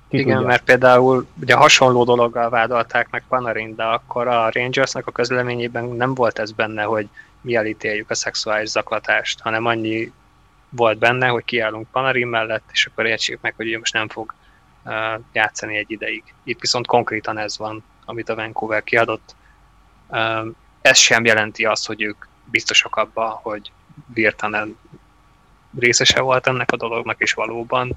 Ki 0.09 0.18
Igen, 0.18 0.32
tudja. 0.32 0.49
mert 0.49 0.64
például 0.64 1.26
ugye 1.41 1.55
hasonló 1.55 2.05
dologgal 2.05 2.51
vádolták 2.51 3.09
meg 3.11 3.24
Panarin, 3.28 3.74
de 3.74 3.82
akkor 3.82 4.28
a 4.28 4.51
Rangersnek 4.53 5.07
a 5.07 5.11
közleményében 5.11 5.84
nem 5.84 6.14
volt 6.14 6.39
ez 6.39 6.53
benne, 6.53 6.82
hogy 6.82 7.09
mi 7.41 7.55
elítéljük 7.55 8.11
a 8.11 8.14
szexuális 8.14 8.68
zaklatást, 8.68 9.41
hanem 9.41 9.64
annyi 9.66 10.12
volt 10.68 10.99
benne, 10.99 11.26
hogy 11.26 11.45
kiállunk 11.45 11.87
Panarin 11.93 12.26
mellett, 12.26 12.64
és 12.72 12.87
akkor 12.87 13.07
értsék 13.07 13.39
meg, 13.41 13.55
hogy 13.57 13.72
ő 13.72 13.78
most 13.78 13.93
nem 13.93 14.09
fog 14.09 14.34
játszani 15.32 15.76
egy 15.76 15.91
ideig. 15.91 16.22
Itt 16.45 16.61
viszont 16.61 16.87
konkrétan 16.87 17.39
ez 17.39 17.59
van, 17.59 17.84
amit 18.05 18.28
a 18.28 18.34
Vancouver 18.34 18.82
kiadott. 18.82 19.34
Ez 20.80 20.99
sem 20.99 21.24
jelenti 21.24 21.64
azt, 21.64 21.87
hogy 21.87 22.03
ők 22.03 22.26
biztosak 22.45 22.97
abban, 22.97 23.30
hogy 23.30 23.72
Virtanen 24.14 24.78
részese 25.78 26.20
volt 26.20 26.47
ennek 26.47 26.72
a 26.72 26.76
dolognak, 26.76 27.20
és 27.20 27.32
valóban 27.32 27.97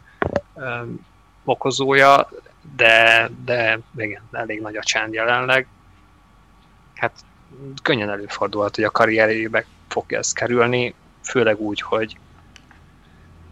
okozója, 1.43 2.29
de, 2.75 3.29
de 3.45 3.79
igen, 3.95 4.21
elég 4.31 4.61
nagy 4.61 4.75
a 4.75 4.83
csend 4.83 5.13
jelenleg. 5.13 5.67
Hát 6.95 7.13
könnyen 7.81 8.09
előfordulhat, 8.09 8.75
hogy 8.75 8.83
a 8.83 8.91
karrierjébe 8.91 9.65
fog 9.87 10.13
ez 10.13 10.33
kerülni, 10.33 10.93
főleg 11.23 11.59
úgy, 11.59 11.81
hogy 11.81 12.17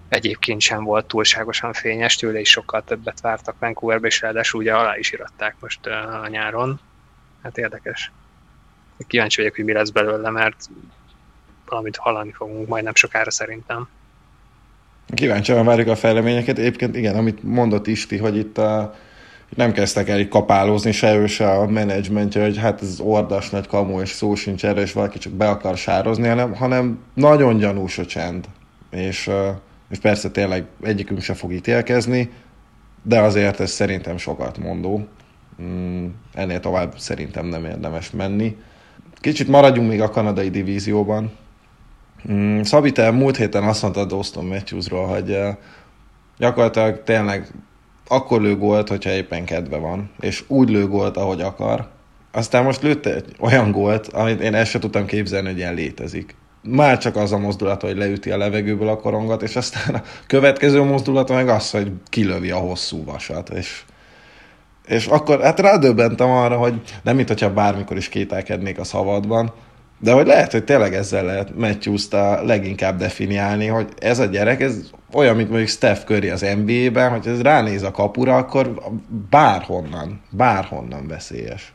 egyébként 0.09 0.61
sem 0.61 0.83
volt 0.83 1.05
túlságosan 1.05 1.73
fényes, 1.73 2.15
tőle 2.15 2.39
is 2.39 2.49
sokkal 2.49 2.83
többet 2.83 3.21
vártak 3.21 3.55
Vancouverbe, 3.59 4.07
és 4.07 4.21
ráadásul 4.21 4.59
ugye 4.61 4.73
alá 4.73 4.97
is 4.97 5.11
iratták 5.11 5.55
most 5.59 5.85
a 5.85 6.27
nyáron. 6.29 6.79
Hát 7.43 7.57
érdekes. 7.57 8.11
Kíváncsi 9.07 9.41
vagyok, 9.41 9.55
hogy 9.55 9.65
mi 9.65 9.73
lesz 9.73 9.89
belőle, 9.89 10.29
mert 10.29 10.69
valamit 11.65 11.97
hallani 11.97 12.31
fogunk 12.31 12.67
majdnem 12.67 12.95
sokára 12.95 13.31
szerintem. 13.31 13.87
Kíváncsian 15.13 15.65
várjuk 15.65 15.87
a 15.87 15.95
fejleményeket. 15.95 16.57
Egyébként 16.57 16.95
igen, 16.95 17.15
amit 17.15 17.43
mondott 17.43 17.87
Isti, 17.87 18.17
hogy 18.17 18.37
itt 18.37 18.57
a, 18.57 18.95
nem 19.55 19.71
kezdtek 19.71 20.09
el 20.09 20.27
kapálózni 20.27 20.91
se 20.91 21.15
ő, 21.15 21.27
se 21.27 21.51
a 21.51 21.67
menedzsmentje, 21.67 22.43
hogy 22.43 22.57
hát 22.57 22.81
ez 22.81 22.99
ordas 22.99 23.49
nagy 23.49 23.67
kamu, 23.67 24.01
és 24.01 24.09
szó 24.09 24.35
sincs 24.35 24.65
erre, 24.65 24.81
és 24.81 24.93
valaki 24.93 25.17
csak 25.17 25.33
be 25.33 25.49
akar 25.49 25.77
sározni, 25.77 26.27
hanem, 26.27 26.55
hanem 26.55 26.99
nagyon 27.13 27.57
gyanús 27.57 27.97
a 27.97 28.05
csend. 28.05 28.45
És 28.89 29.27
uh, 29.27 29.47
és 29.89 29.99
persze 29.99 30.29
tényleg 30.31 30.65
egyikünk 30.83 31.21
se 31.21 31.33
fog 31.33 31.51
ítélkezni, 31.51 32.29
de 33.03 33.19
azért 33.19 33.59
ez 33.59 33.71
szerintem 33.71 34.17
sokat 34.17 34.57
mondó. 34.57 35.07
Mm, 35.61 36.05
ennél 36.33 36.59
tovább 36.59 36.99
szerintem 36.99 37.45
nem 37.45 37.65
érdemes 37.65 38.11
menni. 38.11 38.57
Kicsit 39.13 39.47
maradjunk 39.47 39.89
még 39.89 40.01
a 40.01 40.09
kanadai 40.09 40.49
divízióban. 40.49 41.31
Mm, 42.31 42.61
Szabi, 42.61 42.91
te 42.91 43.11
múlt 43.11 43.37
héten 43.37 43.63
azt 43.63 43.81
mondtad 43.81 44.11
Austin 44.11 44.43
Matthewsról, 44.43 45.07
hogy 45.07 45.31
eh, 45.31 45.55
gyakorlatilag 46.37 47.03
tényleg 47.03 47.47
akkor 48.07 48.41
lő 48.41 48.57
gólt, 48.57 48.89
hogyha 48.89 49.09
éppen 49.09 49.45
kedve 49.45 49.77
van, 49.77 50.11
és 50.19 50.43
úgy 50.47 50.69
lő 50.69 50.87
gólt, 50.87 51.17
ahogy 51.17 51.41
akar. 51.41 51.87
Aztán 52.31 52.63
most 52.63 52.81
lőtte 52.81 53.15
egy 53.15 53.35
olyan 53.39 53.71
gólt, 53.71 54.07
amit 54.07 54.41
én 54.41 54.53
ezt 54.53 54.69
sem 54.69 54.81
tudtam 54.81 55.05
képzelni, 55.05 55.47
hogy 55.47 55.57
ilyen 55.57 55.73
létezik 55.73 56.35
már 56.69 56.97
csak 56.97 57.15
az 57.15 57.31
a 57.31 57.37
mozdulat, 57.37 57.81
hogy 57.81 57.97
leüti 57.97 58.31
a 58.31 58.37
levegőből 58.37 58.87
a 58.87 58.97
korongot, 58.97 59.41
és 59.41 59.55
aztán 59.55 59.95
a 59.95 60.01
következő 60.27 60.83
mozdulat 60.83 61.29
meg 61.29 61.49
az, 61.49 61.71
hogy 61.71 61.91
kilövi 62.09 62.51
a 62.51 62.57
hosszú 62.57 63.03
vasat, 63.05 63.49
és, 63.49 63.81
és 64.87 65.05
akkor 65.05 65.41
hát 65.41 65.59
rádöbbentem 65.59 66.29
arra, 66.29 66.57
hogy 66.57 66.81
nem 67.03 67.15
mint 67.15 67.27
hogyha 67.27 67.53
bármikor 67.53 67.97
is 67.97 68.09
kételkednék 68.09 68.79
a 68.79 68.83
szavadban, 68.83 69.53
de 69.99 70.11
hogy 70.11 70.27
lehet, 70.27 70.51
hogy 70.51 70.63
tényleg 70.63 70.93
ezzel 70.93 71.25
lehet 71.25 71.55
matthews 71.55 72.07
leginkább 72.43 72.97
definiálni, 72.97 73.67
hogy 73.67 73.87
ez 73.99 74.19
a 74.19 74.25
gyerek, 74.25 74.61
ez 74.61 74.89
olyan, 75.13 75.35
mint 75.35 75.49
mondjuk 75.49 75.69
Steph 75.69 76.03
Curry 76.03 76.29
az 76.29 76.45
NBA-ben, 76.65 77.09
hogy 77.09 77.27
ez 77.27 77.41
ránéz 77.41 77.83
a 77.83 77.91
kapura, 77.91 78.35
akkor 78.35 78.73
bárhonnan, 79.29 80.21
bárhonnan 80.29 81.07
veszélyes. 81.07 81.73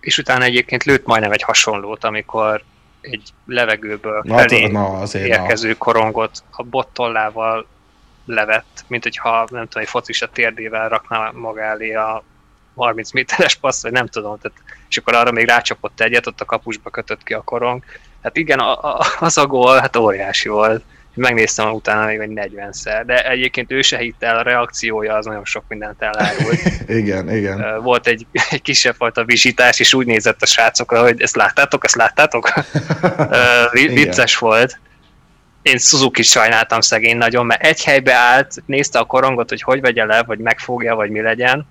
És 0.00 0.18
utána 0.18 0.44
egyébként 0.44 0.84
lőtt 0.84 1.06
majdnem 1.06 1.32
egy 1.32 1.42
hasonlót, 1.42 2.04
amikor 2.04 2.62
egy 3.10 3.32
levegőből 3.46 4.22
na, 4.24 4.38
felé 4.38 4.66
na, 4.66 4.98
azért 4.98 5.26
érkező 5.26 5.68
na. 5.68 5.74
korongot 5.78 6.42
a 6.50 6.62
bottollával 6.62 7.66
levett, 8.24 8.84
mint 8.86 9.02
hogyha 9.02 9.46
nem 9.50 9.66
tudom, 9.66 9.82
egy 9.82 9.88
focista 9.88 10.28
térdével 10.28 10.88
rakná 10.88 11.30
maga 11.34 11.60
elé 11.60 11.94
a 11.94 12.24
30 12.74 13.12
méteres 13.12 13.54
passz, 13.54 13.82
vagy 13.82 13.92
nem 13.92 14.06
tudom, 14.06 14.38
tehát, 14.38 14.58
és 14.88 14.96
akkor 14.96 15.14
arra 15.14 15.30
még 15.30 15.46
rácsapott 15.46 16.00
egyet, 16.00 16.26
ott 16.26 16.40
a 16.40 16.44
kapusba 16.44 16.90
kötött 16.90 17.22
ki 17.22 17.34
a 17.34 17.40
korong. 17.40 17.84
Hát 18.22 18.36
igen, 18.36 18.58
a, 18.58 18.98
a, 18.98 19.06
az 19.18 19.38
a 19.38 19.46
gól, 19.46 19.78
hát 19.78 19.96
óriási 19.96 20.48
volt 20.48 20.84
megnéztem 21.16 21.72
utána 21.72 22.06
még 22.06 22.18
egy 22.18 22.50
40-szer, 22.54 23.02
de 23.06 23.28
egyébként 23.28 23.72
ő 23.72 23.82
se 23.82 23.98
hitt 23.98 24.22
el, 24.22 24.38
a 24.38 24.42
reakciója 24.42 25.14
az 25.14 25.26
nagyon 25.26 25.44
sok 25.44 25.64
mindent 25.68 26.02
elárult. 26.02 26.60
igen, 26.88 27.30
igen. 27.36 27.82
Volt 27.82 28.06
egy, 28.06 28.26
egy 28.50 28.62
kisebb 28.62 28.94
fajta 28.94 29.24
visítás, 29.24 29.80
és 29.80 29.94
úgy 29.94 30.06
nézett 30.06 30.42
a 30.42 30.46
srácokra, 30.46 31.02
hogy 31.02 31.22
ezt 31.22 31.36
láttátok, 31.36 31.84
ezt 31.84 31.94
láttátok? 31.94 32.52
Vicces 33.72 34.38
volt. 34.38 34.78
Én 35.62 35.78
Suzuki 35.78 36.22
sajnáltam 36.22 36.80
szegény 36.80 37.16
nagyon, 37.16 37.46
mert 37.46 37.64
egy 37.64 37.84
helybe 37.84 38.14
állt, 38.14 38.62
nézte 38.66 38.98
a 38.98 39.04
korongot, 39.04 39.48
hogy 39.48 39.62
hogy 39.62 39.80
vegye 39.80 40.04
le, 40.04 40.22
vagy 40.22 40.38
megfogja, 40.38 40.94
vagy 40.94 41.10
mi 41.10 41.20
legyen, 41.20 41.66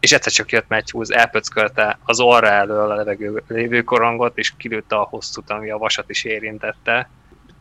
és 0.00 0.12
egyszer 0.12 0.32
csak 0.32 0.52
jött 0.52 0.68
Matthews, 0.68 1.08
elpöckölte 1.08 1.98
az 2.04 2.20
orra 2.20 2.48
elől 2.48 2.90
a 2.90 2.94
levegő 2.94 3.42
lévő 3.48 3.82
korongot, 3.82 4.38
és 4.38 4.52
kilőtte 4.56 4.96
a 4.96 5.06
hosszút, 5.10 5.50
ami 5.50 5.70
a 5.70 5.78
vasat 5.78 6.10
is 6.10 6.24
érintette 6.24 7.08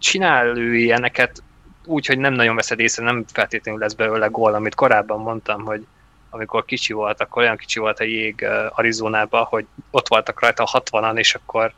csinál 0.01 0.57
ő 0.57 0.75
ilyeneket 0.75 1.43
úgy, 1.85 2.05
hogy 2.05 2.17
nem 2.17 2.33
nagyon 2.33 2.55
veszed 2.55 2.79
észre, 2.79 3.03
nem 3.03 3.25
feltétlenül 3.33 3.81
lesz 3.81 3.93
belőle 3.93 4.27
gól, 4.27 4.53
amit 4.53 4.75
korábban 4.75 5.19
mondtam, 5.19 5.63
hogy 5.63 5.85
amikor 6.29 6.65
kicsi 6.65 6.93
volt, 6.93 7.21
akkor 7.21 7.41
olyan 7.41 7.57
kicsi 7.57 7.79
volt 7.79 7.99
a 7.99 8.03
jég 8.03 8.45
Arizonában, 8.69 9.43
hogy 9.43 9.65
ott 9.91 10.07
voltak 10.07 10.39
rajta 10.39 10.63
a 10.63 10.81
60-an, 10.81 11.17
és 11.17 11.35
akkor 11.35 11.73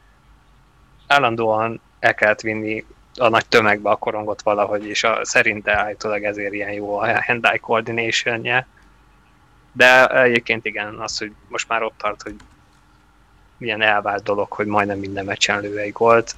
állandóan 1.07 1.81
el 1.99 2.13
kellett 2.13 2.41
vinni 2.41 2.85
a 3.15 3.29
nagy 3.29 3.45
tömegbe 3.45 3.89
a 3.89 3.95
korongot 3.95 4.41
valahogy, 4.41 4.85
és 4.85 5.03
a, 5.03 5.19
szerinte 5.25 5.77
állítólag 5.77 6.23
ezért 6.23 6.53
ilyen 6.53 6.71
jó 6.71 6.97
a 6.97 7.23
hand-eye 7.23 7.57
coordination 7.57 8.45
-je. 8.45 8.67
De 9.71 10.07
egyébként 10.07 10.65
igen, 10.65 10.95
az, 10.95 11.17
hogy 11.17 11.31
most 11.47 11.67
már 11.67 11.83
ott 11.83 11.97
tart, 11.97 12.21
hogy 12.21 12.35
milyen 13.57 13.81
elvált 13.81 14.23
dolog, 14.23 14.51
hogy 14.51 14.65
majdnem 14.65 14.99
minden 14.99 15.25
meccsen 15.25 15.59
lő 15.59 15.77
egy 15.77 15.91
gólt. 15.91 16.35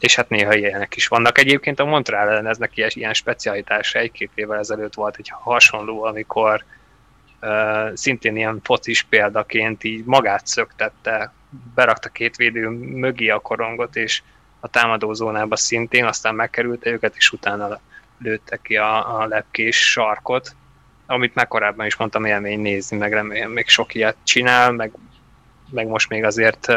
És 0.00 0.14
hát 0.14 0.28
néha 0.28 0.54
ilyenek 0.54 0.96
is 0.96 1.06
vannak. 1.06 1.38
Egyébként 1.38 1.80
a 1.80 1.84
Montreal 1.84 2.48
eznek 2.48 2.76
ilyen, 2.76 2.90
ilyen 2.92 3.14
specialitása 3.14 3.98
egy-két 3.98 4.30
évvel 4.34 4.58
ezelőtt 4.58 4.94
volt 4.94 5.16
egy 5.18 5.28
hasonló, 5.32 6.02
amikor 6.04 6.64
uh, 7.40 7.94
szintén 7.94 8.36
ilyen 8.36 8.60
focis 8.62 9.02
példaként 9.02 9.84
így 9.84 10.04
magát 10.04 10.46
szöktette, 10.46 11.32
berakta 11.74 12.08
két 12.08 12.36
védő 12.36 12.68
mögé 12.68 13.28
a 13.28 13.38
korongot, 13.38 13.96
és 13.96 14.22
a 14.60 14.68
támadózónába 14.68 15.56
szintén, 15.56 16.04
aztán 16.04 16.34
megkerülte 16.34 16.90
őket, 16.90 17.16
és 17.16 17.32
utána 17.32 17.80
lőtte 18.18 18.58
ki 18.62 18.76
a, 18.76 19.20
a 19.20 19.26
lepkés 19.26 19.90
sarkot, 19.90 20.54
amit 21.06 21.34
már 21.34 21.48
korábban 21.48 21.86
is 21.86 21.96
mondtam, 21.96 22.24
élmény 22.24 22.60
nézni, 22.60 22.96
meg 22.96 23.12
remélem 23.12 23.50
még 23.50 23.68
sok 23.68 23.94
ilyet 23.94 24.16
csinál, 24.22 24.72
meg, 24.72 24.92
meg 25.70 25.86
most 25.86 26.08
még 26.08 26.24
azért 26.24 26.72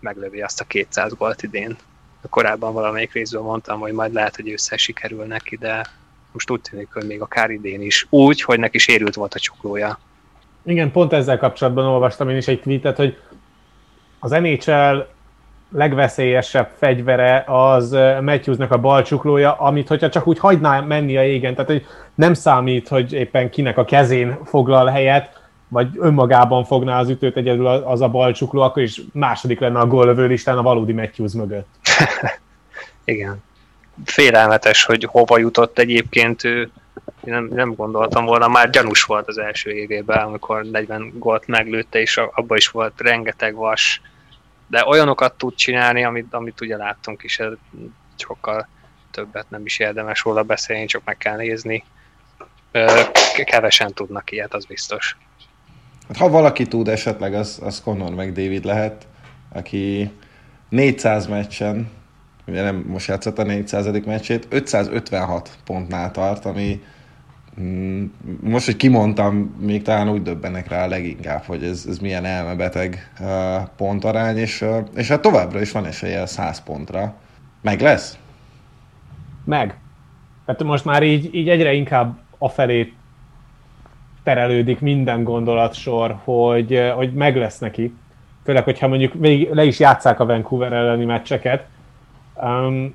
meglövi 0.00 0.42
azt 0.42 0.60
a 0.60 0.64
200 0.64 1.14
gólt 1.14 1.42
idén. 1.42 1.76
Korábban 2.28 2.72
valamelyik 2.72 3.12
részben 3.12 3.42
mondtam, 3.42 3.80
hogy 3.80 3.92
majd 3.92 4.12
lehet, 4.12 4.36
hogy 4.36 4.52
össze 4.52 4.76
sikerül 4.76 5.24
neki, 5.24 5.56
de 5.56 5.86
most 6.32 6.50
úgy 6.50 6.60
tűnik, 6.60 6.88
hogy 6.92 7.06
még 7.06 7.20
akár 7.20 7.50
idén 7.50 7.82
is. 7.82 8.06
Úgy, 8.10 8.42
hogy 8.42 8.58
neki 8.58 8.78
sérült 8.78 9.14
volt 9.14 9.34
a 9.34 9.38
csuklója. 9.38 9.98
Igen, 10.62 10.90
pont 10.90 11.12
ezzel 11.12 11.38
kapcsolatban 11.38 11.84
olvastam 11.84 12.28
én 12.28 12.36
is 12.36 12.48
egy 12.48 12.60
tweetet, 12.60 12.96
hogy 12.96 13.18
az 14.18 14.30
NHL 14.30 15.06
legveszélyesebb 15.72 16.70
fegyvere 16.78 17.44
az 17.46 17.90
Matthewsnek 18.20 18.70
a 18.70 18.78
balcsuklója, 18.78 19.52
amit 19.52 19.88
hogyha 19.88 20.08
csak 20.08 20.26
úgy 20.26 20.38
hagyná 20.38 20.80
menni 20.80 21.16
a 21.16 21.24
égen, 21.24 21.54
tehát 21.54 21.70
hogy 21.70 21.86
nem 22.14 22.34
számít, 22.34 22.88
hogy 22.88 23.12
éppen 23.12 23.50
kinek 23.50 23.78
a 23.78 23.84
kezén 23.84 24.38
foglal 24.44 24.86
helyet, 24.86 25.39
vagy 25.70 25.88
önmagában 25.98 26.64
fogná 26.64 26.98
az 26.98 27.08
ütőt 27.08 27.36
egyedül 27.36 27.66
az 27.66 28.00
a 28.00 28.08
balcsukló, 28.08 28.60
akkor 28.60 28.82
is 28.82 29.00
második 29.12 29.60
lenne 29.60 29.78
a 29.78 29.86
góllövő 29.86 30.26
listán 30.26 30.58
a 30.58 30.62
valódi 30.62 30.92
Matthews 30.92 31.32
mögött. 31.32 31.68
Igen. 33.04 33.42
Félelmetes, 34.04 34.84
hogy 34.84 35.04
hova 35.04 35.38
jutott 35.38 35.78
egyébként 35.78 36.44
ő. 36.44 36.70
Nem, 37.20 37.44
nem 37.44 37.74
gondoltam 37.74 38.24
volna, 38.24 38.48
már 38.48 38.70
gyanús 38.70 39.02
volt 39.02 39.28
az 39.28 39.38
első 39.38 39.70
évében, 39.70 40.18
amikor 40.18 40.64
40 40.64 41.12
gólt 41.18 41.46
meglőtte, 41.46 42.00
és 42.00 42.16
abban 42.16 42.56
is 42.56 42.68
volt 42.68 43.00
rengeteg 43.00 43.54
vas, 43.54 44.00
de 44.66 44.86
olyanokat 44.86 45.34
tud 45.34 45.54
csinálni, 45.54 46.04
amit, 46.04 46.34
amit 46.34 46.60
ugye 46.60 46.76
láttunk 46.76 47.22
is, 47.22 47.40
sokkal 48.16 48.68
többet 49.10 49.50
nem 49.50 49.64
is 49.64 49.78
érdemes 49.78 50.22
róla 50.22 50.42
beszélni, 50.42 50.86
csak 50.86 51.02
meg 51.04 51.16
kell 51.16 51.36
nézni. 51.36 51.84
Kevesen 53.44 53.92
tudnak 53.92 54.30
ilyet, 54.30 54.54
az 54.54 54.64
biztos. 54.64 55.16
Hát, 56.10 56.18
ha 56.18 56.28
valaki 56.28 56.66
tud 56.66 56.88
esetleg, 56.88 57.34
az, 57.34 57.60
az 57.64 57.82
Conor 57.82 58.14
meg 58.14 58.32
David 58.32 58.64
lehet, 58.64 59.06
aki 59.52 60.10
400 60.68 61.26
meccsen, 61.26 61.90
ugye 62.46 62.62
nem 62.62 62.84
most 62.88 63.08
játszott 63.08 63.38
a 63.38 63.42
400. 63.42 64.04
meccsét, 64.04 64.46
556 64.50 65.58
pontnál 65.64 66.10
tart, 66.10 66.44
ami 66.44 66.80
Mm, 67.60 68.04
most, 68.40 68.64
hogy 68.64 68.76
kimondtam, 68.76 69.56
még 69.60 69.82
talán 69.82 70.08
úgy 70.08 70.22
döbbenek 70.22 70.68
rá 70.68 70.86
leginkább, 70.86 71.42
hogy 71.42 71.64
ez, 71.64 71.84
ez 71.88 71.98
milyen 71.98 72.24
elmebeteg 72.24 73.12
pontarány, 73.76 74.36
és, 74.36 74.64
és 74.94 75.08
hát 75.08 75.20
továbbra 75.20 75.60
is 75.60 75.72
van 75.72 75.86
esélye 75.86 76.26
100 76.26 76.62
pontra. 76.62 77.14
Meg 77.62 77.80
lesz? 77.80 78.18
Meg. 79.44 79.78
Hát 80.46 80.62
most 80.62 80.84
már 80.84 81.02
így, 81.02 81.34
így 81.34 81.48
egyre 81.48 81.72
inkább 81.72 82.18
afelé 82.38 82.92
terelődik 84.34 84.80
minden 84.80 85.24
gondolatsor, 85.24 86.16
hogy, 86.24 86.92
hogy 86.94 87.12
meg 87.12 87.36
lesz 87.36 87.58
neki. 87.58 87.94
Főleg, 88.44 88.64
hogyha 88.64 88.88
mondjuk 88.88 89.14
még 89.14 89.52
le 89.52 89.64
is 89.64 89.78
játszák 89.78 90.20
a 90.20 90.26
Vancouver 90.26 90.72
elleni 90.72 91.04
meccseket. 91.04 91.66
Um, 92.34 92.94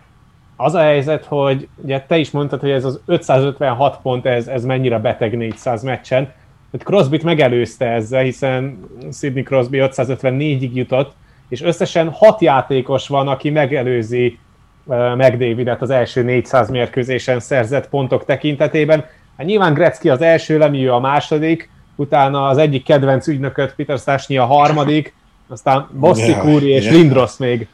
az 0.56 0.74
a 0.74 0.80
helyzet, 0.80 1.26
hogy 1.26 1.68
ugye 1.76 2.02
te 2.02 2.18
is 2.18 2.32
mondtad, 2.32 2.60
hogy 2.60 2.70
ez 2.70 2.86
az 2.86 3.00
556 3.06 4.00
pont, 4.02 4.26
ez, 4.26 4.48
ez 4.48 4.66
mennyire 4.66 5.00
beteg 5.00 5.38
400 5.38 5.84
meccsen. 5.84 6.32
Hát 6.72 6.84
Crosby-t 6.84 7.24
megelőzte 7.24 7.86
ezzel, 7.86 8.24
hiszen 8.24 8.80
Sidney 9.12 9.44
Crosby 9.44 9.80
554-ig 9.82 10.72
jutott, 10.74 11.14
és 11.48 11.62
összesen 11.62 12.10
6 12.10 12.42
játékos 12.42 13.08
van, 13.08 13.28
aki 13.28 13.50
megelőzi 13.50 14.40
uh, 14.84 15.16
McDavidet 15.16 15.82
az 15.82 15.90
első 15.90 16.24
400 16.24 16.70
mérkőzésen 16.70 17.40
szerzett 17.40 17.90
pontok 17.90 18.26
tekintetében. 18.26 19.06
Hát 19.38 19.48
nyilván 19.48 19.74
Gretzky 19.74 20.10
az 20.10 20.22
első, 20.22 20.58
Lemieux 20.58 20.96
a 20.96 21.00
második, 21.00 21.70
utána 21.96 22.48
az 22.48 22.58
egyik 22.58 22.84
kedvenc 22.84 23.28
ügynököt, 23.28 23.76
Peter 23.76 23.98
Stachny 23.98 24.38
a 24.38 24.46
harmadik, 24.46 25.14
aztán 25.48 25.88
Bossi 25.92 26.30
yeah, 26.30 26.64
és 26.64 26.84
yeah. 26.84 26.96
Lindros 26.96 27.38
még 27.38 27.68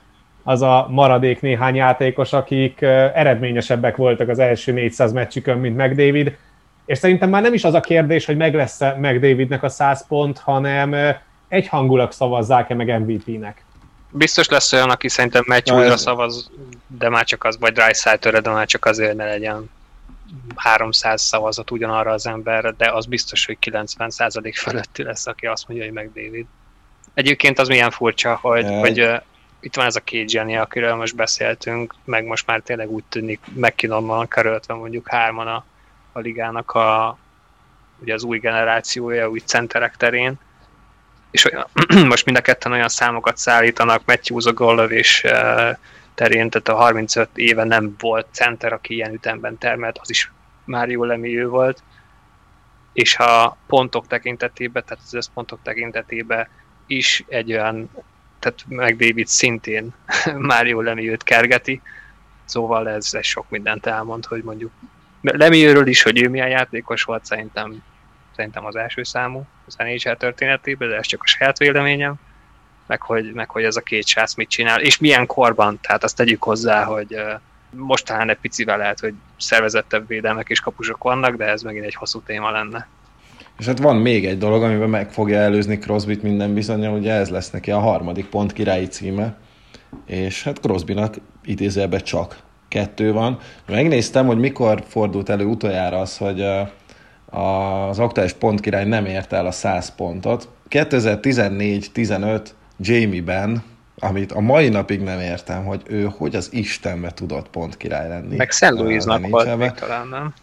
az 0.43 0.61
a 0.61 0.87
maradék 0.89 1.41
néhány 1.41 1.75
játékos, 1.75 2.33
akik 2.33 2.81
eredményesebbek 2.81 3.95
voltak 3.95 4.29
az 4.29 4.39
első 4.39 4.71
400 4.71 5.11
meccsükön, 5.11 5.57
mint 5.57 5.77
McDavid, 5.77 6.37
és 6.85 6.97
szerintem 6.97 7.29
már 7.29 7.41
nem 7.41 7.53
is 7.53 7.63
az 7.63 7.73
a 7.73 7.79
kérdés, 7.79 8.25
hogy 8.25 8.37
meg 8.37 8.55
lesz-e 8.55 8.95
McDavidnek 8.99 9.63
a 9.63 9.69
100 9.69 10.07
pont, 10.07 10.37
hanem 10.37 10.95
egyhangulag 11.47 12.11
szavazzák-e 12.11 12.75
meg 12.75 12.99
MVP-nek. 12.99 13.63
Biztos 14.11 14.49
lesz 14.49 14.73
olyan, 14.73 14.89
aki 14.89 15.09
szerintem 15.09 15.43
meccs 15.47 15.71
újra 15.71 15.97
szavaz, 15.97 16.51
de 16.87 17.09
már 17.09 17.23
csak 17.23 17.43
az, 17.43 17.57
vagy 17.59 17.73
Dreisaitl, 17.73 18.29
de 18.29 18.49
már 18.49 18.65
csak 18.65 18.85
azért 18.85 19.15
ne 19.15 19.25
legyen 19.25 19.69
300 20.55 21.21
szavazat 21.21 21.71
ugyanarra 21.71 22.11
az 22.11 22.27
emberre, 22.27 22.71
de 22.71 22.91
az 22.91 23.05
biztos, 23.05 23.45
hogy 23.45 23.57
90% 23.61 24.53
fölötti 24.55 25.03
lesz, 25.03 25.27
aki 25.27 25.45
azt 25.45 25.67
mondja, 25.67 25.85
hogy 25.87 25.95
McDavid. 26.03 26.45
Egyébként 27.13 27.59
az 27.59 27.67
milyen 27.67 27.91
furcsa, 27.91 28.35
hogy, 28.41 28.65
hogy 28.79 29.21
itt 29.59 29.75
van 29.75 29.85
ez 29.85 29.95
a 29.95 29.99
két 29.99 30.29
zseni, 30.29 30.57
akiről 30.57 30.95
most 30.95 31.15
beszéltünk, 31.15 31.95
meg 32.03 32.25
most 32.25 32.47
már 32.47 32.59
tényleg 32.59 32.89
úgy 32.89 33.03
tűnik 33.09 33.39
McKinnon 33.53 34.27
kerültve 34.27 34.73
mondjuk 34.73 35.09
hárman 35.09 35.47
a, 35.47 35.65
a 36.11 36.19
ligának 36.19 36.71
a, 36.71 37.17
ugye 37.99 38.13
az 38.13 38.23
új 38.23 38.39
generációja, 38.39 39.29
új 39.29 39.39
centerek 39.39 39.97
terén, 39.97 40.39
és 41.31 41.45
olyan, 41.45 41.67
most 42.07 42.25
mind 42.25 42.37
a 42.37 42.41
ketten 42.41 42.71
olyan 42.71 42.89
számokat 42.89 43.37
szállítanak, 43.37 44.01
Matthews 44.05 44.45
a 44.45 44.53
góllövés 44.53 45.23
terén, 46.21 46.49
tehát 46.49 46.67
a 46.67 46.83
35 46.83 47.29
éve 47.35 47.63
nem 47.63 47.95
volt 47.99 48.27
center, 48.31 48.73
aki 48.73 48.93
ilyen 48.93 49.13
ütemben 49.13 49.57
termelt, 49.57 49.97
az 49.97 50.09
is 50.09 50.31
már 50.63 50.89
jó 50.89 51.05
ő 51.11 51.47
volt, 51.47 51.83
és 52.93 53.15
ha 53.15 53.57
pontok 53.67 54.07
tekintetében, 54.07 54.83
tehát 54.85 55.03
az 55.03 55.13
összpontok 55.13 55.59
tekintetében 55.63 56.47
is 56.87 57.23
egy 57.27 57.51
olyan 57.51 57.89
tehát 58.39 58.65
meg 58.67 58.97
David 58.97 59.27
szintén 59.27 59.93
Mário 60.49 60.81
Lemieux-t 60.81 61.23
kergeti, 61.23 61.81
szóval 62.45 62.89
ez, 62.89 63.13
ez 63.13 63.25
sok 63.25 63.49
mindent 63.49 63.85
elmond, 63.85 64.25
hogy 64.25 64.43
mondjuk 64.43 64.71
Lemieux-ről 65.21 65.87
is, 65.87 66.01
hogy 66.01 66.21
ő 66.21 66.29
milyen 66.29 66.49
játékos 66.49 67.03
volt, 67.03 67.25
szerintem, 67.25 67.83
szerintem 68.35 68.65
az 68.65 68.75
első 68.75 69.03
számú 69.03 69.45
az 69.65 69.75
NHL 69.75 70.11
történetében, 70.11 70.89
de 70.89 70.95
ez 70.95 71.05
csak 71.05 71.23
a 71.23 71.27
saját 71.27 71.57
véleményem, 71.57 72.19
meg 72.91 73.01
hogy, 73.01 73.31
meg 73.33 73.49
hogy 73.49 73.63
ez 73.63 73.75
a 73.75 73.81
két 73.81 74.07
sász 74.07 74.35
mit 74.35 74.49
csinál, 74.49 74.81
és 74.81 74.97
milyen 74.97 75.25
korban, 75.25 75.79
tehát 75.81 76.03
azt 76.03 76.15
tegyük 76.15 76.43
hozzá, 76.43 76.83
hogy 76.83 77.15
most 77.69 78.05
talán 78.05 78.29
egy 78.29 78.37
picivel 78.37 78.77
lehet, 78.77 78.99
hogy 78.99 79.13
szervezettebb 79.37 80.07
védelmek 80.07 80.49
és 80.49 80.59
kapusok 80.59 81.03
vannak, 81.03 81.35
de 81.35 81.45
ez 81.45 81.61
megint 81.61 81.85
egy 81.85 81.95
hosszú 81.95 82.19
téma 82.19 82.51
lenne. 82.51 82.87
És 83.57 83.65
hát 83.65 83.79
van 83.79 83.95
még 83.95 84.25
egy 84.25 84.37
dolog, 84.37 84.63
amiben 84.63 84.89
meg 84.89 85.11
fogja 85.11 85.39
előzni 85.39 85.77
Crosbyt 85.77 86.21
minden 86.21 86.53
bizonyal, 86.53 86.97
ugye 86.97 87.13
ez 87.13 87.29
lesz 87.29 87.49
neki 87.49 87.71
a 87.71 87.79
harmadik 87.79 88.25
pont 88.25 88.53
királyi 88.53 88.87
címe, 88.87 89.37
és 90.05 90.43
hát 90.43 90.59
Crosbynak 90.59 91.15
idézőjelben 91.43 92.03
csak 92.03 92.37
kettő 92.67 93.11
van. 93.11 93.39
Megnéztem, 93.67 94.25
hogy 94.25 94.37
mikor 94.37 94.83
fordult 94.87 95.29
elő 95.29 95.45
utoljára 95.45 95.99
az, 95.99 96.17
hogy 96.17 96.41
az 97.25 97.99
aktuális 97.99 98.35
király 98.55 98.85
nem 98.85 99.05
ért 99.05 99.33
el 99.33 99.45
a 99.45 99.51
100 99.51 99.95
pontot. 99.95 100.49
2014-15 100.69 102.45
Jamie 102.81 103.21
Ben, 103.21 103.63
amit 103.99 104.31
a 104.31 104.39
mai 104.39 104.69
napig 104.69 105.01
nem 105.01 105.19
értem, 105.19 105.65
hogy 105.65 105.81
ő 105.87 106.11
hogy 106.17 106.35
az 106.35 106.49
Istenbe 106.51 107.11
tudott 107.11 107.49
pont 107.49 107.77
király 107.77 108.07
lenni. 108.07 108.35
Meg 108.35 108.51
Szent 108.51 108.79
Louis-nak 108.79 109.27
volt 109.27 109.57
még 109.57 109.71
talán, 109.71 110.07
nem? 110.07 110.33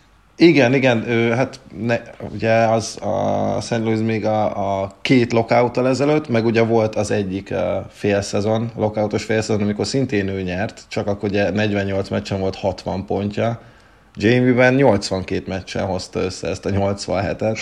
Igen, 0.40 0.74
igen, 0.74 1.08
ő, 1.08 1.30
hát 1.30 1.60
ne, 1.80 2.00
ugye 2.32 2.52
az 2.52 2.98
a 3.02 3.60
St. 3.60 3.78
Louis 3.78 3.98
még 3.98 4.24
a, 4.24 4.82
a 4.82 4.96
két 5.02 5.32
lockout 5.32 5.76
ezelőtt, 5.76 6.28
meg 6.28 6.44
ugye 6.44 6.62
volt 6.62 6.94
az 6.94 7.10
egyik 7.10 7.54
fél 7.88 8.20
szezon, 8.20 8.70
lockoutos 8.76 9.24
fél 9.24 9.40
szezon, 9.40 9.62
amikor 9.62 9.86
szintén 9.86 10.28
ő 10.28 10.42
nyert, 10.42 10.82
csak 10.88 11.06
akkor 11.06 11.28
ugye 11.28 11.50
48 11.50 12.08
meccsen 12.08 12.40
volt 12.40 12.54
60 12.56 13.04
pontja. 13.06 13.60
Jamie-ben 14.14 14.74
82 14.74 15.42
meccsen 15.46 15.86
hozta 15.86 16.20
össze 16.20 16.48
ezt 16.48 16.66
a 16.66 16.70
87-et. 16.70 17.58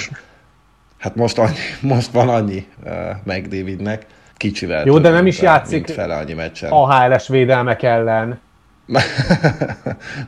Hát 0.98 1.14
most, 1.14 1.38
annyi, 1.38 1.56
most 1.80 2.10
van 2.10 2.28
annyi 2.28 2.66
uh, 2.84 2.92
meg 3.24 3.48
Davidnek, 3.48 4.06
kicsivel. 4.36 4.86
Jó, 4.86 4.98
de 4.98 5.10
nem 5.10 5.26
is 5.26 5.40
játszik 5.40 5.86
fele 5.86 6.16
annyi 6.16 6.32
meccsen. 6.32 6.70
AHL-es 6.70 7.28
védelmek 7.28 7.82
ellen. 7.82 8.40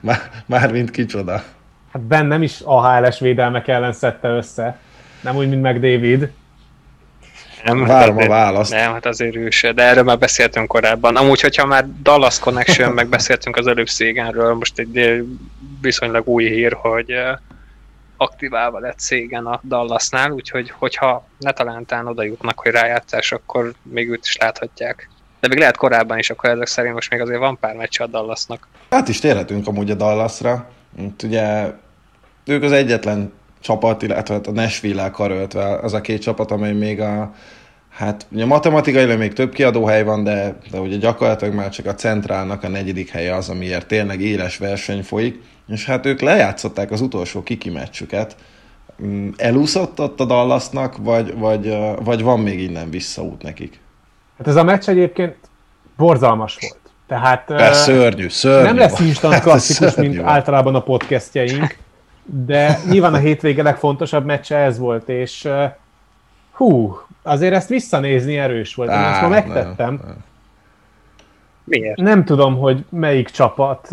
Már, 0.01 0.19
már 0.47 0.73
mint 0.73 0.91
kicsoda 0.91 1.43
hát 1.93 2.03
Ben 2.03 2.27
nem 2.27 2.43
is 2.43 2.61
AHL-es 2.61 3.19
védelmek 3.19 3.69
ellen 3.69 3.93
szedte 3.93 4.29
össze, 4.29 4.79
nem 5.21 5.37
úgy, 5.37 5.49
mint 5.49 5.63
meg 5.63 5.81
David. 5.81 6.31
Nem, 7.65 7.85
Várom 7.85 8.17
azért, 8.17 8.31
a 8.31 8.35
választ. 8.35 8.73
Nem, 8.73 8.93
hát 8.93 9.07
azért 9.07 9.37
ő 9.37 9.51
se, 9.51 9.73
de 9.73 9.83
erről 9.83 10.03
már 10.03 10.19
beszéltünk 10.19 10.69
korábban. 10.69 11.17
Amúgy, 11.17 11.41
hogyha 11.41 11.67
már 11.67 11.87
Dallas 12.03 12.39
Connection, 12.39 12.93
meg 12.93 13.09
beszéltünk 13.09 13.57
az 13.57 13.67
előbb 13.67 13.89
Szégenről, 13.89 14.55
most 14.55 14.79
egy 14.79 15.25
viszonylag 15.81 16.29
új 16.29 16.49
hír, 16.49 16.73
hogy 16.73 17.11
eh, 17.11 17.37
aktiválva 18.19 18.79
lett 18.79 18.99
Szégen 18.99 19.47
a 19.47 19.61
Dallasnál, 19.65 20.31
úgyhogy 20.31 20.71
hogyha 20.71 21.27
ne 21.39 21.53
talántán 21.53 22.07
oda 22.07 22.23
jutnak, 22.23 22.59
hogy 22.59 22.73
rájátszás, 22.73 23.33
akkor 23.33 23.73
még 23.83 24.11
őt 24.11 24.25
is 24.25 24.37
láthatják. 24.37 25.09
De 25.41 25.49
még 25.49 25.59
lehet 25.59 25.77
korábban 25.77 26.19
is, 26.19 26.31
akkor 26.31 26.51
ezek 26.51 26.67
szerint 26.67 26.95
most 26.95 27.11
még 27.11 27.21
azért 27.21 27.39
van 27.39 27.59
pár 27.59 27.75
meccs 27.75 28.01
a 28.01 28.07
Dallasnak. 28.07 28.69
Hát 28.91 29.09
is 29.09 29.21
térhetünk 29.21 29.67
amúgy 29.67 29.91
a 29.91 29.95
Dallasra. 29.95 30.69
Itt 30.99 31.23
ugye 31.23 31.71
ők 32.45 32.63
az 32.63 32.73
egyetlen 32.73 33.33
csapat, 33.61 34.03
illetve 34.03 34.35
hát 34.35 34.47
a 34.47 34.53
Nashville-el 34.53 35.11
karöltve 35.11 35.79
az 35.79 35.93
a 35.93 36.01
két 36.01 36.23
csapat, 36.23 36.51
amely 36.51 36.73
még 36.73 37.01
a 37.01 37.33
Hát 37.99 38.27
ugye 38.33 38.45
matematikailag 38.45 39.19
még 39.19 39.33
több 39.33 39.53
kiadóhely 39.53 40.05
van, 40.05 40.25
de, 40.25 40.59
de 40.71 40.81
ugye 40.81 40.97
gyakorlatilag 40.97 41.55
már 41.55 41.71
csak 41.71 41.87
a 41.87 41.95
centrálnak 41.95 42.63
a 42.63 42.69
negyedik 42.69 43.11
helye 43.11 43.35
az, 43.35 43.49
amiért 43.49 43.87
tényleg 43.87 44.21
éles 44.21 44.57
verseny 44.57 45.03
folyik, 45.03 45.43
és 45.69 45.85
hát 45.85 46.07
ők 46.07 46.21
lejátszották 46.21 46.91
az 46.91 47.01
utolsó 47.01 47.43
kiki 47.43 47.71
meccsüket. 47.71 48.37
Mm, 49.03 49.29
elúszott 49.37 50.01
ott 50.01 50.21
a 50.21 50.25
Dallasnak, 50.25 50.97
vagy, 50.97 51.39
vagy, 51.39 51.77
vagy 52.05 52.23
van 52.23 52.41
még 52.41 52.61
innen 52.61 52.91
visszaút 52.91 53.43
nekik? 53.43 53.81
Hát 54.39 54.47
ez 54.47 54.57
a 54.57 54.65
meccs 54.65 54.89
egyébként 54.89 55.37
borzalmas 55.97 56.59
volt. 56.61 56.79
Tehát 57.07 57.45
Persze, 57.47 57.83
szörnyű, 57.83 58.29
szörnyű. 58.29 58.67
nem 58.67 58.77
lesz 58.77 59.01
instant 59.01 59.41
klasszikus, 59.41 59.95
mint 59.95 60.17
volt. 60.17 60.29
általában 60.29 60.75
a 60.75 60.83
podcastjaink, 60.83 61.77
de 62.25 62.79
nyilván 62.91 63.15
a 63.15 63.19
hétvége 63.19 63.63
legfontosabb 63.63 64.25
meccse 64.25 64.57
ez 64.57 64.79
volt, 64.79 65.09
és 65.09 65.49
hú, 66.53 67.01
azért 67.23 67.55
ezt 67.55 67.69
visszanézni 67.69 68.39
erős 68.39 68.75
volt. 68.75 68.91
Én 68.91 68.97
ezt 68.97 69.21
ma 69.21 69.29
megtettem. 69.29 69.95
Nem, 69.95 70.01
nem. 70.07 70.25
Miért? 71.65 71.97
Nem 71.97 72.25
tudom, 72.25 72.59
hogy 72.59 72.85
melyik 72.89 73.29
csapat 73.29 73.89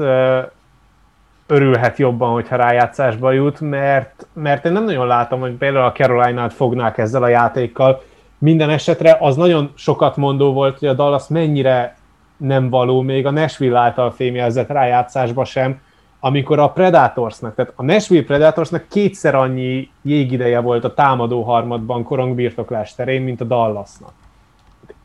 örülhet 1.48 1.98
jobban, 1.98 2.32
hogyha 2.32 2.56
rájátszásba 2.56 3.32
jut, 3.32 3.60
mert, 3.60 4.28
mert 4.34 4.66
én 4.66 4.72
nem 4.72 4.84
nagyon 4.84 5.08
látom, 5.08 5.40
hogy 5.40 5.52
például 5.52 5.86
a 5.86 5.92
Carolina-t 5.92 6.54
fognák 6.54 6.98
ezzel 6.98 7.24
a 7.24 7.28
játékkal. 7.28 8.04
Minden 8.38 8.70
esetre 8.70 9.18
az 9.20 9.36
nagyon 9.36 9.72
sokat 9.76 10.18
mondó 10.18 10.54
volt, 10.54 10.80
hogy 10.80 10.88
a 10.88 10.94
Dallas 10.94 11.28
mennyire 11.28 11.98
nem 12.38 12.70
való, 12.70 13.02
még 13.02 13.26
a 13.26 13.32
Nashville 13.32 13.80
által 13.80 14.12
fémjelzett 14.12 14.68
rájátszásba 14.68 15.46
sem, 15.46 15.82
amikor 16.20 16.60
a 16.60 16.70
Predatorsnak, 16.70 17.56
tehát 17.56 17.74
a 17.76 17.84
Nashville 17.84 18.24
Predatorsnak 18.24 18.86
kétszer 18.90 19.36
annyi 19.36 19.90
jégideje 20.02 20.60
volt 20.60 20.84
a 20.84 20.94
támadó 20.94 21.42
harmadban 21.42 22.04
korongbirtoklás 22.04 22.96
terén, 22.96 23.22
mint 23.22 23.42
a 23.42 23.46
Dallasnak. 23.46 24.14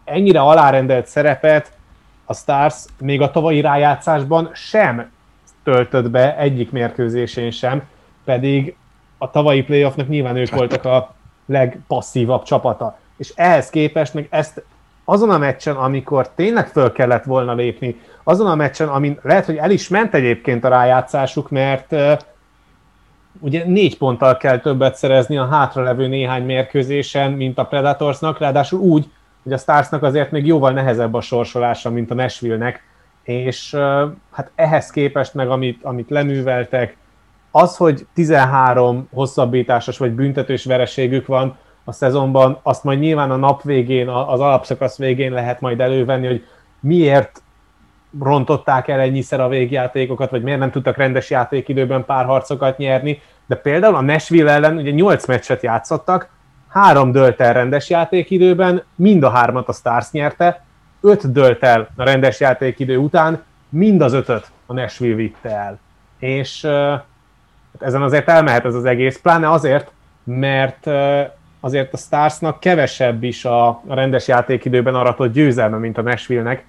Ennyire 0.04 0.40
alárendelt 0.40 1.06
szerepet 1.06 1.72
a 2.24 2.34
Stars 2.34 2.84
még 3.00 3.20
a 3.20 3.30
tavalyi 3.30 3.60
rájátszásban 3.60 4.50
sem 4.52 5.10
töltött 5.64 6.10
be 6.10 6.36
egyik 6.36 6.70
mérkőzésén 6.70 7.50
sem, 7.50 7.82
pedig 8.24 8.76
a 9.18 9.30
tavalyi 9.30 9.62
playoffnak 9.62 10.08
nyilván 10.08 10.36
ők 10.36 10.50
voltak 10.50 10.84
a 10.84 11.14
legpasszívabb 11.46 12.42
csapata. 12.42 12.98
És 13.16 13.32
ehhez 13.34 13.70
képest 13.70 14.14
meg 14.14 14.26
ezt 14.30 14.62
azon 15.04 15.30
a 15.30 15.38
meccsen, 15.38 15.76
amikor 15.76 16.28
tényleg 16.28 16.66
föl 16.66 16.92
kellett 16.92 17.24
volna 17.24 17.54
lépni, 17.54 18.00
azon 18.24 18.46
a 18.46 18.54
meccsen, 18.54 18.88
amin 18.88 19.18
lehet, 19.22 19.46
hogy 19.46 19.56
el 19.56 19.70
is 19.70 19.88
ment 19.88 20.14
egyébként 20.14 20.64
a 20.64 20.68
rájátszásuk, 20.68 21.50
mert 21.50 21.92
uh, 21.92 22.12
ugye 23.38 23.64
négy 23.66 23.98
ponttal 23.98 24.36
kell 24.36 24.58
többet 24.58 24.94
szerezni 24.94 25.36
a 25.36 25.46
hátralevő 25.46 26.06
néhány 26.06 26.44
mérkőzésen, 26.44 27.32
mint 27.32 27.58
a 27.58 27.64
Predatorsnak, 27.64 28.38
ráadásul 28.38 28.80
úgy, 28.80 29.10
hogy 29.42 29.52
a 29.52 29.58
Starsnak 29.58 30.02
azért 30.02 30.30
még 30.30 30.46
jóval 30.46 30.72
nehezebb 30.72 31.14
a 31.14 31.20
sorsolása, 31.20 31.90
mint 31.90 32.10
a 32.10 32.14
Nashville-nek, 32.14 32.82
és 33.22 33.74
hát 34.30 34.50
ehhez 34.54 34.90
képest 34.90 35.34
meg, 35.34 35.50
amit, 35.50 35.84
amit 35.84 36.10
leműveltek, 36.10 36.96
az, 37.50 37.76
hogy 37.76 38.06
13 38.14 39.08
hosszabbításos 39.12 39.98
vagy 39.98 40.12
büntetős 40.12 40.64
vereségük 40.64 41.26
van, 41.26 41.56
a 41.84 41.92
szezonban, 41.92 42.58
azt 42.62 42.84
majd 42.84 42.98
nyilván 42.98 43.30
a 43.30 43.36
nap 43.36 43.62
végén, 43.62 44.08
az 44.08 44.40
alapszakasz 44.40 44.98
végén 44.98 45.32
lehet 45.32 45.60
majd 45.60 45.80
elővenni, 45.80 46.26
hogy 46.26 46.46
miért 46.80 47.42
rontották 48.20 48.88
el 48.88 49.00
ennyiszer 49.00 49.40
a 49.40 49.48
végjátékokat, 49.48 50.30
vagy 50.30 50.42
miért 50.42 50.58
nem 50.58 50.70
tudtak 50.70 50.96
rendes 50.96 51.30
játékidőben 51.30 52.04
pár 52.04 52.24
harcokat 52.24 52.78
nyerni, 52.78 53.20
de 53.46 53.54
például 53.54 53.94
a 53.94 54.00
Nashville 54.00 54.52
ellen 54.52 54.76
ugye 54.76 54.90
8 54.90 55.26
meccset 55.26 55.62
játszottak, 55.62 56.28
három 56.68 57.12
dölt 57.12 57.40
el 57.40 57.52
rendes 57.52 57.90
játékidőben, 57.90 58.82
mind 58.94 59.22
a 59.22 59.30
hármat 59.30 59.68
a 59.68 59.72
Stars 59.72 60.10
nyerte, 60.10 60.64
öt 61.00 61.32
dölt 61.32 61.62
el 61.62 61.88
a 61.96 62.04
rendes 62.04 62.40
játékidő 62.40 62.96
után, 62.96 63.42
mind 63.68 64.00
az 64.00 64.12
ötöt 64.12 64.50
a 64.66 64.72
Nashville 64.72 65.14
vitte 65.14 65.48
el. 65.48 65.78
És 66.18 66.64
uh, 66.64 67.00
ezen 67.78 68.02
azért 68.02 68.28
elmehet 68.28 68.64
ez 68.64 68.74
az 68.74 68.84
egész, 68.84 69.18
pláne 69.18 69.50
azért, 69.50 69.92
mert 70.24 70.86
azért 71.60 71.92
a 71.92 71.96
Starsnak 71.96 72.60
kevesebb 72.60 73.22
is 73.22 73.44
a 73.44 73.82
rendes 73.88 74.28
játékidőben 74.28 74.94
aratott 74.94 75.32
győzelme, 75.32 75.76
mint 75.76 75.98
a 75.98 76.02
Nashville-nek. 76.02 76.64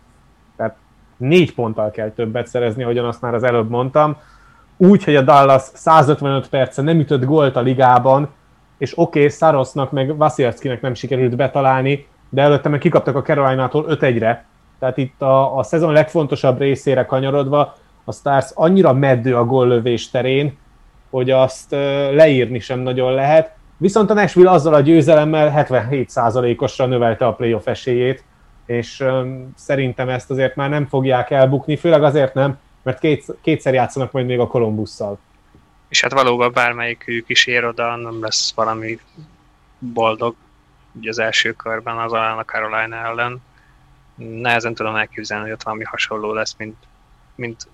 Tehát 0.57 0.75
négy 1.17 1.53
ponttal 1.53 1.91
kell 1.91 2.09
többet 2.09 2.47
szerezni, 2.47 2.84
ahogyan 2.84 3.05
azt 3.05 3.21
már 3.21 3.34
az 3.34 3.43
előbb 3.43 3.69
mondtam. 3.69 4.17
Úgy, 4.77 5.03
hogy 5.03 5.15
a 5.15 5.21
Dallas 5.21 5.61
155 5.73 6.49
perce 6.49 6.82
nem 6.82 6.99
ütött 6.99 7.25
gólt 7.25 7.55
a 7.55 7.61
ligában, 7.61 8.29
és 8.77 8.97
oké, 8.97 9.19
okay, 9.19 9.32
Sarosnak 9.32 9.91
meg 9.91 10.17
Vasilevskinek 10.17 10.82
nem 10.82 10.93
sikerült 10.93 11.36
betalálni, 11.36 12.07
de 12.32 12.41
előtte 12.41 12.69
meg 12.69 12.79
kikaptak 12.79 13.15
a 13.15 13.21
Caroline-tól 13.21 13.86
5-1-re. 13.89 14.45
Tehát 14.79 14.97
itt 14.97 15.21
a, 15.21 15.57
a 15.57 15.63
szezon 15.63 15.93
legfontosabb 15.93 16.59
részére 16.59 17.05
kanyarodva 17.05 17.75
a 18.03 18.11
Stars 18.11 18.51
annyira 18.53 18.93
meddő 18.93 19.36
a 19.36 19.45
góllövés 19.45 20.09
terén, 20.09 20.57
hogy 21.09 21.29
azt 21.29 21.71
leírni 22.11 22.59
sem 22.59 22.79
nagyon 22.79 23.13
lehet 23.13 23.59
Viszont 23.82 24.09
a 24.09 24.13
Nashville 24.13 24.51
azzal 24.51 24.73
a 24.73 24.79
győzelemmel 24.79 25.65
77%-osra 25.69 26.86
növelte 26.86 27.25
a 27.25 27.34
playoff 27.34 27.67
esélyét, 27.67 28.23
és 28.65 29.03
szerintem 29.55 30.09
ezt 30.09 30.32
azért 30.32 30.55
már 30.55 30.69
nem 30.69 30.88
fogják 30.88 31.32
elbukni, 31.32 31.75
főleg 31.75 32.03
azért 32.03 32.34
nem, 32.34 32.59
mert 32.84 32.99
két, 32.99 33.25
kétszer 33.41 33.73
játszanak 33.73 34.11
majd 34.11 34.25
még 34.25 34.39
a 34.39 34.47
Columbusszal. 34.47 35.19
És 35.89 36.01
hát 36.01 36.13
valóban 36.13 36.51
bármelyikük 36.53 37.29
is 37.29 37.45
ér 37.45 37.65
oda, 37.65 37.95
nem 37.95 38.21
lesz 38.21 38.53
valami 38.55 38.99
boldog 39.79 40.36
ugye 40.94 41.10
az 41.10 41.20
első 41.20 41.52
körben 41.52 41.98
az 41.98 42.12
alán 42.12 42.38
a 42.38 42.46
Carolina 42.46 42.96
ellen. 42.96 43.42
Nehezen 44.16 44.74
tudom 44.74 44.96
elképzelni, 44.96 45.44
hogy 45.44 45.52
ott 45.52 45.64
valami 45.64 45.84
hasonló 45.84 46.34
lesz, 46.34 46.56
mint, 46.58 46.76
mint 47.36 47.68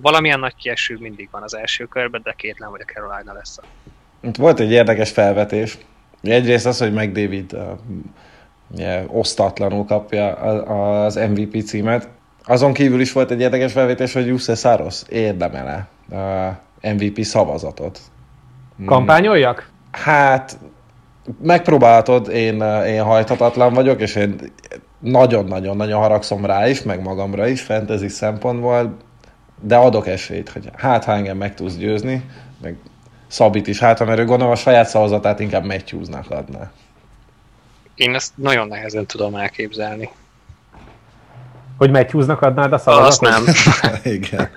valamilyen 0.00 0.40
nagy 0.40 0.54
kieső 0.54 0.96
mindig 1.00 1.28
van 1.30 1.42
az 1.42 1.54
első 1.54 1.84
körben, 1.84 2.20
de 2.24 2.34
kétlen, 2.36 2.68
hogy 2.70 2.80
a 2.80 2.92
Carolina 2.92 3.32
lesz 3.32 3.58
a 3.58 3.62
itt 4.20 4.36
volt 4.36 4.60
egy 4.60 4.70
érdekes 4.70 5.10
felvetés. 5.10 5.78
Egyrészt 6.22 6.66
az, 6.66 6.78
hogy 6.78 7.12
uh, 7.52 7.60
ugye, 8.72 9.04
osztatlanul 9.06 9.84
kapja 9.84 10.32
az 11.04 11.14
MVP 11.14 11.62
címet. 11.62 12.08
Azon 12.44 12.72
kívül 12.72 13.00
is 13.00 13.12
volt 13.12 13.30
egy 13.30 13.40
érdekes 13.40 13.72
felvetés, 13.72 14.12
hogy 14.12 14.26
Jussi 14.26 14.54
Saros 14.54 15.02
érdemele 15.08 15.88
a 16.10 16.88
MVP 16.88 17.22
szavazatot. 17.22 17.98
Kampányoljak? 18.84 19.70
Hát, 19.90 20.58
megpróbáltad, 21.42 22.28
én, 22.28 22.62
én 22.86 23.02
hajthatatlan 23.02 23.72
vagyok, 23.72 24.00
és 24.00 24.14
én 24.14 24.36
nagyon-nagyon-nagyon 24.98 26.00
haragszom 26.00 26.44
rá 26.44 26.68
is, 26.68 26.82
meg 26.82 27.02
magamra 27.02 27.46
is, 27.46 27.62
fantasy 27.62 28.08
szempontból, 28.08 28.96
de 29.60 29.76
adok 29.76 30.06
esélyt, 30.06 30.48
hogy 30.48 30.70
hát 30.76 31.04
ha 31.04 31.12
engem 31.12 31.36
meg 31.36 31.54
tudsz 31.54 31.74
győzni, 31.74 32.24
meg 32.62 32.76
Szabit 33.30 33.66
is 33.66 33.78
hát, 33.78 34.04
mert 34.04 34.18
ő 34.18 34.24
gondolom 34.24 34.52
a 34.52 34.56
saját 34.56 34.88
szavazatát 34.88 35.40
inkább 35.40 35.64
Matthewsnak 35.64 36.30
adná. 36.30 36.70
Én 37.94 38.14
ezt 38.14 38.32
nagyon 38.36 38.68
nehezen 38.68 39.06
tudom 39.06 39.34
elképzelni. 39.34 40.10
Hogy 41.78 41.90
Matthewsnak 41.90 42.42
adnád 42.42 42.72
a 42.72 42.78
szavazatot? 42.78 43.08
Azt 43.08 43.20
nem. 43.20 43.54
Igen. 44.14 44.50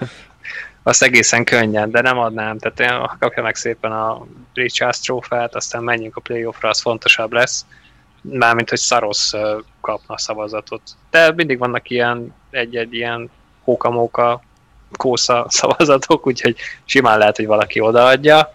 Azt 0.84 1.03
egészen 1.03 1.43
könnyen, 1.43 1.91
de 1.91 2.01
nem 2.01 2.18
adnám. 2.18 2.57
Tehát 2.57 2.80
én 2.80 3.09
kapja 3.20 3.43
meg 3.43 3.55
szépen 3.55 3.91
a 3.91 4.26
Richards 4.54 4.99
trófát, 4.99 5.56
aztán 5.56 5.84
menjünk 5.84 6.16
a 6.16 6.22
playoffra, 6.22 6.70
az 6.70 6.82
fontosabb 6.82 7.32
lesz. 7.32 7.66
Mármint, 8.22 8.70
hogy 8.70 8.80
Szarosz 8.80 9.34
kapna 9.82 10.18
szavazatot. 10.18 10.82
De 11.10 11.32
mindig 11.32 11.58
vannak 11.58 11.89
ilyen 11.89 12.34
egy-egy 12.49 12.93
ilyen 12.93 13.30
hókamóka 13.64 14.41
kósza 14.91 15.45
szavazatok, 15.49 16.28
úgyhogy 16.28 16.56
simán 16.86 17.18
lehet, 17.18 17.36
hogy 17.36 17.47
valaki 17.47 17.80
odaadja 17.80 18.54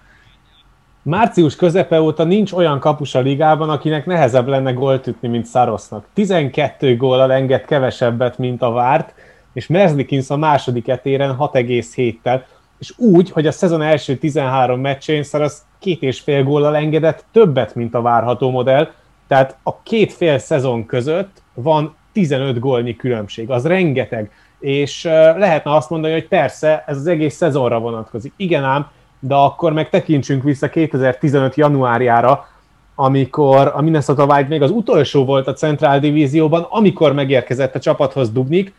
március 1.08 1.56
közepe 1.56 2.00
óta 2.00 2.24
nincs 2.24 2.52
olyan 2.52 2.80
kapus 2.80 3.14
a 3.14 3.20
ligában, 3.20 3.70
akinek 3.70 4.06
nehezebb 4.06 4.48
lenne 4.48 4.72
gólt 4.72 5.06
ütni, 5.06 5.28
mint 5.28 5.46
Szarosznak. 5.46 6.06
12 6.14 6.96
góllal 6.96 7.32
enged 7.32 7.64
kevesebbet, 7.64 8.38
mint 8.38 8.62
a 8.62 8.70
várt, 8.70 9.14
és 9.52 9.66
Merzlikins 9.66 10.30
a 10.30 10.36
második 10.36 10.88
etéren 10.88 11.36
6,7-tel, 11.38 12.40
és 12.78 12.92
úgy, 12.96 13.30
hogy 13.30 13.46
a 13.46 13.52
szezon 13.52 13.82
első 13.82 14.16
13 14.16 14.80
meccsén 14.80 15.22
Szarosz 15.22 15.62
két 15.78 16.02
és 16.02 16.20
fél 16.20 16.44
góllal 16.44 16.76
engedett 16.76 17.24
többet, 17.32 17.74
mint 17.74 17.94
a 17.94 18.02
várható 18.02 18.50
modell, 18.50 18.90
Tehát 19.26 19.56
a 19.62 19.82
két 19.82 20.12
fél 20.12 20.38
szezon 20.38 20.86
között 20.86 21.42
van 21.54 21.94
15 22.12 22.58
gólnyi 22.58 22.96
különbség, 22.96 23.50
az 23.50 23.66
rengeteg. 23.66 24.30
És 24.58 25.02
lehetne 25.36 25.74
azt 25.74 25.90
mondani, 25.90 26.12
hogy 26.12 26.28
persze, 26.28 26.84
ez 26.86 26.96
az 26.96 27.06
egész 27.06 27.34
szezonra 27.34 27.78
vonatkozik. 27.78 28.32
Igen 28.36 28.64
ám, 28.64 28.86
de 29.20 29.34
akkor 29.34 29.72
meg 29.72 29.88
tekintsünk 29.90 30.42
vissza 30.42 30.68
2015. 30.68 31.54
januárjára, 31.54 32.48
amikor 32.94 33.72
a 33.74 33.80
Minnesota 33.80 34.24
Wild 34.24 34.48
még 34.48 34.62
az 34.62 34.70
utolsó 34.70 35.24
volt 35.24 35.46
a 35.46 35.52
Central 35.52 35.98
Divízióban, 35.98 36.66
amikor 36.70 37.12
megérkezett 37.12 37.74
a 37.74 37.80
csapathoz 37.80 38.32
Dubnik, 38.32 38.74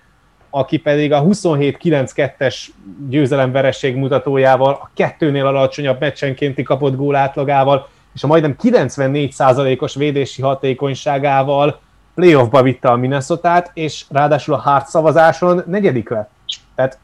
aki 0.50 0.78
pedig 0.78 1.14
a 1.14 1.24
27-9-2-es 1.24 2.66
győzelemveresség 3.10 3.96
mutatójával, 3.96 4.74
a 4.74 4.90
kettőnél 4.94 5.46
alacsonyabb 5.46 6.00
meccsenkénti 6.00 6.64
kapott 6.64 6.96
gól 6.96 7.16
átlagával, 7.16 7.88
és 8.16 8.24
a 8.24 8.28
majdnem 8.28 8.56
94%-os 8.64 9.96
védési 9.96 10.42
hatékonyságával 10.42 11.80
playoffba 12.16 12.62
vitte 12.62 12.90
a 12.90 12.96
minnesota 12.96 13.64
és 13.74 14.06
ráadásul 14.10 14.54
a 14.54 14.58
hard 14.58 14.86
szavazáson 14.86 15.64
negyedik 15.66 16.10
lett. 16.10 16.30
Tehát 16.76 16.98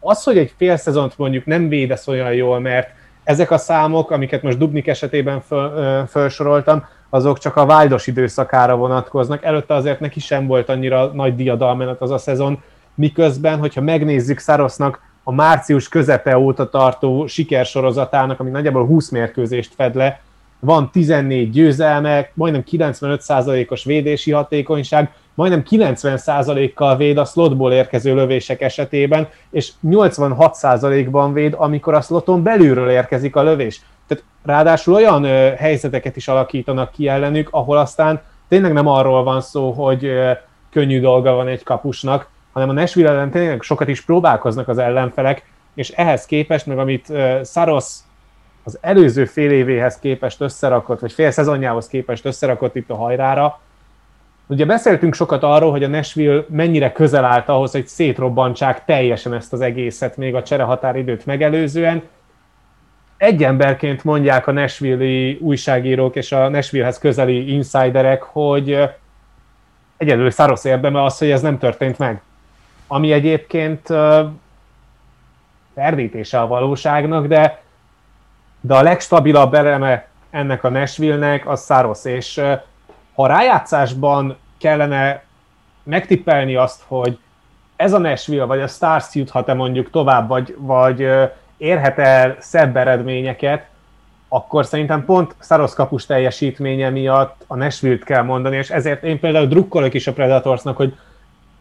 az, 0.00 0.22
hogy 0.22 0.38
egy 0.38 0.54
fél 0.56 0.76
szezont 0.76 1.18
mondjuk 1.18 1.46
nem 1.46 1.68
védesz 1.68 2.08
olyan 2.08 2.34
jól, 2.34 2.60
mert 2.60 2.88
ezek 3.24 3.50
a 3.50 3.58
számok, 3.58 4.10
amiket 4.10 4.42
most 4.42 4.58
Dubnik 4.58 4.86
esetében 4.86 5.40
föl, 5.40 6.06
felsoroltam, 6.06 6.84
azok 7.10 7.38
csak 7.38 7.56
a 7.56 7.64
Wildos 7.64 8.06
időszakára 8.06 8.76
vonatkoznak. 8.76 9.44
Előtte 9.44 9.74
azért 9.74 10.00
neki 10.00 10.20
sem 10.20 10.46
volt 10.46 10.68
annyira 10.68 11.06
nagy 11.06 11.36
diadalmenet 11.36 12.00
az 12.00 12.10
a 12.10 12.18
szezon, 12.18 12.62
miközben, 12.94 13.58
hogyha 13.58 13.80
megnézzük 13.80 14.38
Szarosznak 14.38 15.00
a 15.24 15.32
március 15.32 15.88
közepe 15.88 16.38
óta 16.38 16.68
tartó 16.68 17.26
sikersorozatának, 17.26 18.40
ami 18.40 18.50
nagyjából 18.50 18.86
20 18.86 19.10
mérkőzést 19.10 19.74
fed 19.74 19.94
le, 19.94 20.20
van 20.64 20.90
14 20.90 21.50
győzelme, 21.50 22.30
majdnem 22.34 22.64
95%-os 22.70 23.84
védési 23.84 24.30
hatékonyság, 24.30 25.12
majdnem 25.34 25.62
90%-kal 25.70 26.96
véd 26.96 27.16
a 27.16 27.24
slotból 27.24 27.72
érkező 27.72 28.14
lövések 28.14 28.60
esetében, 28.60 29.28
és 29.50 29.72
86%-ban 29.88 31.32
véd, 31.32 31.54
amikor 31.56 31.94
a 31.94 32.00
sloton 32.00 32.42
belülről 32.42 32.90
érkezik 32.90 33.36
a 33.36 33.42
lövés. 33.42 33.80
Tehát 34.06 34.24
ráadásul 34.44 34.94
olyan 34.94 35.24
ö, 35.24 35.50
helyzeteket 35.56 36.16
is 36.16 36.28
alakítanak 36.28 36.92
ki 36.92 37.08
ellenük, 37.08 37.48
ahol 37.50 37.78
aztán 37.78 38.20
tényleg 38.48 38.72
nem 38.72 38.86
arról 38.86 39.22
van 39.22 39.40
szó, 39.40 39.70
hogy 39.70 40.04
ö, 40.04 40.30
könnyű 40.70 41.00
dolga 41.00 41.32
van 41.32 41.48
egy 41.48 41.62
kapusnak, 41.62 42.28
hanem 42.52 42.68
a 42.68 42.72
Nashville 42.72 43.10
ellen 43.10 43.30
tényleg 43.30 43.62
sokat 43.62 43.88
is 43.88 44.04
próbálkoznak 44.04 44.68
az 44.68 44.78
ellenfelek, 44.78 45.44
és 45.74 45.90
ehhez 45.90 46.26
képest, 46.26 46.66
meg 46.66 46.78
amit 46.78 47.08
uh, 47.08 47.44
Saros 47.44 47.86
az 48.64 48.78
előző 48.80 49.24
fél 49.24 49.50
évéhez 49.50 49.98
képest 49.98 50.40
összerakott, 50.40 51.00
vagy 51.00 51.12
fél 51.12 51.30
szezonjához 51.30 51.86
képest 51.86 52.24
összerakott 52.24 52.76
itt 52.76 52.90
a 52.90 52.96
hajrára, 52.96 53.60
Ugye 54.52 54.64
beszéltünk 54.64 55.14
sokat 55.14 55.42
arról, 55.42 55.70
hogy 55.70 55.84
a 55.84 55.88
Nashville 55.88 56.44
mennyire 56.48 56.92
közel 56.92 57.24
állt 57.24 57.48
ahhoz, 57.48 57.72
hogy 57.72 57.86
szétrobbantsák 57.86 58.84
teljesen 58.84 59.34
ezt 59.34 59.52
az 59.52 59.60
egészet 59.60 60.16
még 60.16 60.34
a 60.34 60.42
cserehatáridőt 60.42 61.26
megelőzően. 61.26 62.02
Egy 63.16 63.44
emberként 63.44 64.04
mondják 64.04 64.46
a 64.46 64.52
Nashville-i 64.52 65.38
újságírók 65.40 66.16
és 66.16 66.32
a 66.32 66.48
Nashvillehez 66.48 66.98
közeli 66.98 67.52
insiderek, 67.52 68.22
hogy 68.22 68.78
egyedül 69.96 70.30
Szarosz 70.30 70.64
érdeme 70.64 71.04
az, 71.04 71.18
hogy 71.18 71.30
ez 71.30 71.42
nem 71.42 71.58
történt 71.58 71.98
meg 71.98 72.22
ami 72.92 73.12
egyébként 73.12 73.86
ferdítése 75.74 76.40
a 76.40 76.46
valóságnak, 76.46 77.26
de, 77.26 77.62
de 78.60 78.74
a 78.74 78.82
legstabilabb 78.82 79.54
eleme 79.54 80.06
ennek 80.30 80.64
a 80.64 80.68
Nashville-nek 80.68 81.48
az 81.48 81.64
Saros, 81.64 82.04
és 82.04 82.40
ha 83.14 83.26
rájátszásban 83.26 84.36
kellene 84.58 85.22
megtippelni 85.82 86.54
azt, 86.54 86.82
hogy 86.86 87.18
ez 87.76 87.92
a 87.92 87.98
Nashville 87.98 88.44
vagy 88.44 88.60
a 88.60 88.66
Stars 88.66 89.14
juthat-e 89.14 89.54
mondjuk 89.54 89.90
tovább, 89.90 90.28
vagy, 90.28 90.56
vagy 90.58 91.08
érhet 91.56 91.98
el 91.98 92.36
szebb 92.38 92.76
eredményeket, 92.76 93.68
akkor 94.28 94.66
szerintem 94.66 95.04
pont 95.04 95.34
Szarosz 95.38 95.74
kapus 95.74 96.06
teljesítménye 96.06 96.90
miatt 96.90 97.44
a 97.46 97.56
Nashville-t 97.56 98.04
kell 98.04 98.22
mondani, 98.22 98.56
és 98.56 98.70
ezért 98.70 99.02
én 99.02 99.20
például 99.20 99.46
drukkolok 99.46 99.94
is 99.94 100.06
a 100.06 100.12
Predatorsnak, 100.12 100.76
hogy 100.76 100.94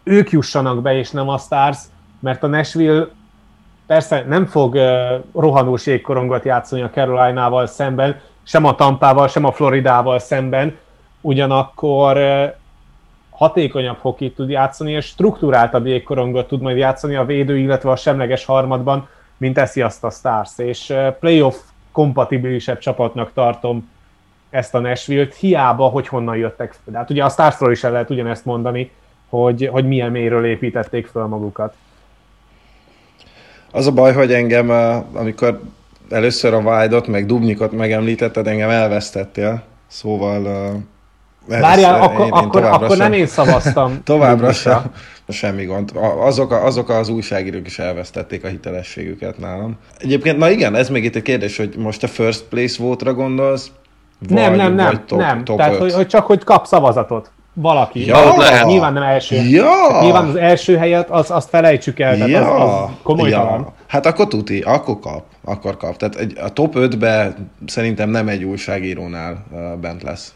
ők 0.04 0.32
jussanak 0.32 0.82
be, 0.82 0.98
és 0.98 1.12
nem 1.12 1.30
a 1.30 1.38
Stars, 1.38 1.80
mert 2.20 2.44
a 2.44 2.48
Nashville 2.48 3.08
persze 3.86 4.24
nem 4.28 4.46
fog 4.46 4.78
rohanós 5.34 5.86
jégkorongot 5.86 6.44
játszani 6.44 6.82
a 6.82 6.90
Caroline-val 6.90 7.66
szemben, 7.66 8.20
sem 8.44 8.66
a 8.66 8.76
Tampával, 8.76 9.28
sem 9.28 9.46
a 9.46 9.52
Floridával 9.52 10.20
szemben, 10.20 10.78
ugyanakkor 11.22 12.20
hatékonyabb 13.30 13.98
hokit 14.00 14.36
tud 14.36 14.50
játszani, 14.50 14.92
és 14.92 15.06
struktúráltabb 15.06 15.86
jégkorongot 15.86 16.48
tud 16.48 16.62
majd 16.62 16.78
játszani 16.78 17.16
a 17.16 17.26
védő, 17.26 17.58
illetve 17.58 17.92
a 17.92 17.96
semleges 17.96 18.46
harmadban, 18.46 19.08
mint 19.38 19.54
teszi 19.54 19.82
azt 19.82 20.04
a 20.04 20.10
Stars, 20.10 20.52
és 20.58 20.94
playoff 21.20 21.56
kompatibilisebb 21.92 22.78
csapatnak 22.78 23.34
tartom 23.34 23.90
ezt 24.50 24.76
a 24.76 24.80
Nashville-t, 24.80 25.36
hiába, 25.36 25.88
hogy 25.88 26.08
honnan 26.08 26.36
jöttek. 26.36 26.80
De 26.84 26.98
hát 26.98 27.10
ugye 27.10 27.24
a 27.24 27.30
Starsról 27.30 27.72
is 27.72 27.84
el 27.84 27.92
lehet 27.92 28.10
ugyanezt 28.10 28.46
mondani, 28.46 28.92
hogy, 29.32 29.70
hogy 29.72 29.88
milyen 29.88 30.12
mélyről 30.12 30.46
építették 30.46 31.08
fel 31.08 31.26
magukat. 31.26 31.74
Az 33.72 33.88
a 33.88 33.92
baj, 33.92 34.14
hogy 34.14 34.34
engem, 34.34 34.70
amikor 35.14 35.62
először 36.10 36.54
a 36.54 36.58
Wildot, 36.58 37.08
meg 37.08 37.26
Dubnikot 37.26 37.72
megemlítetted, 37.72 38.48
engem 38.48 38.70
elvesztettél, 38.70 39.64
szóval... 39.88 40.72
Várjál, 41.48 42.02
akkor, 42.02 42.20
én, 42.20 42.26
én 42.26 42.32
akkor, 42.32 42.64
akkor 42.64 42.90
sem, 42.90 42.98
nem 42.98 43.14
én 43.14 43.26
szavaztam. 43.26 44.00
továbbra 44.04 44.52
sem, 44.52 44.92
semmi 45.28 45.66
gond. 45.66 45.92
Azok, 46.20 46.52
a, 46.52 46.66
azok 46.66 46.90
az 46.90 47.10
újságírók 47.10 47.68
is 47.68 47.80
elvesztették 47.80 48.44
a 48.44 48.48
hitelességüket 48.48 49.38
nálam. 49.38 49.78
Egyébként, 49.98 50.38
na 50.38 50.50
igen, 50.50 50.76
ez 50.76 50.90
még 50.90 51.04
itt 51.04 51.16
egy 51.16 51.22
kérdés, 51.22 51.58
hogy 51.58 51.76
most 51.78 52.04
a 52.04 52.08
first 52.08 52.44
place 52.44 52.84
vote-ra 52.84 53.14
gondolsz, 53.14 53.72
vagy, 54.20 54.38
nem, 54.38 54.56
nem, 54.56 54.74
nem, 54.74 54.86
vagy 54.86 55.02
top, 55.02 55.20
nem. 55.20 55.44
Top 55.44 55.58
Tehát, 55.58 55.76
hogy, 55.76 55.94
hogy 55.94 56.08
csak 56.08 56.26
hogy 56.26 56.44
kap 56.44 56.66
szavazatot 56.66 57.32
valaki. 57.54 58.06
Ja, 58.06 58.38
lehet. 58.38 58.66
Nyilván 58.66 58.94
nem 58.94 59.04
első. 59.04 59.36
Ja. 59.36 60.00
nyilván 60.02 60.28
az 60.28 60.36
első 60.36 60.78
helyet, 60.78 61.10
az, 61.10 61.32
azt 61.32 61.50
felejtsük 61.50 62.00
el, 62.00 62.14
tehát 62.16 62.30
ja. 62.30 62.56
az, 62.56 62.84
az 62.84 62.90
komolytalan. 63.04 63.60
Ja. 63.60 63.74
Hát 63.88 64.06
akkor 64.06 64.28
tuti, 64.28 64.60
akkor 64.60 65.00
kap, 65.00 65.24
akkor 65.44 65.78
kap. 65.78 65.98
Tehát 65.98 66.16
egy, 66.16 66.38
a 66.38 66.50
top 66.50 66.74
5-be 66.78 67.36
szerintem 67.66 68.10
nem 68.10 68.28
egy 68.28 68.44
újságírónál 68.44 69.46
uh, 69.52 69.76
bent 69.76 70.04
lesz. 70.04 70.34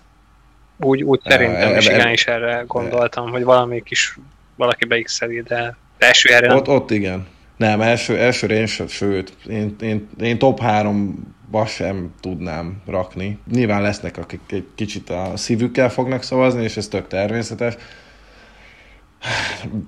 Úgy, 0.80 1.04
úgy 1.04 1.20
szerintem 1.24 1.72
uh, 1.72 1.78
is, 1.78 1.88
igen, 1.88 2.10
is 2.10 2.26
erre 2.26 2.64
gondoltam, 2.68 3.30
hogy 3.30 3.44
valami 3.44 3.84
kis, 3.84 4.18
valaki 4.56 4.86
beixeli, 4.86 5.42
de 5.42 5.78
első 5.98 6.30
helyre 6.32 6.48
nem. 6.48 6.58
Ott, 6.58 6.68
ott 6.68 6.92
igen. 6.92 7.28
Nem, 7.58 7.82
első, 7.82 8.18
első 8.18 8.48
én 8.48 8.66
sőt, 8.88 9.38
én, 9.48 9.76
én, 9.82 10.10
én 10.20 10.38
top 10.38 10.60
3 10.60 11.36
ba 11.52 11.66
sem 11.66 12.14
tudnám 12.20 12.82
rakni. 12.86 13.40
Nyilván 13.52 13.82
lesznek, 13.82 14.18
akik 14.18 14.42
egy 14.50 14.68
kicsit 14.76 15.10
a 15.10 15.32
szívükkel 15.36 15.90
fognak 15.90 16.24
szavazni, 16.24 16.64
és 16.64 16.78
ez 16.78 16.88
tök 16.88 17.08
természetes. 17.08 17.76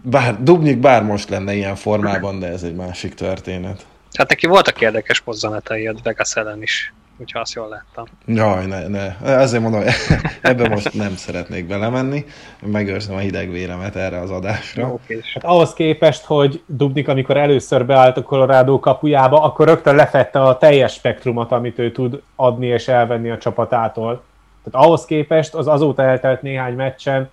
Bár, 0.01 0.43
Dubnyik 0.43 0.77
bár 0.77 1.03
most 1.03 1.29
lenne 1.29 1.53
ilyen 1.53 1.75
formában, 1.75 2.39
de 2.39 2.47
ez 2.47 2.63
egy 2.63 2.75
másik 2.75 3.13
történet. 3.13 3.85
Hát 4.13 4.29
neki 4.29 4.47
voltak 4.47 4.81
érdekes 4.81 5.21
mozzanatai 5.21 5.87
a 5.87 5.95
Vegas 6.03 6.35
ellen 6.35 6.61
is 6.61 6.93
hogyha 7.17 7.39
azt 7.39 7.53
jól 7.53 7.67
láttam. 7.67 8.05
Jaj, 8.25 8.65
ne, 8.65 8.87
ne. 8.87 9.17
Ezért 9.17 9.61
mondom, 9.61 9.81
ebbe 10.41 10.69
most 10.69 10.93
nem 10.93 11.15
szeretnék 11.15 11.67
belemenni. 11.67 12.25
Megőrzöm 12.65 13.15
a 13.15 13.19
hideg 13.19 13.49
véremet 13.49 13.95
erre 13.95 14.19
az 14.19 14.31
adásra. 14.31 14.87
Okay. 14.87 15.21
Hát 15.33 15.43
ahhoz 15.43 15.73
képest, 15.73 16.25
hogy 16.25 16.61
Dubnik, 16.65 17.07
amikor 17.07 17.37
először 17.37 17.85
beállt 17.85 18.17
a 18.17 18.23
Colorado 18.23 18.79
kapujába, 18.79 19.43
akkor 19.43 19.67
rögtön 19.67 19.95
lefette 19.95 20.41
a 20.41 20.57
teljes 20.57 20.93
spektrumot, 20.93 21.51
amit 21.51 21.79
ő 21.79 21.91
tud 21.91 22.21
adni 22.35 22.67
és 22.67 22.87
elvenni 22.87 23.29
a 23.29 23.37
csapatától. 23.37 24.23
Tehát 24.63 24.87
ahhoz 24.87 25.05
képest 25.05 25.53
az 25.53 25.67
azóta 25.67 26.03
eltelt 26.03 26.41
néhány 26.41 26.75
meccsen 26.75 27.29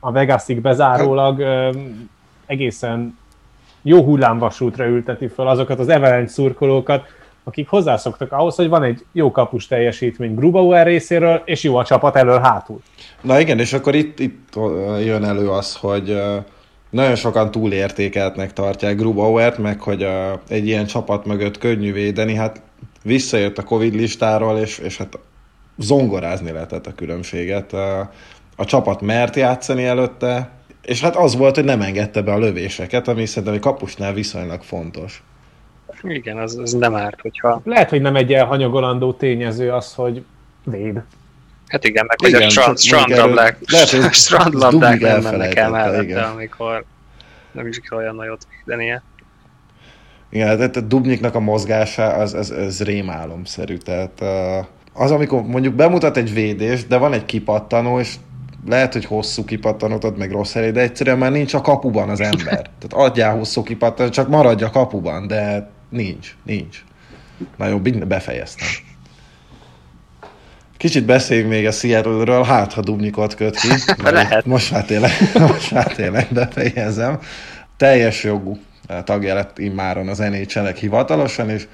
a 0.00 0.12
Vegasig 0.12 0.60
bezárólag 0.60 1.42
hát... 1.42 1.74
egészen 2.46 3.18
jó 3.82 4.02
hullámvasútra 4.02 4.86
ülteti 4.86 5.28
fel 5.28 5.48
azokat 5.48 5.78
az 5.78 5.88
Avalanche 5.88 6.32
szurkolókat, 6.32 7.04
akik 7.44 7.68
hozzászoktak 7.68 8.32
ahhoz, 8.32 8.54
hogy 8.54 8.68
van 8.68 8.82
egy 8.82 9.04
jó 9.12 9.30
kapus 9.30 9.66
teljesítmény 9.66 10.34
Grubauer 10.34 10.86
részéről, 10.86 11.42
és 11.44 11.62
jó 11.62 11.76
a 11.76 11.84
csapat 11.84 12.16
elől 12.16 12.38
hátul. 12.38 12.80
Na 13.20 13.40
igen, 13.40 13.58
és 13.58 13.72
akkor 13.72 13.94
itt, 13.94 14.18
itt 14.18 14.54
jön 15.04 15.24
elő 15.24 15.48
az, 15.48 15.76
hogy 15.76 16.20
nagyon 16.90 17.14
sokan 17.14 17.50
túlértékeltnek 17.50 18.52
tartják 18.52 18.96
Grubauert, 18.96 19.58
meg 19.58 19.80
hogy 19.80 20.06
egy 20.48 20.66
ilyen 20.66 20.86
csapat 20.86 21.26
mögött 21.26 21.58
könnyű 21.58 21.92
védeni, 21.92 22.34
hát 22.34 22.62
visszajött 23.02 23.58
a 23.58 23.62
Covid 23.62 23.94
listáról, 23.94 24.58
és, 24.58 24.78
és 24.78 24.96
hát 24.96 25.18
zongorázni 25.78 26.50
lehetett 26.50 26.86
a 26.86 26.94
különbséget. 26.94 27.72
A 28.56 28.64
csapat 28.64 29.00
mert 29.00 29.36
játszani 29.36 29.84
előtte, 29.84 30.50
és 30.82 31.00
hát 31.00 31.16
az 31.16 31.36
volt, 31.36 31.54
hogy 31.54 31.64
nem 31.64 31.80
engedte 31.80 32.22
be 32.22 32.32
a 32.32 32.38
lövéseket, 32.38 33.08
ami 33.08 33.26
szerintem 33.26 33.54
egy 33.54 33.60
kapusnál 33.60 34.12
viszonylag 34.12 34.62
fontos. 34.62 35.22
Igen, 36.02 36.38
az, 36.38 36.56
az 36.56 36.72
nem 36.72 36.94
árt, 36.94 37.20
hogyha... 37.20 37.60
Lehet, 37.64 37.90
hogy 37.90 38.00
nem 38.00 38.16
egy 38.16 38.32
elhanyagolandó 38.32 39.12
tényező 39.12 39.72
az, 39.72 39.94
hogy 39.94 40.24
véd. 40.64 41.02
Hát 41.66 41.84
igen, 41.84 42.04
meg 42.08 42.20
hogy 42.20 42.42
a 42.42 42.48
strand, 42.50 42.78
strandlabdák, 42.78 43.56
strandlabdák 44.12 45.00
nem 45.00 45.22
mennek 45.22 45.54
el 45.54 45.70
mellette, 45.70 46.22
amikor 46.22 46.84
nem 47.52 47.66
is 47.66 47.80
kell 47.80 47.98
olyan 47.98 48.14
nagyot 48.14 48.46
védenie. 48.64 49.02
Igen, 50.30 50.56
tehát 50.56 50.76
a 50.76 50.80
Dubnyiknak 50.80 51.34
a 51.34 51.40
mozgása 51.40 52.06
az, 52.06 52.34
az, 52.34 52.50
az 52.50 52.82
rémálomszerű, 52.82 53.76
tehát 53.76 54.22
az, 54.92 55.10
amikor 55.10 55.42
mondjuk 55.42 55.74
bemutat 55.74 56.16
egy 56.16 56.32
védést, 56.32 56.88
de 56.88 56.96
van 56.96 57.12
egy 57.12 57.24
kipattanó, 57.24 58.00
és 58.00 58.14
lehet, 58.66 58.92
hogy 58.92 59.04
hosszú 59.04 59.44
kipattanót 59.44 60.04
ad 60.04 60.18
meg 60.18 60.30
rossz 60.30 60.52
helyre, 60.52 60.70
de 60.70 60.80
egyszerűen 60.80 61.18
már 61.18 61.30
nincs 61.30 61.54
a 61.54 61.60
kapuban 61.60 62.08
az 62.08 62.20
ember. 62.20 62.62
Tehát 62.78 63.08
adjál 63.08 63.36
hosszú 63.36 63.62
kipattanót, 63.62 64.12
csak 64.12 64.28
maradj 64.28 64.64
a 64.64 64.70
kapuban, 64.70 65.26
de 65.26 65.70
nincs, 65.90 66.36
nincs. 66.42 66.84
Na 67.56 67.66
jó, 67.66 67.78
befejeztem. 68.06 68.68
Kicsit 70.76 71.04
beszéljünk 71.04 71.50
még 71.50 71.66
a 71.66 71.70
Seattle-ről, 71.70 72.42
hát 72.42 72.72
ha 72.72 72.80
Dubnyikot 72.80 73.34
köt 73.34 73.56
ki. 73.56 73.68
Lehet. 74.02 74.44
Most 74.44 74.70
már 74.70 74.84
tényleg, 74.84 75.10
most 75.48 75.70
már 75.70 75.92
tényleg 75.92 76.26
befejezem. 76.30 77.18
Teljes 77.76 78.24
jogú 78.24 78.58
tagja 79.04 79.34
lett 79.34 79.58
immáron 79.58 80.08
az 80.08 80.18
nhl 80.18 80.66
hivatalosan, 80.66 81.50
és 81.50 81.68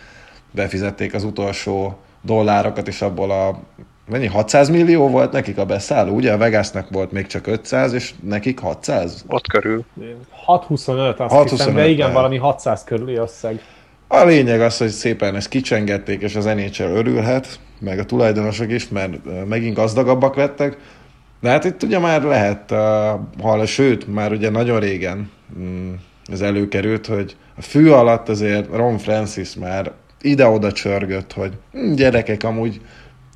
befizették 0.51 1.15
az 1.15 1.25
utolsó 1.25 1.99
dollárokat, 2.23 2.89
és 2.89 3.03
abból 3.03 3.31
a 3.31 3.59
mennyi, 4.07 4.27
600 4.27 4.69
millió 4.69 5.09
volt 5.09 5.33
nekik 5.33 5.59
a 5.59 5.65
beszálló, 5.65 6.15
ugye 6.15 6.33
a 6.33 6.37
Vegasnak 6.37 6.91
volt 6.91 7.13
még 7.13 7.27
csak 7.27 7.47
500, 7.47 7.93
és 7.93 8.15
nekik 8.23 8.59
600? 8.59 9.25
Ott 9.29 9.47
körül. 9.47 9.85
625 10.31 11.21
azt 11.21 11.33
625, 11.33 11.49
hiszem, 11.51 11.75
de 11.75 11.89
igen, 11.89 12.13
valami 12.13 12.37
600 12.37 12.85
körüli 12.85 13.15
összeg. 13.15 13.61
A 14.09 14.25
lényeg 14.25 14.61
az, 14.61 14.79
hogy 14.79 14.89
szépen 14.89 15.37
ezt 15.37 15.49
kicsengették, 15.49 16.23
és 16.23 16.37
az 16.37 16.45
NHL 16.45 16.83
örülhet, 16.83 17.61
meg 17.81 17.99
a 17.99 18.05
tulajdonosok 18.05 18.71
is, 18.71 18.89
mert 18.89 19.47
megint 19.49 19.75
gazdagabbak 19.75 20.37
lettek. 20.37 20.77
De 21.41 21.49
hát 21.49 21.65
itt 21.65 21.83
ugye 21.83 21.99
már 21.99 22.23
lehet, 22.23 22.71
hall, 23.43 23.67
sőt, 23.67 24.15
már 24.15 24.33
ugye 24.33 24.51
nagyon 24.51 24.81
régen 24.81 25.31
mm, 25.59 25.93
ez 26.25 26.41
előkerült, 26.41 27.07
hogy 27.07 27.37
a 27.57 27.63
fű 27.63 27.89
alatt 27.89 28.29
azért 28.29 28.69
Ron 28.73 28.99
Francis 28.99 29.55
már 29.55 29.93
ide-oda 30.21 30.73
csörgött, 30.73 31.33
hogy 31.33 31.53
hm, 31.73 31.93
gyerekek, 31.93 32.43
amúgy 32.43 32.81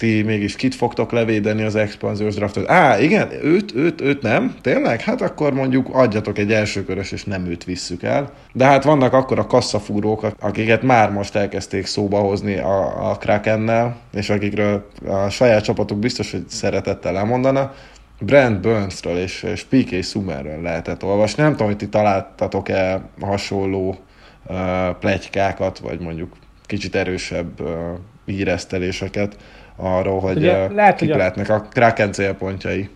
ti 0.01 0.23
mégis 0.23 0.57
kit 0.57 0.75
fogtok 0.75 1.13
levédeni 1.13 1.63
az 1.63 1.77
expanziós 1.77 2.35
draftot? 2.35 2.69
Á, 2.69 2.99
igen, 2.99 3.29
őt, 3.43 3.75
őt, 3.75 4.01
őt 4.01 4.23
nem? 4.23 4.55
Tényleg? 4.61 5.01
Hát 5.01 5.21
akkor 5.21 5.53
mondjuk 5.53 5.89
adjatok 5.93 6.39
egy 6.39 6.53
elsőkörös, 6.53 7.13
és 7.13 7.25
nem 7.25 7.47
őt 7.47 7.65
visszük 7.65 8.03
el. 8.03 8.33
De 8.53 8.65
hát 8.65 8.85
vannak 8.85 9.13
akkor 9.13 9.39
a 9.39 9.47
kasszafúrók, 9.47 10.27
akiket 10.39 10.83
már 10.83 11.11
most 11.11 11.37
elkezdték 11.37 11.87
szóba 11.87 12.19
hozni 12.19 12.59
a, 12.59 13.11
a 13.11 13.17
Krakennel, 13.17 13.97
és 14.13 14.31
akikről 14.31 14.87
a 15.07 15.29
saját 15.29 15.65
csapatuk 15.65 15.99
biztos, 15.99 16.31
hogy 16.31 16.49
szeretettel 16.49 17.13
lemondana. 17.13 17.75
Brent 18.21 18.61
Burnsről 18.61 19.17
és, 19.17 19.43
és 19.43 19.65
P.K. 19.65 20.05
Sumerről 20.05 20.63
lehetett 20.63 21.05
olvasni. 21.05 21.43
Nem 21.43 21.53
tudom, 21.53 21.67
hogy 21.67 21.77
ti 21.77 21.89
találtatok-e 21.89 23.03
hasonló 23.21 23.97
uh, 24.47 24.57
plegykákat, 25.01 25.79
vagy 25.79 26.01
mondjuk 26.01 26.33
kicsit 26.67 26.95
erősebb 26.95 27.61
uh, 27.61 27.69
híreszteléseket 28.25 29.37
arról, 29.83 30.21
hogy 30.21 30.37
Ugye, 30.37 30.69
lehet, 30.73 30.97
kik 30.97 31.09
hogy 31.09 31.17
a... 31.17 31.19
lehetnek 31.19 31.49
a 31.49 31.67
Kraken 31.71 32.13
célpontjai. 32.13 32.89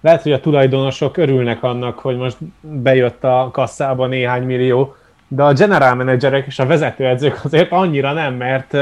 Lehet, 0.00 0.22
hogy 0.22 0.32
a 0.32 0.40
tulajdonosok 0.40 1.16
örülnek 1.16 1.62
annak, 1.62 1.98
hogy 1.98 2.16
most 2.16 2.36
bejött 2.60 3.24
a 3.24 3.48
kasszába 3.52 4.06
néhány 4.06 4.42
millió, 4.42 4.94
de 5.28 5.42
a 5.42 5.52
general 5.52 5.94
managerek 5.94 6.46
és 6.46 6.58
a 6.58 6.66
vezetőedzők 6.66 7.40
azért 7.44 7.72
annyira 7.72 8.12
nem, 8.12 8.34
mert 8.34 8.76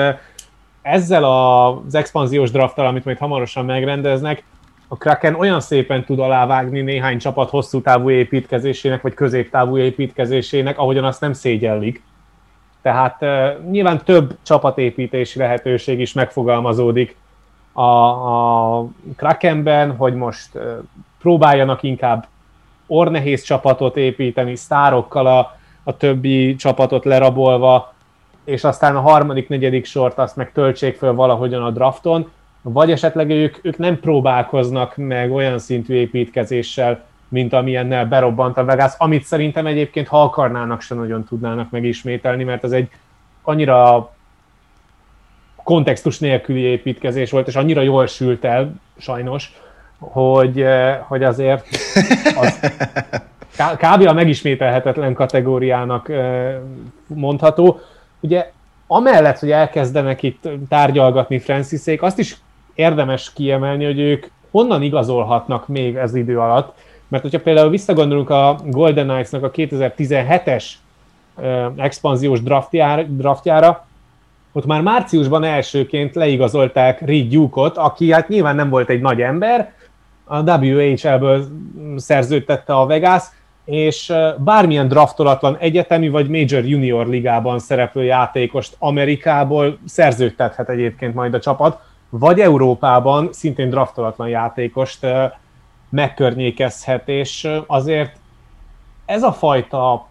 ezzel 0.82 1.24
az 1.24 1.94
expanziós 1.94 2.50
drafttal, 2.50 2.86
amit 2.86 3.04
majd 3.04 3.18
hamarosan 3.18 3.64
megrendeznek, 3.64 4.42
a 4.88 4.96
Kraken 4.96 5.34
olyan 5.34 5.60
szépen 5.60 6.04
tud 6.04 6.18
alávágni 6.18 6.80
néhány 6.80 7.18
csapat 7.18 7.50
hosszú 7.50 7.80
távú 7.80 8.10
építkezésének, 8.10 9.02
vagy 9.02 9.14
középtávú 9.14 9.78
építkezésének, 9.78 10.78
ahogyan 10.78 11.04
azt 11.04 11.20
nem 11.20 11.32
szégyellik. 11.32 12.02
Tehát 12.82 13.24
nyilván 13.70 14.04
több 14.04 14.36
csapatépítési 14.42 15.38
lehetőség 15.38 16.00
is 16.00 16.12
megfogalmazódik 16.12 17.16
a, 17.72 17.82
a 17.82 18.86
Krakenben, 19.16 19.96
hogy 19.96 20.14
most 20.14 20.58
próbáljanak 21.18 21.82
inkább 21.82 22.26
ornehéz 22.86 23.42
csapatot 23.42 23.96
építeni, 23.96 24.56
sztárokkal 24.56 25.26
a, 25.26 25.56
a 25.82 25.96
többi 25.96 26.54
csapatot 26.54 27.04
lerabolva, 27.04 27.94
és 28.44 28.64
aztán 28.64 28.96
a 28.96 29.00
harmadik, 29.00 29.48
negyedik 29.48 29.84
sort 29.84 30.18
azt 30.18 30.36
meg 30.36 30.52
töltsék 30.52 30.96
föl 30.96 31.14
valahogyan 31.14 31.62
a 31.62 31.70
drafton, 31.70 32.30
vagy 32.62 32.90
esetleg 32.90 33.30
ők, 33.30 33.58
ők 33.62 33.78
nem 33.78 34.00
próbálkoznak 34.00 34.96
meg 34.96 35.32
olyan 35.32 35.58
szintű 35.58 35.94
építkezéssel, 35.94 37.04
mint 37.28 37.52
amilyennel 37.52 38.06
berobbant 38.06 38.58
a 38.58 38.64
Vegas, 38.64 38.92
amit 38.98 39.24
szerintem 39.24 39.66
egyébként, 39.66 40.08
ha 40.08 40.22
akarnának, 40.22 40.80
se 40.80 40.94
nagyon 40.94 41.24
tudnának 41.24 41.70
megismételni, 41.70 42.44
mert 42.44 42.64
ez 42.64 42.72
egy 42.72 42.88
annyira 43.42 44.10
kontextus 45.56 46.18
nélküli 46.18 46.60
építkezés 46.60 47.30
volt, 47.30 47.48
és 47.48 47.54
annyira 47.54 47.80
jól 47.80 48.06
sült 48.06 48.44
el, 48.44 48.74
sajnos, 48.98 49.52
hogy, 49.98 50.60
eh, 50.60 50.98
hogy 51.06 51.22
azért 51.24 51.66
az 52.36 52.60
kb. 53.76 54.06
a 54.06 54.12
megismételhetetlen 54.12 55.14
kategóriának 55.14 56.08
eh, 56.08 56.56
mondható. 57.06 57.80
Ugye 58.20 58.50
amellett, 58.86 59.38
hogy 59.38 59.50
elkezdenek 59.50 60.22
itt 60.22 60.48
tárgyalgatni 60.68 61.38
Franciszék, 61.38 62.02
azt 62.02 62.18
is 62.18 62.36
érdemes 62.74 63.32
kiemelni, 63.32 63.84
hogy 63.84 63.98
ők 63.98 64.26
honnan 64.50 64.82
igazolhatnak 64.82 65.68
még 65.68 65.96
ez 65.96 66.14
idő 66.14 66.38
alatt, 66.40 66.76
mert 67.08 67.22
hogyha 67.22 67.40
például 67.40 67.70
visszagondolunk 67.70 68.30
a 68.30 68.56
Golden 68.64 69.08
Knights-nak 69.08 69.42
a 69.42 69.50
2017-es 69.50 70.64
expanziós 71.76 72.42
draftjára, 72.42 73.02
draftjára, 73.02 73.86
ott 74.52 74.66
már 74.66 74.80
márciusban 74.82 75.44
elsőként 75.44 76.14
leigazolták 76.14 77.00
Reed 77.00 77.28
Duke-ot, 77.28 77.76
aki 77.76 78.12
hát 78.12 78.28
nyilván 78.28 78.56
nem 78.56 78.68
volt 78.68 78.88
egy 78.88 79.00
nagy 79.00 79.20
ember, 79.20 79.72
a 80.24 80.58
WHL-ből 80.58 81.44
szerződtette 81.96 82.74
a 82.74 82.86
Vegas, 82.86 83.22
és 83.64 84.12
bármilyen 84.38 84.88
draftolatlan 84.88 85.56
egyetemi 85.56 86.08
vagy 86.08 86.28
Major 86.28 86.64
Junior 86.64 87.06
ligában 87.06 87.58
szereplő 87.58 88.04
játékost 88.04 88.76
Amerikából 88.78 89.78
szerződtethet 89.84 90.68
egyébként 90.68 91.14
majd 91.14 91.34
a 91.34 91.40
csapat, 91.40 91.80
vagy 92.08 92.40
Európában 92.40 93.28
szintén 93.32 93.70
draftolatlan 93.70 94.28
játékost 94.28 95.06
megkörnyékezhet, 95.88 97.08
és 97.08 97.48
azért 97.66 98.16
ez 99.04 99.22
a 99.22 99.32
fajta 99.32 100.08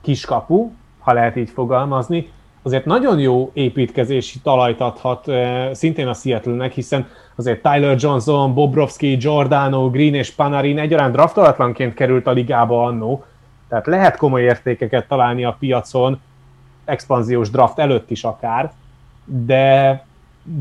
kiskapu, 0.00 0.70
ha 0.98 1.12
lehet 1.12 1.36
így 1.36 1.50
fogalmazni, 1.50 2.30
azért 2.62 2.84
nagyon 2.84 3.18
jó 3.18 3.50
építkezési 3.52 4.38
talajt 4.38 4.80
adhat 4.80 5.24
szintén 5.72 6.08
a 6.08 6.14
Seattle-nek, 6.14 6.72
hiszen 6.72 7.08
azért 7.34 7.62
Tyler 7.62 7.96
Johnson, 7.98 8.54
Bobrovsky, 8.54 9.16
Giordano, 9.16 9.90
Green 9.90 10.14
és 10.14 10.30
Panarin 10.30 10.78
egyaránt 10.78 11.12
draftolatlanként 11.12 11.94
került 11.94 12.26
a 12.26 12.30
ligába 12.30 12.84
annó, 12.84 13.24
tehát 13.68 13.86
lehet 13.86 14.16
komoly 14.16 14.42
értékeket 14.42 15.08
találni 15.08 15.44
a 15.44 15.56
piacon, 15.58 16.20
expanziós 16.84 17.50
draft 17.50 17.78
előtt 17.78 18.10
is 18.10 18.24
akár, 18.24 18.72
de 19.24 20.04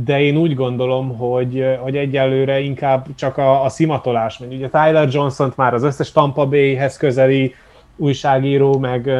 de 0.03 0.21
én 0.21 0.37
úgy 0.37 0.55
gondolom, 0.55 1.17
hogy, 1.17 1.77
hogy 1.79 1.97
egyelőre 1.97 2.59
inkább 2.59 3.05
csak 3.15 3.37
a, 3.37 3.63
a 3.63 3.69
szimatolás 3.69 4.37
megy. 4.37 4.53
Ugye 4.53 4.67
Tyler 4.67 5.07
Johnson-t 5.11 5.55
már 5.55 5.73
az 5.73 5.83
összes 5.83 6.11
Tampa 6.11 6.45
Bay-hez 6.45 6.97
közeli 6.97 7.55
újságíró, 7.95 8.77
meg, 8.77 9.11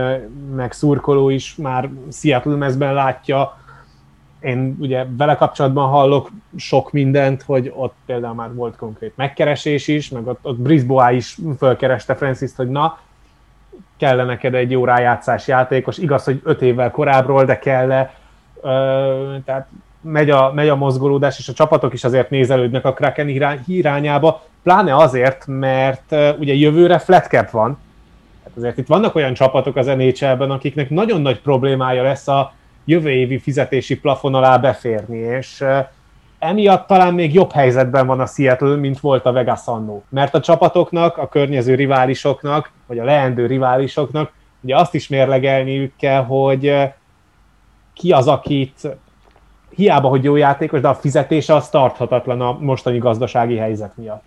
meg 0.56 0.72
szurkoló 0.72 1.30
is 1.30 1.56
már 1.56 1.90
Seattle 2.12 2.56
mezben 2.56 2.94
látja. 2.94 3.58
Én 4.40 4.78
ugye 4.80 5.06
vele 5.18 5.36
kapcsolatban 5.36 5.90
hallok 5.90 6.32
sok 6.56 6.92
mindent, 6.92 7.42
hogy 7.42 7.72
ott 7.76 7.96
például 8.06 8.34
már 8.34 8.54
volt 8.54 8.76
konkrét 8.76 9.14
megkeresés 9.16 9.88
is, 9.88 10.10
meg 10.10 10.28
ott, 10.28 10.40
ott 10.42 10.58
Brisbois 10.58 11.16
is 11.16 11.38
fölkereste 11.58 12.16
Francis, 12.16 12.52
hogy 12.56 12.70
na, 12.70 13.00
kell 13.98 14.26
neked 14.26 14.54
egy 14.54 14.72
jó 14.72 14.86
rájátszás 14.86 15.48
játékos, 15.48 15.98
igaz, 15.98 16.24
hogy 16.24 16.42
öt 16.44 16.62
évvel 16.62 16.92
korábbról, 16.92 17.46
de 17.46 17.60
kell 17.60 18.10
tehát 19.46 19.68
megy 20.12 20.30
a, 20.30 20.52
megy 20.54 20.70
a 20.70 20.76
mozgolódás, 20.76 21.40
és 21.40 21.48
a 21.48 21.54
csapatok 21.54 21.94
is 21.94 22.04
azért 22.04 22.30
nézelődnek 22.30 22.86
a 22.86 22.94
Kraken 22.94 23.28
irányába, 23.66 24.44
pláne 24.64 24.96
azért, 24.96 25.44
mert 25.48 26.16
ugye 26.40 26.54
jövőre 26.54 27.00
flat 27.00 27.26
cap 27.26 27.50
van, 27.50 27.78
hát 28.44 28.52
azért 28.56 28.78
itt 28.78 28.88
vannak 28.88 29.16
olyan 29.16 29.34
csapatok 29.34 29.76
az 29.76 29.86
NHL-ben, 29.86 30.52
akiknek 30.52 30.90
nagyon 30.90 31.22
nagy 31.22 31.40
problémája 31.42 32.04
lesz 32.04 32.28
a 32.28 32.54
jövő 32.86 33.10
évi 33.10 33.40
fizetési 33.40 34.00
plafon 34.00 34.36
alá 34.36 34.58
beférni, 34.58 35.18
és 35.18 35.64
emiatt 36.40 36.88
talán 36.88 37.14
még 37.14 37.34
jobb 37.34 37.52
helyzetben 37.52 38.08
van 38.08 38.20
a 38.20 38.26
Seattle, 38.26 38.76
mint 38.76 39.00
volt 39.00 39.26
a 39.26 39.32
Vegas 39.32 39.62
annó. 39.66 40.04
Mert 40.10 40.34
a 40.34 40.40
csapatoknak, 40.40 41.18
a 41.18 41.28
környező 41.28 41.76
riválisoknak, 41.76 42.72
vagy 42.86 43.00
a 43.00 43.04
leendő 43.04 43.46
riválisoknak, 43.46 44.32
ugye 44.62 44.76
azt 44.76 44.94
is 44.94 45.08
mérlegelniük 45.08 45.94
kell, 45.98 46.24
hogy 46.24 46.76
ki 47.94 48.12
az, 48.12 48.28
akit 48.28 48.88
hiába, 49.70 50.08
hogy 50.08 50.24
jó 50.24 50.36
játékos, 50.36 50.82
de 50.82 50.88
a 50.88 50.96
fizetése 50.96 51.56
az 51.56 51.70
tarthatatlan 51.70 52.42
a 52.42 52.52
mostani 52.52 52.98
gazdasági 52.98 53.58
helyzet 53.58 53.98
miatt. 53.98 54.24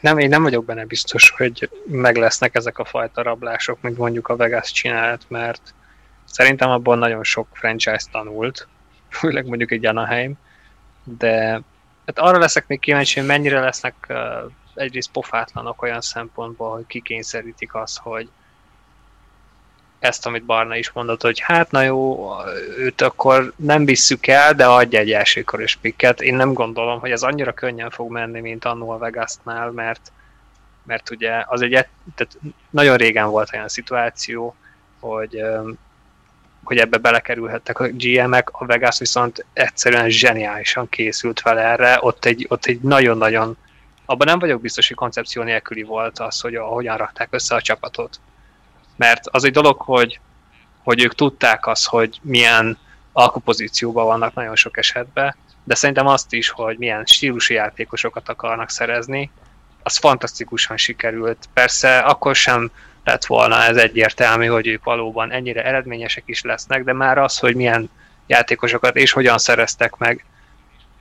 Nem, 0.00 0.18
én 0.18 0.28
nem 0.28 0.42
vagyok 0.42 0.64
benne 0.64 0.84
biztos, 0.84 1.30
hogy 1.30 1.70
meg 1.86 2.16
lesznek 2.16 2.54
ezek 2.54 2.78
a 2.78 2.84
fajta 2.84 3.22
rablások, 3.22 3.78
mint 3.80 3.98
mondjuk 3.98 4.28
a 4.28 4.36
Vegas 4.36 4.72
csinált, 4.72 5.24
mert 5.28 5.74
szerintem 6.24 6.70
abban 6.70 6.98
nagyon 6.98 7.24
sok 7.24 7.48
franchise 7.52 8.06
tanult, 8.10 8.68
főleg 9.18 9.46
mondjuk 9.46 9.70
egy 9.70 9.86
Anaheim, 9.86 10.34
de 11.04 11.62
hát 12.06 12.18
arra 12.18 12.38
leszek 12.38 12.66
még 12.66 12.80
kíváncsi, 12.80 13.18
hogy 13.18 13.28
mennyire 13.28 13.60
lesznek 13.60 14.12
egyrészt 14.74 15.10
pofátlanok 15.10 15.82
olyan 15.82 16.00
szempontból, 16.00 16.70
hogy 16.70 16.86
kikényszerítik 16.86 17.74
azt, 17.74 17.98
hogy 17.98 18.28
ezt, 20.02 20.26
amit 20.26 20.44
Barna 20.44 20.76
is 20.76 20.92
mondott, 20.92 21.22
hogy 21.22 21.40
hát 21.40 21.70
na 21.70 21.82
jó, 21.82 22.30
őt 22.78 23.00
akkor 23.00 23.52
nem 23.56 23.84
visszük 23.84 24.26
el, 24.26 24.54
de 24.54 24.66
adj 24.66 24.96
egy 24.96 25.12
elsőkoros 25.12 25.76
pikket. 25.76 26.20
Én 26.20 26.34
nem 26.34 26.52
gondolom, 26.52 27.00
hogy 27.00 27.10
ez 27.10 27.22
annyira 27.22 27.52
könnyen 27.52 27.90
fog 27.90 28.10
menni, 28.10 28.40
mint 28.40 28.64
annó 28.64 28.90
a 28.90 28.98
Vegasnál, 28.98 29.70
mert, 29.70 30.12
mert 30.84 31.10
ugye 31.10 31.44
az 31.46 31.62
egy, 31.62 31.70
tehát 32.14 32.38
nagyon 32.70 32.96
régen 32.96 33.28
volt 33.28 33.50
olyan 33.52 33.68
szituáció, 33.68 34.54
hogy, 35.00 35.42
hogy 36.64 36.78
ebbe 36.78 36.98
belekerülhettek 36.98 37.80
a 37.80 37.88
GM-ek, 37.88 38.50
a 38.52 38.66
Vegas 38.66 38.98
viszont 38.98 39.44
egyszerűen 39.52 40.08
zseniálisan 40.08 40.88
készült 40.88 41.42
vele 41.42 41.62
erre, 41.62 41.98
ott 42.00 42.24
egy, 42.24 42.46
ott 42.48 42.64
egy 42.64 42.80
nagyon-nagyon, 42.80 43.56
abban 44.04 44.26
nem 44.26 44.38
vagyok 44.38 44.60
biztos, 44.60 44.88
hogy 44.88 44.96
koncepció 44.96 45.42
nélküli 45.42 45.82
volt 45.82 46.18
az, 46.18 46.40
hogy 46.40 46.54
ahogyan 46.54 46.96
rakták 46.96 47.28
össze 47.30 47.54
a 47.54 47.60
csapatot 47.60 48.20
mert 49.02 49.26
az 49.30 49.44
egy 49.44 49.52
dolog, 49.52 49.80
hogy, 49.80 50.20
hogy 50.82 51.02
ők 51.02 51.14
tudták 51.14 51.66
azt, 51.66 51.86
hogy 51.86 52.18
milyen 52.22 52.78
alkupozícióban 53.12 54.06
vannak 54.06 54.34
nagyon 54.34 54.56
sok 54.56 54.76
esetben, 54.76 55.36
de 55.64 55.74
szerintem 55.74 56.06
azt 56.06 56.32
is, 56.32 56.48
hogy 56.48 56.78
milyen 56.78 57.04
stílusú 57.04 57.54
játékosokat 57.54 58.28
akarnak 58.28 58.70
szerezni, 58.70 59.30
az 59.82 59.96
fantasztikusan 59.96 60.76
sikerült. 60.76 61.48
Persze 61.52 61.98
akkor 61.98 62.36
sem 62.36 62.70
lett 63.04 63.24
volna 63.24 63.62
ez 63.62 63.76
egyértelmű, 63.76 64.46
hogy 64.46 64.66
ők 64.66 64.84
valóban 64.84 65.32
ennyire 65.32 65.64
eredményesek 65.64 66.22
is 66.26 66.42
lesznek, 66.42 66.84
de 66.84 66.92
már 66.92 67.18
az, 67.18 67.38
hogy 67.38 67.54
milyen 67.54 67.90
játékosokat 68.26 68.96
és 68.96 69.12
hogyan 69.12 69.38
szereztek 69.38 69.96
meg, 69.96 70.24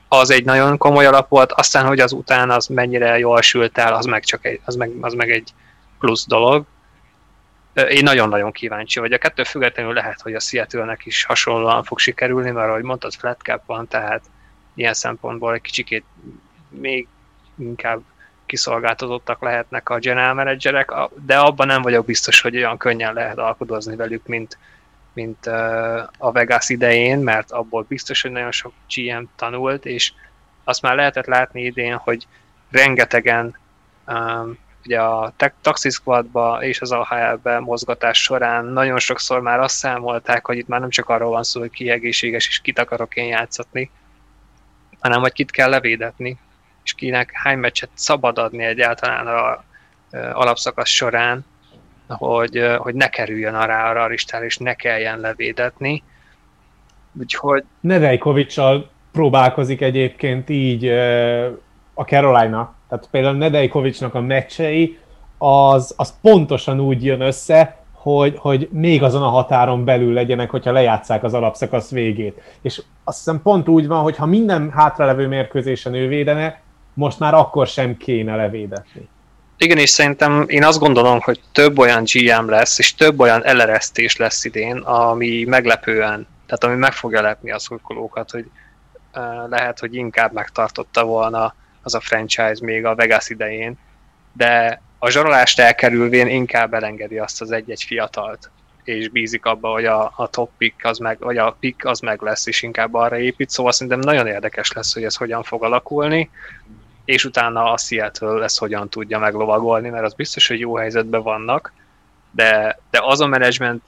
az 0.07 0.29
egy 0.29 0.45
nagyon 0.45 0.77
komoly 0.77 1.05
alap 1.05 1.29
volt, 1.29 1.51
aztán, 1.51 1.85
hogy 1.85 1.99
az 1.99 2.11
után 2.11 2.49
az 2.49 2.67
mennyire 2.67 3.17
jól 3.17 3.41
sült 3.41 3.77
el, 3.77 3.93
az 3.93 4.05
meg 4.05 4.23
csak 4.23 4.45
egy, 4.45 4.59
az 4.65 4.75
meg, 4.75 4.91
az 5.01 5.13
meg 5.13 5.31
egy 5.31 5.53
plusz 5.99 6.27
dolog 6.27 6.65
én 7.73 8.03
nagyon-nagyon 8.03 8.51
kíváncsi 8.51 8.99
vagy. 8.99 9.13
A 9.13 9.17
kettő 9.17 9.43
függetlenül 9.43 9.93
lehet, 9.93 10.21
hogy 10.21 10.33
a 10.33 10.39
seattle 10.39 10.97
is 11.03 11.23
hasonlóan 11.23 11.83
fog 11.83 11.99
sikerülni, 11.99 12.51
mert 12.51 12.69
ahogy 12.69 12.83
mondtad, 12.83 13.13
flat 13.13 13.41
cap 13.41 13.65
van, 13.65 13.87
tehát 13.87 14.21
ilyen 14.73 14.93
szempontból 14.93 15.53
egy 15.53 15.61
kicsikét 15.61 16.03
még 16.69 17.07
inkább 17.59 18.01
kiszolgáltatottak 18.45 19.41
lehetnek 19.41 19.89
a 19.89 19.99
general 19.99 20.33
managerek, 20.33 20.91
de 21.25 21.37
abban 21.37 21.67
nem 21.67 21.81
vagyok 21.81 22.05
biztos, 22.05 22.41
hogy 22.41 22.55
olyan 22.55 22.77
könnyen 22.77 23.13
lehet 23.13 23.37
alkudozni 23.37 23.95
velük, 23.95 24.27
mint, 24.27 24.57
mint 25.13 25.45
a 26.17 26.31
Vegas 26.31 26.69
idején, 26.69 27.19
mert 27.19 27.51
abból 27.51 27.85
biztos, 27.87 28.21
hogy 28.21 28.31
nagyon 28.31 28.51
sok 28.51 28.73
GM 28.95 29.23
tanult, 29.35 29.85
és 29.85 30.13
azt 30.63 30.81
már 30.81 30.95
lehetett 30.95 31.25
látni 31.25 31.63
idén, 31.63 31.95
hogy 31.95 32.27
rengetegen 32.69 33.57
um, 34.07 34.57
ugye 34.85 34.99
a 35.01 35.33
Taxi 35.61 35.89
Squadba 35.89 36.63
és 36.63 36.81
az 36.81 36.91
AHL-be 36.91 37.59
mozgatás 37.59 38.21
során 38.21 38.65
nagyon 38.65 38.99
sokszor 38.99 39.41
már 39.41 39.59
azt 39.59 39.75
számolták, 39.75 40.45
hogy 40.45 40.57
itt 40.57 40.67
már 40.67 40.79
nem 40.79 40.89
csak 40.89 41.09
arról 41.09 41.29
van 41.29 41.43
szó, 41.43 41.59
hogy 41.59 41.69
ki 41.69 41.89
egészséges 41.89 42.47
és 42.47 42.59
kit 42.59 42.79
akarok 42.79 43.15
én 43.15 43.27
játszatni, 43.27 43.91
hanem 44.99 45.21
hogy 45.21 45.31
kit 45.31 45.51
kell 45.51 45.69
levédetni, 45.69 46.37
és 46.83 46.93
kinek 46.93 47.31
hány 47.33 47.57
meccset 47.57 47.89
szabad 47.93 48.37
adni 48.37 48.63
egyáltalán 48.63 49.27
a 49.27 49.63
alapszakasz 50.33 50.89
során, 50.89 51.45
hogy, 52.07 52.75
hogy 52.77 52.95
ne 52.95 53.07
kerüljön 53.07 53.55
arra 53.55 53.83
a 53.83 53.93
raristál, 53.93 54.43
és 54.43 54.57
ne 54.57 54.73
kelljen 54.73 55.19
levédetni. 55.19 56.03
Úgyhogy... 57.19 57.63
Nedejkovicsal 57.79 58.89
próbálkozik 59.11 59.81
egyébként 59.81 60.49
így 60.49 60.87
a 61.93 62.03
Carolina 62.03 62.75
tehát 62.91 63.07
például 63.11 63.35
Nedejkovicsnak 63.35 64.15
a 64.15 64.21
meccsei, 64.21 64.97
az, 65.37 65.93
az 65.97 66.13
pontosan 66.21 66.79
úgy 66.79 67.05
jön 67.05 67.21
össze, 67.21 67.77
hogy, 67.91 68.35
hogy 68.37 68.69
még 68.71 69.03
azon 69.03 69.23
a 69.23 69.29
határon 69.29 69.85
belül 69.85 70.13
legyenek, 70.13 70.49
hogyha 70.49 70.71
lejátszák 70.71 71.23
az 71.23 71.33
alapszakasz 71.33 71.89
végét. 71.89 72.41
És 72.61 72.81
azt 73.03 73.17
hiszem 73.17 73.41
pont 73.41 73.67
úgy 73.67 73.87
van, 73.87 74.01
hogy 74.01 74.15
ha 74.15 74.25
minden 74.25 74.71
hátralevő 74.71 75.27
mérkőzésen 75.27 75.93
ő 75.93 76.07
védene, 76.07 76.61
most 76.93 77.19
már 77.19 77.33
akkor 77.33 77.67
sem 77.67 77.97
kéne 77.97 78.35
levédetni. 78.35 79.07
Igen, 79.57 79.77
és 79.77 79.89
szerintem 79.89 80.45
én 80.47 80.63
azt 80.63 80.79
gondolom, 80.79 81.19
hogy 81.19 81.39
több 81.51 81.79
olyan 81.79 82.03
GM 82.13 82.49
lesz, 82.49 82.79
és 82.79 82.95
több 82.95 83.19
olyan 83.19 83.45
eleresztés 83.45 84.17
lesz 84.17 84.45
idén, 84.45 84.77
ami 84.77 85.43
meglepően, 85.47 86.27
tehát 86.45 86.63
ami 86.63 86.75
meg 86.75 86.93
fogja 86.93 87.21
lepni 87.21 87.51
a 87.51 87.59
szurkolókat, 87.59 88.31
hogy 88.31 88.45
lehet, 89.49 89.79
hogy 89.79 89.95
inkább 89.95 90.33
megtartotta 90.33 91.03
volna 91.03 91.53
az 91.83 91.95
a 91.95 91.99
franchise 91.99 92.57
még 92.61 92.85
a 92.85 92.95
Vegas 92.95 93.29
idején, 93.29 93.77
de 94.33 94.81
a 94.99 95.09
zsarolást 95.09 95.59
elkerülvén 95.59 96.27
inkább 96.27 96.73
elengedi 96.73 97.17
azt 97.17 97.41
az 97.41 97.51
egy-egy 97.51 97.83
fiatalt, 97.83 98.49
és 98.83 99.09
bízik 99.09 99.45
abba, 99.45 99.71
hogy 99.71 99.85
a, 99.85 100.13
a 100.15 100.27
top 100.27 100.49
pick 100.57 100.85
az 100.85 100.97
meg, 100.97 101.19
vagy 101.19 101.37
a 101.37 101.57
pick 101.59 101.85
az 101.85 101.99
meg 101.99 102.21
lesz, 102.21 102.47
és 102.47 102.61
inkább 102.61 102.93
arra 102.93 103.19
épít, 103.19 103.49
szóval 103.49 103.71
szerintem 103.71 103.99
nagyon 103.99 104.27
érdekes 104.27 104.71
lesz, 104.71 104.93
hogy 104.93 105.03
ez 105.03 105.15
hogyan 105.15 105.43
fog 105.43 105.63
alakulni, 105.63 106.29
és 107.05 107.25
utána 107.25 107.71
a 107.71 107.77
Seattle 107.77 108.31
lesz 108.31 108.57
hogyan 108.57 108.89
tudja 108.89 109.19
meglovagolni, 109.19 109.89
mert 109.89 110.05
az 110.05 110.13
biztos, 110.13 110.47
hogy 110.47 110.59
jó 110.59 110.75
helyzetben 110.75 111.21
vannak, 111.21 111.73
de, 112.31 112.79
de 112.89 112.99
az 113.01 113.21
a 113.21 113.27
menedzsment, 113.27 113.83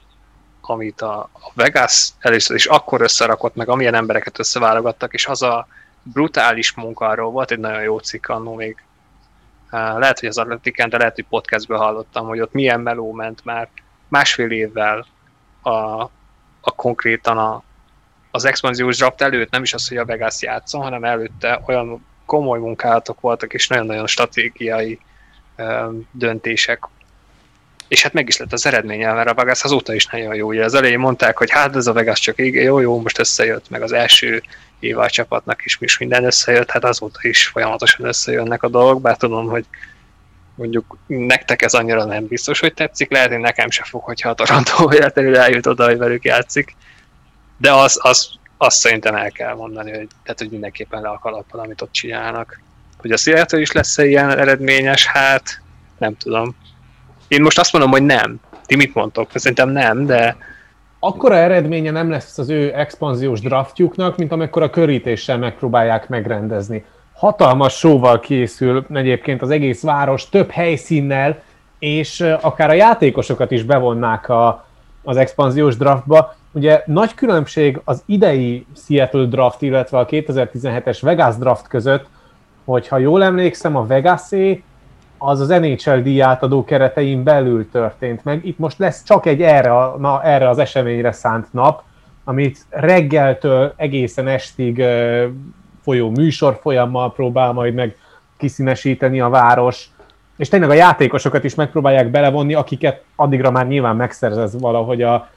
amit 0.61 1.01
a, 1.01 1.19
a 1.19 1.51
Vegas 1.53 2.09
először 2.19 2.55
is 2.55 2.65
akkor 2.65 3.01
összerakott, 3.01 3.55
meg 3.55 3.69
amilyen 3.69 3.93
embereket 3.93 4.39
összeválogattak, 4.39 5.13
és 5.13 5.27
az 5.27 5.41
a 5.41 5.67
brutális 6.03 6.73
munka 6.73 7.07
arról 7.07 7.31
volt 7.31 7.51
egy 7.51 7.59
nagyon 7.59 7.81
jó 7.81 7.97
cikk 7.97 8.27
annó 8.27 8.55
még. 8.55 8.83
Lehet, 9.71 10.19
hogy 10.19 10.29
az 10.29 10.37
Atletikán, 10.37 10.89
de 10.89 10.97
lehet, 10.97 11.15
hogy 11.15 11.25
podcastből 11.29 11.77
hallottam, 11.77 12.27
hogy 12.27 12.39
ott 12.39 12.51
milyen 12.51 12.81
meló 12.81 13.11
ment 13.11 13.45
már 13.45 13.69
másfél 14.07 14.51
évvel 14.51 15.05
a, 15.61 16.01
a 16.61 16.71
konkrétan 16.75 17.37
a, 17.37 17.63
az 18.31 18.45
expanziós 18.45 18.97
draft 18.97 19.21
előtt, 19.21 19.51
nem 19.51 19.63
is 19.63 19.73
az, 19.73 19.87
hogy 19.87 19.97
a 19.97 20.05
Vegas 20.05 20.41
játszon, 20.41 20.81
hanem 20.81 21.03
előtte 21.03 21.61
olyan 21.65 22.05
komoly 22.25 22.59
munkálatok 22.59 23.19
voltak, 23.19 23.53
és 23.53 23.67
nagyon-nagyon 23.67 24.07
stratégiai 24.07 24.99
döntések 26.11 26.87
és 27.87 28.03
hát 28.03 28.13
meg 28.13 28.27
is 28.27 28.37
lett 28.37 28.53
az 28.53 28.65
eredménye, 28.65 29.13
mert 29.13 29.29
a 29.29 29.33
Vegas 29.33 29.63
azóta 29.63 29.93
is 29.93 30.05
nagyon 30.05 30.35
jó. 30.35 30.47
Ugye 30.47 30.63
az 30.63 30.73
elején 30.73 30.99
mondták, 30.99 31.37
hogy 31.37 31.51
hát 31.51 31.75
ez 31.75 31.87
a 31.87 31.93
Vegas 31.93 32.19
csak 32.19 32.39
jó, 32.39 32.79
jó, 32.79 33.01
most 33.01 33.19
összejött, 33.19 33.69
meg 33.69 33.81
az 33.81 33.91
első 33.91 34.43
éve 34.83 35.01
a 35.01 35.09
csapatnak 35.09 35.65
is, 35.65 35.77
is 35.79 35.97
minden 35.97 36.23
összejött, 36.23 36.71
hát 36.71 36.83
azóta 36.83 37.19
is 37.21 37.47
folyamatosan 37.47 38.05
összejönnek 38.05 38.63
a 38.63 38.69
dolgok, 38.69 39.01
bár 39.01 39.17
tudom, 39.17 39.47
hogy 39.47 39.65
mondjuk 40.55 40.97
nektek 41.07 41.61
ez 41.61 41.73
annyira 41.73 42.05
nem 42.05 42.27
biztos, 42.27 42.59
hogy 42.59 42.73
tetszik, 42.73 43.11
lehet, 43.11 43.29
hogy 43.29 43.39
nekem 43.39 43.69
se 43.69 43.83
fog, 43.83 44.03
hogyha 44.03 44.29
a 44.29 44.33
Toronto 44.33 44.87
véletlenül 44.97 45.37
eljut 45.37 45.65
oda, 45.65 45.85
hogy 45.85 45.97
velük 45.97 46.23
játszik, 46.23 46.75
de 47.57 47.71
az, 47.71 47.99
az, 48.01 48.29
azt 48.57 48.77
szerintem 48.77 49.15
el 49.15 49.31
kell 49.31 49.53
mondani, 49.53 49.91
hogy, 49.91 50.07
tehát, 50.23 50.39
hogy 50.39 50.49
mindenképpen 50.49 51.01
le 51.01 51.09
a 51.09 51.19
kalappal, 51.19 51.59
amit 51.59 51.81
ott 51.81 51.91
csinálnak. 51.91 52.61
Hogy 52.97 53.11
a 53.11 53.17
Seattle 53.17 53.59
is 53.59 53.71
lesz 53.71 53.97
-e 53.97 54.05
ilyen 54.05 54.37
eredményes, 54.37 55.05
hát 55.05 55.61
nem 55.97 56.17
tudom. 56.17 56.55
Én 57.27 57.41
most 57.41 57.59
azt 57.59 57.71
mondom, 57.71 57.91
hogy 57.91 58.03
nem. 58.03 58.39
Ti 58.65 58.75
mit 58.75 58.93
mondtok? 58.93 59.31
Szerintem 59.33 59.69
nem, 59.69 60.05
de... 60.05 60.37
Akkora 61.05 61.35
eredménye 61.35 61.91
nem 61.91 62.09
lesz 62.09 62.37
az 62.37 62.49
ő 62.49 62.71
expanziós 62.75 63.39
draftjuknak, 63.39 64.17
mint 64.17 64.31
amikor 64.31 64.61
a 64.61 64.69
körítéssel 64.69 65.37
megpróbálják 65.37 66.09
megrendezni. 66.09 66.85
Hatalmas 67.13 67.77
sóval 67.77 68.19
készül 68.19 68.85
egyébként 68.93 69.41
az 69.41 69.49
egész 69.49 69.83
város, 69.83 70.29
több 70.29 70.49
helyszínnel, 70.49 71.41
és 71.79 72.19
akár 72.41 72.69
a 72.69 72.73
játékosokat 72.73 73.51
is 73.51 73.63
bevonnák 73.63 74.29
a, 74.29 74.65
az 75.03 75.17
expanziós 75.17 75.77
draftba. 75.77 76.35
Ugye 76.51 76.83
nagy 76.85 77.13
különbség 77.13 77.81
az 77.83 78.03
idei 78.05 78.65
Seattle 78.75 79.25
draft, 79.25 79.61
illetve 79.61 79.97
a 79.97 80.05
2017-es 80.05 80.97
Vegas 81.01 81.35
draft 81.35 81.67
között, 81.67 82.05
hogy 82.65 82.87
ha 82.87 82.97
jól 82.97 83.23
emlékszem, 83.23 83.75
a 83.75 83.85
Vegasé 83.85 84.63
az 85.25 85.39
az 85.39 85.47
NHL 85.47 85.97
díjátadó 85.97 86.63
keretein 86.63 87.23
belül 87.23 87.69
történt 87.69 88.23
meg. 88.23 88.45
Itt 88.45 88.57
most 88.57 88.77
lesz 88.77 89.03
csak 89.03 89.25
egy 89.25 89.41
erre, 89.41 89.77
a, 89.77 89.97
na, 89.97 90.23
erre 90.23 90.49
az 90.49 90.57
eseményre 90.57 91.11
szánt 91.11 91.53
nap, 91.53 91.83
amit 92.23 92.65
reggeltől 92.69 93.73
egészen 93.75 94.27
estig 94.27 94.77
uh, 94.77 95.23
folyó 95.81 96.09
műsor 96.09 96.59
folyammal 96.61 97.13
próbál 97.13 97.51
majd 97.51 97.73
meg 97.73 97.97
kiszínesíteni 98.37 99.19
a 99.19 99.29
város, 99.29 99.89
és 100.37 100.49
tényleg 100.49 100.69
a 100.69 100.73
játékosokat 100.73 101.43
is 101.43 101.55
megpróbálják 101.55 102.11
belevonni, 102.11 102.53
akiket 102.53 103.03
addigra 103.15 103.51
már 103.51 103.67
nyilván 103.67 103.95
megszerzez 103.95 104.59
valahogy 104.59 105.01
a, 105.01 105.29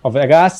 a 0.00 0.10
Vegas, 0.10 0.52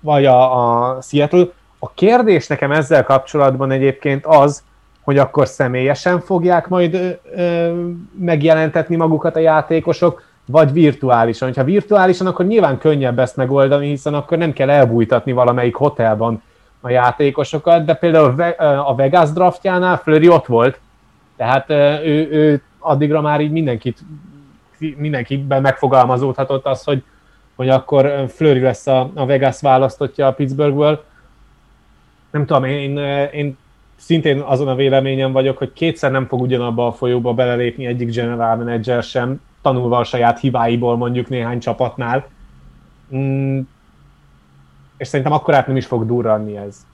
vagy 0.00 0.26
a, 0.26 0.58
a 0.94 0.98
Seattle. 1.00 1.46
A 1.78 1.92
kérdés 1.92 2.46
nekem 2.46 2.72
ezzel 2.72 3.04
kapcsolatban 3.04 3.70
egyébként 3.70 4.26
az, 4.26 4.62
hogy 5.10 5.18
akkor 5.18 5.46
személyesen 5.46 6.20
fogják 6.20 6.68
majd 6.68 6.94
ö, 6.94 7.08
ö, 7.34 7.82
megjelentetni 8.18 8.96
magukat 8.96 9.36
a 9.36 9.40
játékosok, 9.40 10.22
vagy 10.46 10.72
virtuálisan. 10.72 11.52
Ha 11.54 11.64
virtuálisan, 11.64 12.26
akkor 12.26 12.46
nyilván 12.46 12.78
könnyebb 12.78 13.18
ezt 13.18 13.36
megoldani, 13.36 13.88
hiszen 13.88 14.14
akkor 14.14 14.38
nem 14.38 14.52
kell 14.52 14.70
elbújtatni 14.70 15.32
valamelyik 15.32 15.74
hotelban 15.74 16.42
a 16.80 16.90
játékosokat, 16.90 17.84
de 17.84 17.94
például 17.94 18.40
a 18.84 18.94
Vegas 18.94 19.30
draftjánál 19.30 19.96
Flöri 19.96 20.28
ott 20.28 20.46
volt, 20.46 20.80
tehát 21.36 21.70
ő, 22.04 22.28
ő 22.30 22.62
addigra 22.78 23.20
már 23.20 23.40
így 23.40 23.50
mindenkit, 23.50 23.98
mindenkiben 24.78 25.62
megfogalmazódhatott 25.62 26.66
az, 26.66 26.84
hogy, 26.84 27.02
hogy 27.56 27.68
akkor 27.68 28.24
Flöri 28.28 28.60
lesz 28.60 28.86
a, 28.86 29.10
a 29.14 29.26
Vegas 29.26 29.60
választottja 29.60 30.26
a 30.26 30.32
Pittsburghből. 30.32 31.04
Nem 32.30 32.46
tudom, 32.46 32.64
én, 32.64 32.98
én 33.32 33.56
szintén 34.00 34.40
azon 34.40 34.68
a 34.68 34.74
véleményem 34.74 35.32
vagyok, 35.32 35.58
hogy 35.58 35.72
kétszer 35.72 36.10
nem 36.10 36.26
fog 36.26 36.40
ugyanabba 36.40 36.86
a 36.86 36.92
folyóba 36.92 37.34
belelépni 37.34 37.86
egyik 37.86 38.14
general 38.14 38.56
manager 38.56 39.02
sem, 39.02 39.40
tanulva 39.62 39.98
a 39.98 40.04
saját 40.04 40.40
hibáiból 40.40 40.96
mondjuk 40.96 41.28
néhány 41.28 41.58
csapatnál. 41.58 42.28
Mm, 43.14 43.60
és 44.96 45.08
szerintem 45.08 45.34
akkor 45.34 45.54
át 45.54 45.66
nem 45.66 45.76
is 45.76 45.86
fog 45.86 46.06
durranni 46.06 46.56
ez. 46.56 46.86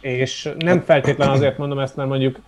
És 0.00 0.52
nem 0.58 0.80
feltétlen 0.80 1.28
azért 1.28 1.58
mondom 1.58 1.78
ezt, 1.78 1.96
mert 1.96 2.08
mondjuk 2.08 2.38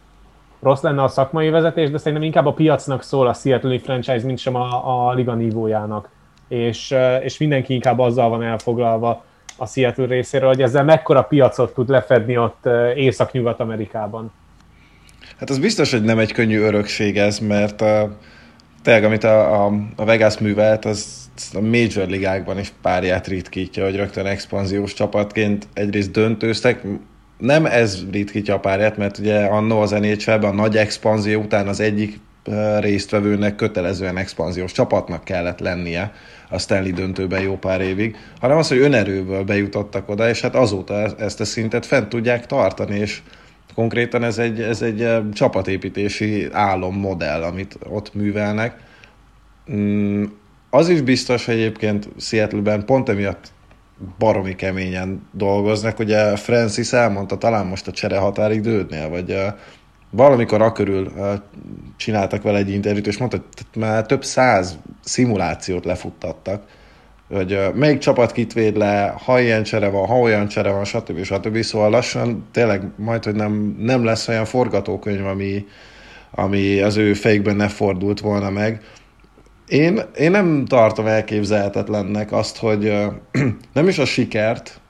rossz 0.60 0.82
lenne 0.82 1.02
a 1.02 1.08
szakmai 1.08 1.50
vezetés, 1.50 1.90
de 1.90 1.98
szerintem 1.98 2.22
inkább 2.22 2.46
a 2.46 2.52
piacnak 2.52 3.02
szól 3.02 3.26
a 3.26 3.32
Seattle 3.32 3.78
franchise, 3.78 4.26
mint 4.26 4.38
sem 4.38 4.54
a, 4.54 5.08
a 5.08 5.12
liga 5.12 5.34
nívójának. 5.34 6.08
És, 6.48 6.94
és 7.22 7.38
mindenki 7.38 7.74
inkább 7.74 7.98
azzal 7.98 8.28
van 8.28 8.42
elfoglalva 8.42 9.24
a 9.60 9.66
Seattle 9.66 10.06
részéről, 10.06 10.48
hogy 10.48 10.62
ezzel 10.62 10.84
mekkora 10.84 11.22
piacot 11.22 11.74
tud 11.74 11.88
lefedni 11.88 12.38
ott 12.38 12.68
Észak-Nyugat-Amerikában. 12.94 14.32
Hát 15.38 15.50
az 15.50 15.58
biztos, 15.58 15.90
hogy 15.90 16.02
nem 16.02 16.18
egy 16.18 16.32
könnyű 16.32 16.58
örökség 16.58 17.18
ez, 17.18 17.38
mert 17.38 17.80
a, 17.80 18.16
tényleg, 18.82 19.04
amit 19.04 19.24
a, 19.24 19.64
a, 19.64 19.72
a 19.96 20.04
Vegas 20.04 20.38
művelt, 20.38 20.84
az 20.84 21.30
a 21.52 21.60
major 21.60 22.08
ligákban 22.08 22.58
is 22.58 22.72
párját 22.82 23.26
ritkítja, 23.26 23.84
hogy 23.84 23.96
rögtön 23.96 24.26
expanziós 24.26 24.92
csapatként 24.92 25.66
egyrészt 25.72 26.10
döntőztek, 26.10 26.82
nem 27.38 27.66
ez 27.66 28.04
ritkítja 28.10 28.54
a 28.54 28.60
párját, 28.60 28.96
mert 28.96 29.18
ugye 29.18 29.44
annó 29.44 29.80
az 29.80 29.90
nhl 29.90 30.46
a 30.46 30.52
nagy 30.52 30.76
expanzió 30.76 31.40
után 31.40 31.68
az 31.68 31.80
egyik 31.80 32.20
résztvevőnek 32.78 33.56
kötelezően 33.56 34.16
expanziós 34.16 34.72
csapatnak 34.72 35.24
kellett 35.24 35.58
lennie 35.58 36.12
a 36.48 36.58
Stanley 36.58 36.92
döntőben 36.92 37.40
jó 37.40 37.56
pár 37.56 37.80
évig, 37.80 38.16
hanem 38.40 38.56
az, 38.56 38.68
hogy 38.68 38.78
önerőből 38.78 39.44
bejutottak 39.44 40.08
oda, 40.08 40.28
és 40.28 40.40
hát 40.40 40.54
azóta 40.54 40.94
e-, 40.94 41.14
ezt 41.18 41.40
a 41.40 41.44
szintet 41.44 41.86
fent 41.86 42.08
tudják 42.08 42.46
tartani, 42.46 42.98
és 42.98 43.22
konkrétan 43.74 44.24
ez 44.24 44.38
egy, 44.38 44.60
ez 44.60 44.82
egy 44.82 45.08
csapatépítési 45.32 46.48
álommodell, 46.52 47.42
amit 47.42 47.78
ott 47.88 48.14
művelnek. 48.14 48.76
Mm, 49.72 50.24
az 50.70 50.88
is 50.88 51.00
biztos, 51.00 51.44
hogy 51.44 51.54
egyébként 51.54 52.08
Seattle-ben 52.18 52.84
pont 52.84 53.08
emiatt 53.08 53.52
baromi 54.18 54.54
keményen 54.54 55.28
dolgoznak. 55.32 55.98
Ugye 55.98 56.36
Francis 56.36 56.92
elmondta 56.92 57.38
talán 57.38 57.66
most 57.66 57.86
a 57.86 57.92
csere 57.92 58.18
határig 58.18 58.60
dődnél, 58.60 59.08
vagy 59.08 59.36
valamikor 60.10 60.62
akörül 60.62 61.12
csináltak 61.96 62.42
vele 62.42 62.58
egy 62.58 62.70
interjút, 62.70 63.06
és 63.06 63.18
mondta, 63.18 63.36
hogy 63.36 63.82
már 63.82 64.06
több 64.06 64.24
száz 64.24 64.78
szimulációt 65.04 65.84
lefuttattak, 65.84 66.62
hogy 67.28 67.58
melyik 67.74 67.98
csapat 67.98 68.32
kit 68.32 68.52
véd 68.52 68.76
le, 68.76 69.14
ha 69.24 69.40
ilyen 69.40 69.62
csere 69.62 69.88
van, 69.88 70.06
ha 70.06 70.18
olyan 70.18 70.48
csere 70.48 70.70
van, 70.70 70.84
stb. 70.84 71.22
stb. 71.22 71.62
Szóval 71.62 71.90
lassan 71.90 72.48
tényleg 72.52 72.82
majd, 72.96 73.24
hogy 73.24 73.34
nem, 73.34 73.76
nem 73.78 74.04
lesz 74.04 74.28
olyan 74.28 74.44
forgatókönyv, 74.44 75.26
ami, 75.26 75.66
ami 76.30 76.80
az 76.80 76.96
ő 76.96 77.14
fejükben 77.14 77.56
ne 77.56 77.68
fordult 77.68 78.20
volna 78.20 78.50
meg. 78.50 78.80
Én, 79.66 80.00
én 80.16 80.30
nem 80.30 80.64
tartom 80.64 81.06
elképzelhetetlennek 81.06 82.32
azt, 82.32 82.56
hogy 82.56 82.92
nem 83.72 83.88
is 83.88 83.98
a 83.98 84.04
sikert 84.04 84.80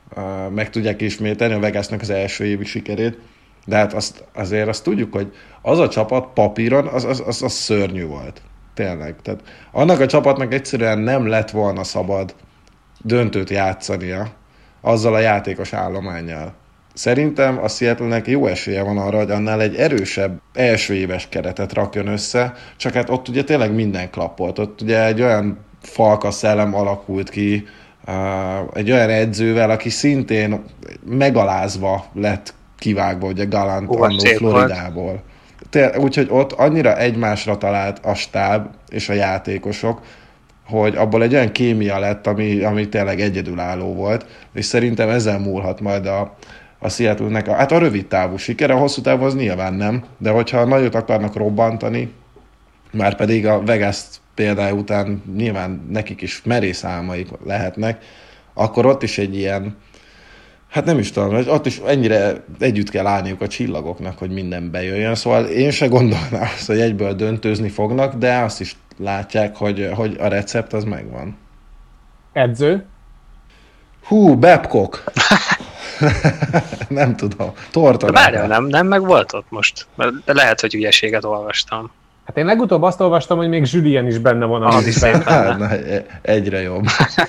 meg 0.55 0.71
tudják 0.71 1.01
ismételni, 1.01 1.55
a 1.55 1.59
Vegasnak 1.61 2.01
az 2.01 2.11
első 2.11 2.45
évi 2.45 2.65
sikerét, 2.65 3.19
de 3.65 3.77
hát 3.77 3.93
azt, 3.93 4.25
azért 4.35 4.69
azt 4.69 4.85
tudjuk, 4.85 5.13
hogy 5.13 5.33
az 5.63 5.79
a 5.79 5.89
csapat 5.89 6.29
papíron, 6.35 6.87
az, 6.87 7.05
az, 7.05 7.23
az, 7.27 7.43
az 7.43 7.53
szörnyű 7.53 8.07
volt. 8.07 8.43
Tényleg. 8.75 9.15
Tehát 9.23 9.41
annak 9.73 10.01
a 10.01 10.07
csapatnak 10.07 10.53
egyszerűen 10.53 10.99
nem 10.99 11.27
lett 11.27 11.51
volna 11.51 11.85
szabad 11.85 12.35
döntőt 13.03 13.51
játszania 13.51 14.33
azzal 14.81 15.15
a 15.15 15.19
játékos 15.19 15.73
állományjal. 15.73 16.55
Szerintem 16.95 17.59
a 17.59 17.69
Seattle-nek 17.69 18.27
jó 18.27 18.47
esélye 18.47 18.83
van 18.83 18.99
arra, 18.99 19.19
hogy 19.19 19.31
annál 19.31 19.61
egy 19.61 19.77
erősebb 19.77 20.41
első 20.55 20.95
éves 20.95 21.29
keretet 21.29 21.73
rakjon 21.73 22.07
össze, 22.07 22.55
csak 22.77 22.93
hát 22.93 23.11
ott 23.11 23.29
ugye 23.29 23.45
tényleg 23.45 23.75
minden 23.75 24.11
klappolt. 24.11 24.59
Ott 24.59 24.81
ugye 24.81 25.05
egy 25.05 25.23
olyan 25.23 25.59
falka 25.83 26.31
szellem 26.31 26.75
alakult 26.75 27.31
ki, 27.31 27.67
egy 28.73 28.91
olyan 28.91 29.09
edzővel, 29.09 29.71
aki 29.71 29.89
szintén 29.89 30.65
megalázva 31.05 32.07
lett 32.13 32.55
kivágva, 32.81 33.27
ugye 33.27 33.45
Galant 33.45 33.89
annó 33.97 34.25
Floridából. 34.37 35.23
Úgyhogy 35.97 36.27
ott 36.31 36.53
annyira 36.53 36.97
egymásra 36.97 37.59
talált 37.59 38.05
a 38.05 38.15
stáb 38.15 38.67
és 38.89 39.09
a 39.09 39.13
játékosok, 39.13 40.01
hogy 40.67 40.97
abból 40.97 41.23
egy 41.23 41.35
olyan 41.35 41.53
kémia 41.53 41.99
lett, 41.99 42.27
ami, 42.27 42.63
ami 42.63 42.89
tényleg 42.89 43.21
egyedülálló 43.21 43.95
volt, 43.95 44.27
és 44.55 44.65
szerintem 44.65 45.09
ezzel 45.09 45.39
múlhat 45.39 45.81
majd 45.81 46.07
a, 46.07 46.37
a 46.79 46.89
Seattle-nek. 46.89 47.47
Hát 47.47 47.73
a 47.73 47.79
rövid 47.79 48.07
távú 48.07 48.37
siker, 48.37 48.71
a 48.71 48.77
hosszú 48.77 49.01
távú 49.01 49.25
az 49.25 49.35
nyilván 49.35 49.75
nem, 49.75 50.05
de 50.19 50.31
hogyha 50.31 50.65
nagyot 50.65 50.95
akarnak 50.95 51.37
robbantani, 51.37 52.13
már 52.93 53.17
pedig 53.17 53.47
a 53.47 53.63
Vegas 53.63 54.01
példája 54.35 54.75
után 54.75 55.23
nyilván 55.37 55.87
nekik 55.91 56.23
is 56.23 56.43
merész 56.45 56.85
álmaik 56.85 57.29
lehetnek, 57.45 58.03
akkor 58.55 58.87
ott 58.87 59.03
is 59.03 59.19
egy 59.19 59.37
ilyen, 59.37 59.77
hát 60.71 60.85
nem 60.85 60.99
is 60.99 61.11
tudom, 61.11 61.35
ott 61.35 61.67
is 61.67 61.79
ennyire 61.79 62.45
együtt 62.59 62.91
kell 62.91 63.07
állniuk 63.07 63.41
a 63.41 63.47
csillagoknak, 63.47 64.19
hogy 64.19 64.31
minden 64.31 64.71
bejöjjön, 64.71 65.15
szóval 65.15 65.45
én 65.45 65.71
se 65.71 65.87
gondolnám 65.87 66.43
azt, 66.57 66.67
hogy 66.67 66.81
egyből 66.81 67.15
döntőzni 67.15 67.69
fognak, 67.69 68.15
de 68.15 68.37
azt 68.37 68.61
is 68.61 68.77
látják, 68.99 69.57
hogy, 69.57 69.91
hogy 69.95 70.17
a 70.21 70.29
recept 70.29 70.73
az 70.73 70.85
megvan. 70.85 71.37
Edző? 72.33 72.85
Hú, 74.05 74.37
Babcock. 74.39 75.05
nem 76.89 77.17
tudom. 77.17 77.53
Torta. 77.71 78.13
Várjál, 78.13 78.47
nem, 78.47 78.67
nem 78.67 78.87
meg 78.87 79.05
volt 79.05 79.33
ott 79.33 79.47
most. 79.49 79.87
De 80.25 80.33
lehet, 80.33 80.61
hogy 80.61 80.75
ügyeséget 80.75 81.25
olvastam. 81.25 81.91
Hát 82.31 82.39
én 82.39 82.45
legutóbb 82.45 82.83
azt 82.83 83.01
olvastam, 83.01 83.39
hogy 83.39 83.49
még 83.49 83.67
Julien 83.73 84.07
is 84.07 84.19
benne 84.19 84.45
van 84.45 84.63
a 84.63 84.79
listán. 84.79 85.23
Hát, 85.31 86.05
egyre 86.23 86.61
jobb. 86.61 86.85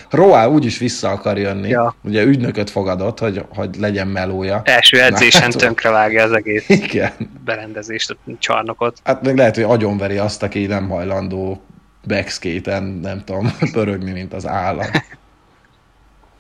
Roá 0.10 0.48
úgyis 0.48 0.78
vissza 0.78 1.10
akar 1.10 1.38
jönni. 1.38 1.70
Ja. 1.70 1.96
Ugye 2.04 2.24
ügynököt 2.24 2.70
fogadott, 2.70 3.20
hogy, 3.20 3.46
hogy 3.56 3.70
legyen 3.80 4.08
melója. 4.08 4.62
Első 4.64 5.02
edzésen 5.02 5.42
hát, 5.42 5.58
tönkrevágja 5.58 6.24
az 6.24 6.32
egész 6.32 6.70
igen. 6.70 7.12
berendezést, 7.46 8.12
a 8.12 8.32
csarnokot. 8.40 8.98
Hát 9.04 9.22
még 9.22 9.36
lehet, 9.36 9.56
hogy 9.56 9.64
agyonveri 9.64 10.18
azt, 10.18 10.44
aki 10.44 10.66
nem 10.66 10.90
hajlandó 10.90 11.62
backskate 12.08 12.80
nem 12.80 13.24
tudom, 13.26 13.54
pörögni, 13.74 14.12
mint 14.12 14.34
az 14.34 14.48
állam. 14.48 14.88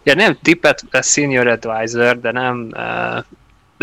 Ja, 0.03 0.13
nem 0.13 0.38
tippet 0.41 0.83
a 0.91 1.01
senior 1.01 1.47
advisor, 1.47 2.19
de 2.19 2.31
nem 2.31 2.69
uh, 2.73 3.23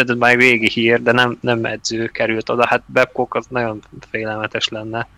de 0.04 0.12
ez 0.12 0.18
már 0.18 0.36
régi 0.36 0.68
hír, 0.68 1.02
de 1.02 1.12
nem, 1.12 1.38
nem 1.40 1.64
edző 1.64 2.06
került 2.06 2.48
oda. 2.48 2.66
Hát 2.66 2.82
Babcock 2.92 3.34
az 3.34 3.46
nagyon 3.48 3.82
félelmetes 4.10 4.68
lenne. 4.68 5.08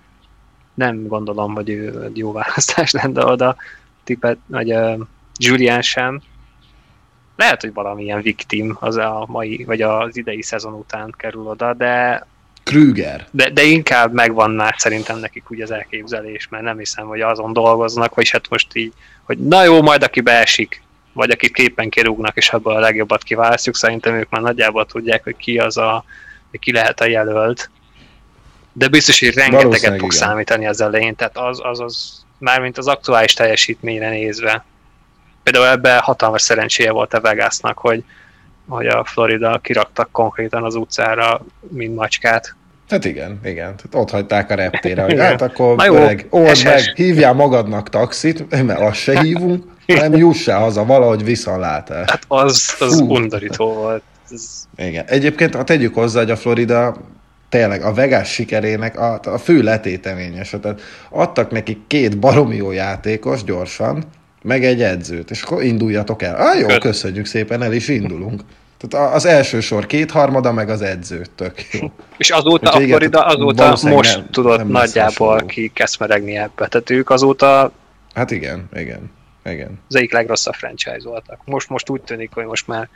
Nem 0.74 1.06
gondolom, 1.06 1.54
hogy 1.54 1.70
ő 1.70 2.10
jó 2.14 2.32
választás 2.32 2.90
lenne 2.90 3.24
oda. 3.24 3.56
Tippet, 4.04 4.38
vagy 4.46 4.72
uh, 4.72 5.00
Julian 5.38 5.82
sem. 5.82 6.20
Lehet, 7.36 7.60
hogy 7.60 7.72
valamilyen 7.72 8.22
victim 8.22 8.76
az 8.80 8.96
a 8.96 9.24
mai, 9.28 9.64
vagy 9.64 9.82
az 9.82 10.16
idei 10.16 10.42
szezon 10.42 10.72
után 10.72 11.14
kerül 11.16 11.46
oda, 11.46 11.74
de 11.74 12.26
Krüger. 12.62 13.26
De, 13.30 13.50
de 13.50 13.62
inkább 13.62 14.12
megvan 14.12 14.50
már 14.50 14.74
szerintem 14.78 15.18
nekik 15.18 15.50
úgy 15.50 15.60
az 15.60 15.70
elképzelés, 15.70 16.48
mert 16.48 16.64
nem 16.64 16.78
hiszem, 16.78 17.06
hogy 17.06 17.20
azon 17.20 17.52
dolgoznak, 17.52 18.14
vagy 18.14 18.30
hát 18.30 18.48
most 18.48 18.76
így, 18.76 18.92
hogy 19.22 19.38
na 19.38 19.64
jó, 19.64 19.82
majd 19.82 20.02
aki 20.02 20.20
beesik, 20.20 20.82
vagy 21.12 21.30
akik 21.30 21.52
képen 21.52 21.90
kirúgnak, 21.90 22.36
és 22.36 22.50
abból 22.50 22.76
a 22.76 22.80
legjobbat 22.80 23.22
kiválasztjuk, 23.22 23.76
szerintem 23.76 24.14
ők 24.14 24.30
már 24.30 24.42
nagyjából 24.42 24.86
tudják, 24.86 25.24
hogy 25.24 25.36
ki 25.36 25.58
az 25.58 25.76
a, 25.76 26.04
hogy 26.50 26.60
ki 26.60 26.72
lehet 26.72 27.00
a 27.00 27.04
jelölt. 27.04 27.70
De 28.72 28.88
biztos, 28.88 29.20
hogy 29.20 29.34
rengeteget 29.34 29.90
fog 29.90 29.94
igen. 29.94 30.10
számítani 30.10 30.66
az 30.66 30.80
elején, 30.80 31.16
tehát 31.16 31.36
az, 31.36 31.60
az, 31.62 31.80
az 31.80 32.24
mármint 32.38 32.78
az 32.78 32.86
aktuális 32.86 33.34
teljesítményre 33.34 34.08
nézve. 34.08 34.64
Például 35.42 35.66
ebben 35.66 36.00
hatalmas 36.00 36.42
szerencséje 36.42 36.90
volt 36.90 37.14
a 37.14 37.20
Vegasnak, 37.20 37.78
hogy, 37.78 38.04
hogy 38.68 38.86
a 38.86 39.04
Florida 39.04 39.58
kiraktak 39.58 40.10
konkrétan 40.12 40.64
az 40.64 40.74
utcára, 40.74 41.44
mint 41.68 41.94
macskát. 41.94 42.54
Hát 42.90 43.04
igen, 43.04 43.40
igen. 43.44 43.76
Tehát 43.76 43.90
ott 43.92 44.10
hagyták 44.10 44.50
a 44.50 44.54
reptére, 44.54 45.02
hogy 45.02 45.18
hát 45.18 45.42
akkor 45.42 45.76
Na 45.76 45.84
jó, 45.84 45.94
meg, 45.94 46.26
old 46.30 46.64
meg, 46.64 46.92
hívjál 46.94 47.32
magadnak 47.32 47.88
taxit, 47.88 48.62
mert 48.64 48.80
azt 48.80 48.98
se 48.98 49.20
hívunk, 49.20 49.64
hanem 49.86 50.16
jussál 50.16 50.60
haza 50.60 50.84
valahogy 50.84 51.24
viszontlátás. 51.24 52.10
Hát 52.10 52.22
az, 52.28 52.76
az 52.78 53.00
undorító 53.00 53.72
volt. 53.72 54.02
ez... 54.30 54.68
Igen. 54.76 55.04
Egyébként, 55.06 55.54
ha 55.54 55.64
tegyük 55.64 55.94
hozzá, 55.94 56.20
hogy 56.20 56.30
a 56.30 56.36
Florida 56.36 56.96
tényleg 57.48 57.82
a 57.82 57.92
Vegas 57.92 58.32
sikerének 58.32 58.98
a, 58.98 59.20
a 59.24 59.38
fő 59.38 59.62
letéteményes. 59.62 60.56
Tehát 60.60 60.80
adtak 61.10 61.50
neki 61.50 61.82
két 61.86 62.18
baromi 62.18 62.56
jó 62.56 62.70
játékos 62.70 63.44
gyorsan, 63.44 64.04
meg 64.42 64.64
egy 64.64 64.82
edzőt, 64.82 65.30
és 65.30 65.42
akkor 65.42 65.62
induljatok 65.62 66.22
el. 66.22 66.34
Ah, 66.34 66.58
jó, 66.58 66.66
köszönjük 66.78 67.26
szépen, 67.26 67.62
el 67.62 67.72
is 67.72 67.88
indulunk. 67.88 68.40
Tehát 68.88 69.14
az 69.14 69.24
első 69.24 69.60
sor 69.60 69.86
kétharmada, 69.86 70.52
meg 70.52 70.68
az 70.68 70.82
edző, 70.82 71.24
tök 71.34 71.72
jó. 71.72 71.92
És 72.16 72.30
azóta 72.30 72.76
Úgy, 72.76 72.82
a 72.82 72.86
Florida 72.86 73.24
azóta 73.24 73.76
most 73.82 74.16
nem, 74.16 74.30
tudott 74.30 74.56
nem 74.56 74.68
nagyjából 74.68 75.38
ki 75.46 75.70
keszmeregni 75.74 76.36
ebbe. 76.36 76.66
Tehát 76.66 76.90
ők 76.90 77.10
azóta... 77.10 77.72
Hát 78.14 78.30
igen, 78.30 78.68
igen, 78.74 79.10
igen. 79.44 79.80
Az 79.88 79.96
egyik 79.96 80.12
legrosszabb 80.12 80.54
franchise 80.54 81.02
voltak. 81.04 81.40
Most, 81.44 81.68
most 81.68 81.90
úgy 81.90 82.00
tűnik, 82.00 82.30
hogy 82.34 82.44
most 82.44 82.66
már 82.66 82.88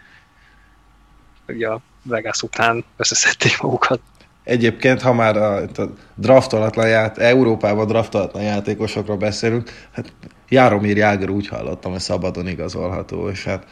ugye 1.49 1.69
a 1.69 1.81
Vegas 2.03 2.43
után 2.43 2.85
összeszedték 2.97 3.61
magukat. 3.61 4.01
Egyébként, 4.45 5.03
ha 5.03 5.13
már 5.13 5.37
a, 5.37 5.57
a 5.57 5.93
draftolatlan 6.15 6.89
ját, 6.89 7.19
Európában 7.19 7.87
draftolatlan 7.87 8.43
játékosokról 8.43 9.17
beszélünk, 9.17 9.71
hát 9.93 10.13
Járomír 10.49 10.97
Jágr 10.97 11.29
úgy 11.29 11.49
hallottam, 11.49 11.93
hogy 11.93 12.01
szabadon 12.01 12.49
igazolható, 12.49 13.29
és 13.29 13.45
hát 13.45 13.67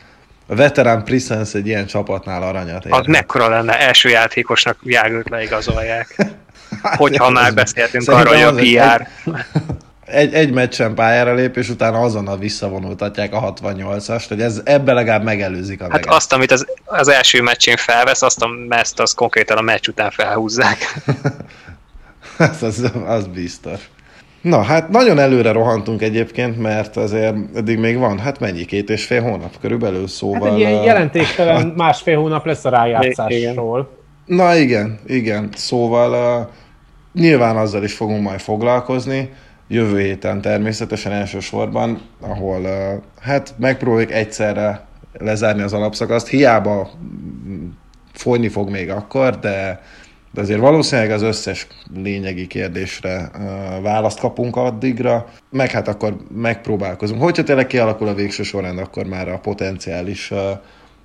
a 0.47 0.55
veterán 0.55 1.05
Prisens 1.05 1.55
egy 1.55 1.67
ilyen 1.67 1.87
csapatnál 1.87 2.43
aranyat 2.43 2.85
ér. 2.85 2.93
Az 2.93 3.07
mekkora 3.07 3.49
lenne, 3.49 3.81
első 3.81 4.09
játékosnak 4.09 4.79
Jágrt 4.83 5.29
leigazolják. 5.29 6.17
Hogyha 6.83 7.31
már 7.31 7.55
beszéltünk 7.55 8.09
arról, 8.09 8.35
hogy 8.35 8.77
a 8.77 8.85
PR. 8.85 9.09
Egy, 10.05 10.35
egy 10.35 10.53
meccsen 10.53 10.95
pályára 10.95 11.35
lép, 11.35 11.57
és 11.57 11.69
utána 11.69 12.01
azonnal 12.01 12.39
visszavonultatják 12.39 13.33
a 13.33 13.53
68-ast, 13.53 14.25
hogy 14.29 14.41
ez 14.41 14.61
ebbe 14.65 14.93
legalább 14.93 15.23
megelőzik 15.23 15.81
a 15.81 15.83
Hát 15.83 15.93
veget. 15.93 16.13
azt, 16.13 16.33
amit 16.33 16.53
az, 16.53 16.67
az 16.85 17.09
első 17.09 17.43
meccsén 17.43 17.77
felvesz, 17.77 18.23
azt 18.23 18.43
a 18.43 18.49
meszt, 18.69 19.01
az 19.01 19.13
konkrétan 19.13 19.57
a 19.57 19.61
meccs 19.61 19.89
után 19.89 20.11
felhúzzák. 20.11 20.79
az, 22.39 22.63
az, 22.69 22.91
az 23.07 23.27
biztos. 23.27 23.81
Na, 24.43 24.63
hát 24.63 24.89
nagyon 24.89 25.19
előre 25.19 25.53
rohantunk 25.53 26.03
egyébként, 26.03 26.59
mert 26.59 26.97
azért 26.97 27.35
eddig 27.55 27.79
még 27.79 27.99
van, 27.99 28.19
hát 28.19 28.41
mennyi, 28.41 28.65
két 28.65 28.91
és 28.91 29.05
fél 29.05 29.23
hónap 29.23 29.59
körülbelül, 29.61 30.07
szóval... 30.07 30.41
Hát 30.41 30.53
egy 30.53 30.59
ilyen 30.59 30.83
jelentéktelen 30.83 31.67
másfél 31.77 32.19
hónap 32.19 32.45
lesz 32.45 32.65
a 32.65 32.69
rájátszásról. 32.69 33.89
Na 34.27 34.55
igen, 34.55 34.99
igen, 35.07 35.49
szóval 35.55 36.41
uh, 36.41 36.49
nyilván 37.23 37.57
azzal 37.57 37.85
is 37.85 37.95
fogunk 37.95 38.23
majd 38.23 38.41
foglalkozni, 38.41 39.33
jövő 39.69 40.01
héten 40.01 40.41
természetesen 40.41 41.13
elsősorban, 41.13 42.01
ahol 42.21 42.61
uh, 42.61 43.03
hát 43.21 43.55
megpróbáljuk 43.59 44.13
egyszerre 44.13 44.87
lezárni 45.19 45.63
az 45.63 45.73
alapszakaszt, 45.73 46.29
hiába 46.29 46.91
folyni 48.13 48.49
fog 48.49 48.71
még 48.71 48.91
akkor, 48.91 49.39
de 49.39 49.83
de 50.33 50.41
azért 50.41 50.61
valószínűleg 50.61 51.11
az 51.11 51.23
összes 51.23 51.67
lényegi 51.95 52.47
kérdésre 52.47 53.31
uh, 53.35 53.83
választ 53.83 54.21
kapunk 54.21 54.57
addigra, 54.57 55.29
meg 55.51 55.71
hát 55.71 55.89
akkor 55.89 56.17
megpróbálkozunk. 56.35 57.23
Hogyha 57.23 57.43
tényleg 57.43 57.67
kialakul 57.67 58.09
a 58.09 58.15
végső 58.15 58.43
sorrend, 58.43 58.79
akkor 58.79 59.07
már 59.07 59.29
a 59.29 59.39
potenciális 59.39 60.31
uh, 60.31 60.39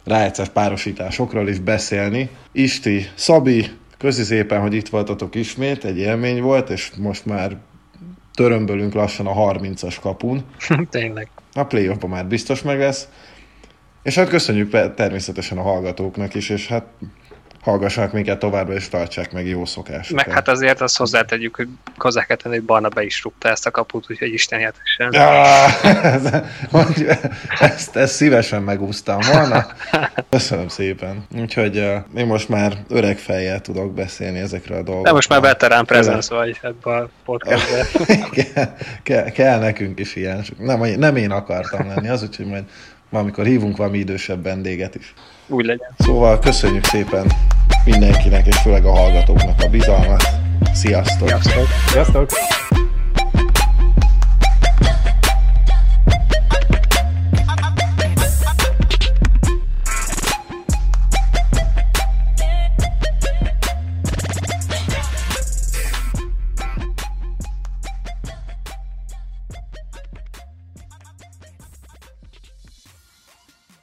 rájátszás 0.03 0.49
párosításokról 0.49 1.49
is 1.49 1.59
beszélni. 1.59 2.29
Isti, 2.51 3.05
Szabi, 3.15 3.65
közi 3.97 4.23
szépen, 4.23 4.61
hogy 4.61 4.73
itt 4.73 4.89
voltatok 4.89 5.35
ismét, 5.35 5.85
egy 5.85 5.97
élmény 5.97 6.41
volt, 6.41 6.69
és 6.69 6.91
most 6.97 7.25
már 7.25 7.57
törömbölünk 8.33 8.93
lassan 8.93 9.27
a 9.27 9.53
30-as 9.53 9.95
kapun. 10.01 10.43
Tényleg. 10.89 11.29
A 11.53 11.63
playoffban 11.63 12.09
már 12.09 12.25
biztos 12.25 12.61
meg 12.61 12.79
lesz. 12.79 13.07
És 14.03 14.15
hát 14.15 14.29
köszönjük 14.29 14.93
természetesen 14.95 15.57
a 15.57 15.61
hallgatóknak 15.61 16.33
is, 16.33 16.49
és 16.49 16.67
hát 16.67 16.85
hallgassanak 17.61 18.11
minket 18.11 18.39
továbbra, 18.39 18.73
és 18.73 18.89
tartsák 18.89 19.31
meg 19.31 19.47
jó 19.47 19.65
szokást. 19.65 20.13
Meg 20.13 20.31
hát 20.31 20.47
azért 20.47 20.81
azt 20.81 20.97
hozzátegyük, 20.97 21.55
hogy 21.55 21.67
hozzá 21.97 22.25
hogy 22.43 22.63
Barna 22.63 22.89
be 22.89 23.03
is 23.03 23.23
rúgta 23.23 23.49
ezt 23.49 23.65
a 23.65 23.71
kaput, 23.71 24.05
úgyhogy 24.09 24.33
Isten 24.33 24.59
jeltesen. 24.59 25.13
ezt, 27.59 27.95
ezt 27.95 28.13
szívesen 28.13 28.63
megúsztam 28.63 29.19
volna. 29.31 29.65
Köszönöm 30.29 30.67
szépen. 30.67 31.25
Úgyhogy 31.39 31.77
uh, 31.77 31.95
én 32.15 32.25
most 32.25 32.49
már 32.49 32.77
öreg 32.89 33.17
fejjel 33.17 33.61
tudok 33.61 33.93
beszélni 33.93 34.39
ezekről 34.39 34.77
a 34.77 34.81
dolgokról. 34.81 35.03
De 35.03 35.11
most 35.11 35.29
már 35.29 35.41
veterán 35.41 35.85
presence 35.85 36.35
vagy 36.35 36.59
ebben 36.61 37.01
a 37.01 37.09
podcastben. 37.25 37.85
kell, 38.31 38.75
kell, 39.03 39.29
kell, 39.29 39.59
nekünk 39.59 39.99
is 39.99 40.15
ilyen. 40.15 40.45
Nem, 40.57 40.79
nem 40.79 41.15
én 41.15 41.31
akartam 41.31 41.87
lenni 41.87 42.09
az, 42.09 42.23
úgyhogy 42.23 42.45
majd 42.45 42.63
valamikor 43.09 43.45
hívunk 43.45 43.77
valami 43.77 43.97
idősebb 43.97 44.43
vendéget 44.43 44.95
is. 44.95 45.13
Úgy 45.47 45.65
legyen. 45.65 45.89
Szóval 45.97 46.39
köszönjük 46.39 46.85
szépen 46.85 47.31
mindenkinek, 47.85 48.47
és 48.47 48.57
főleg 48.57 48.85
a 48.85 48.91
hallgatóknak 48.91 49.61
a 49.61 49.67
bizalmat. 49.69 50.23
Sziasztok! 50.73 51.27
Sziasztok! 51.27 51.67
Sziasztok. 51.91 52.29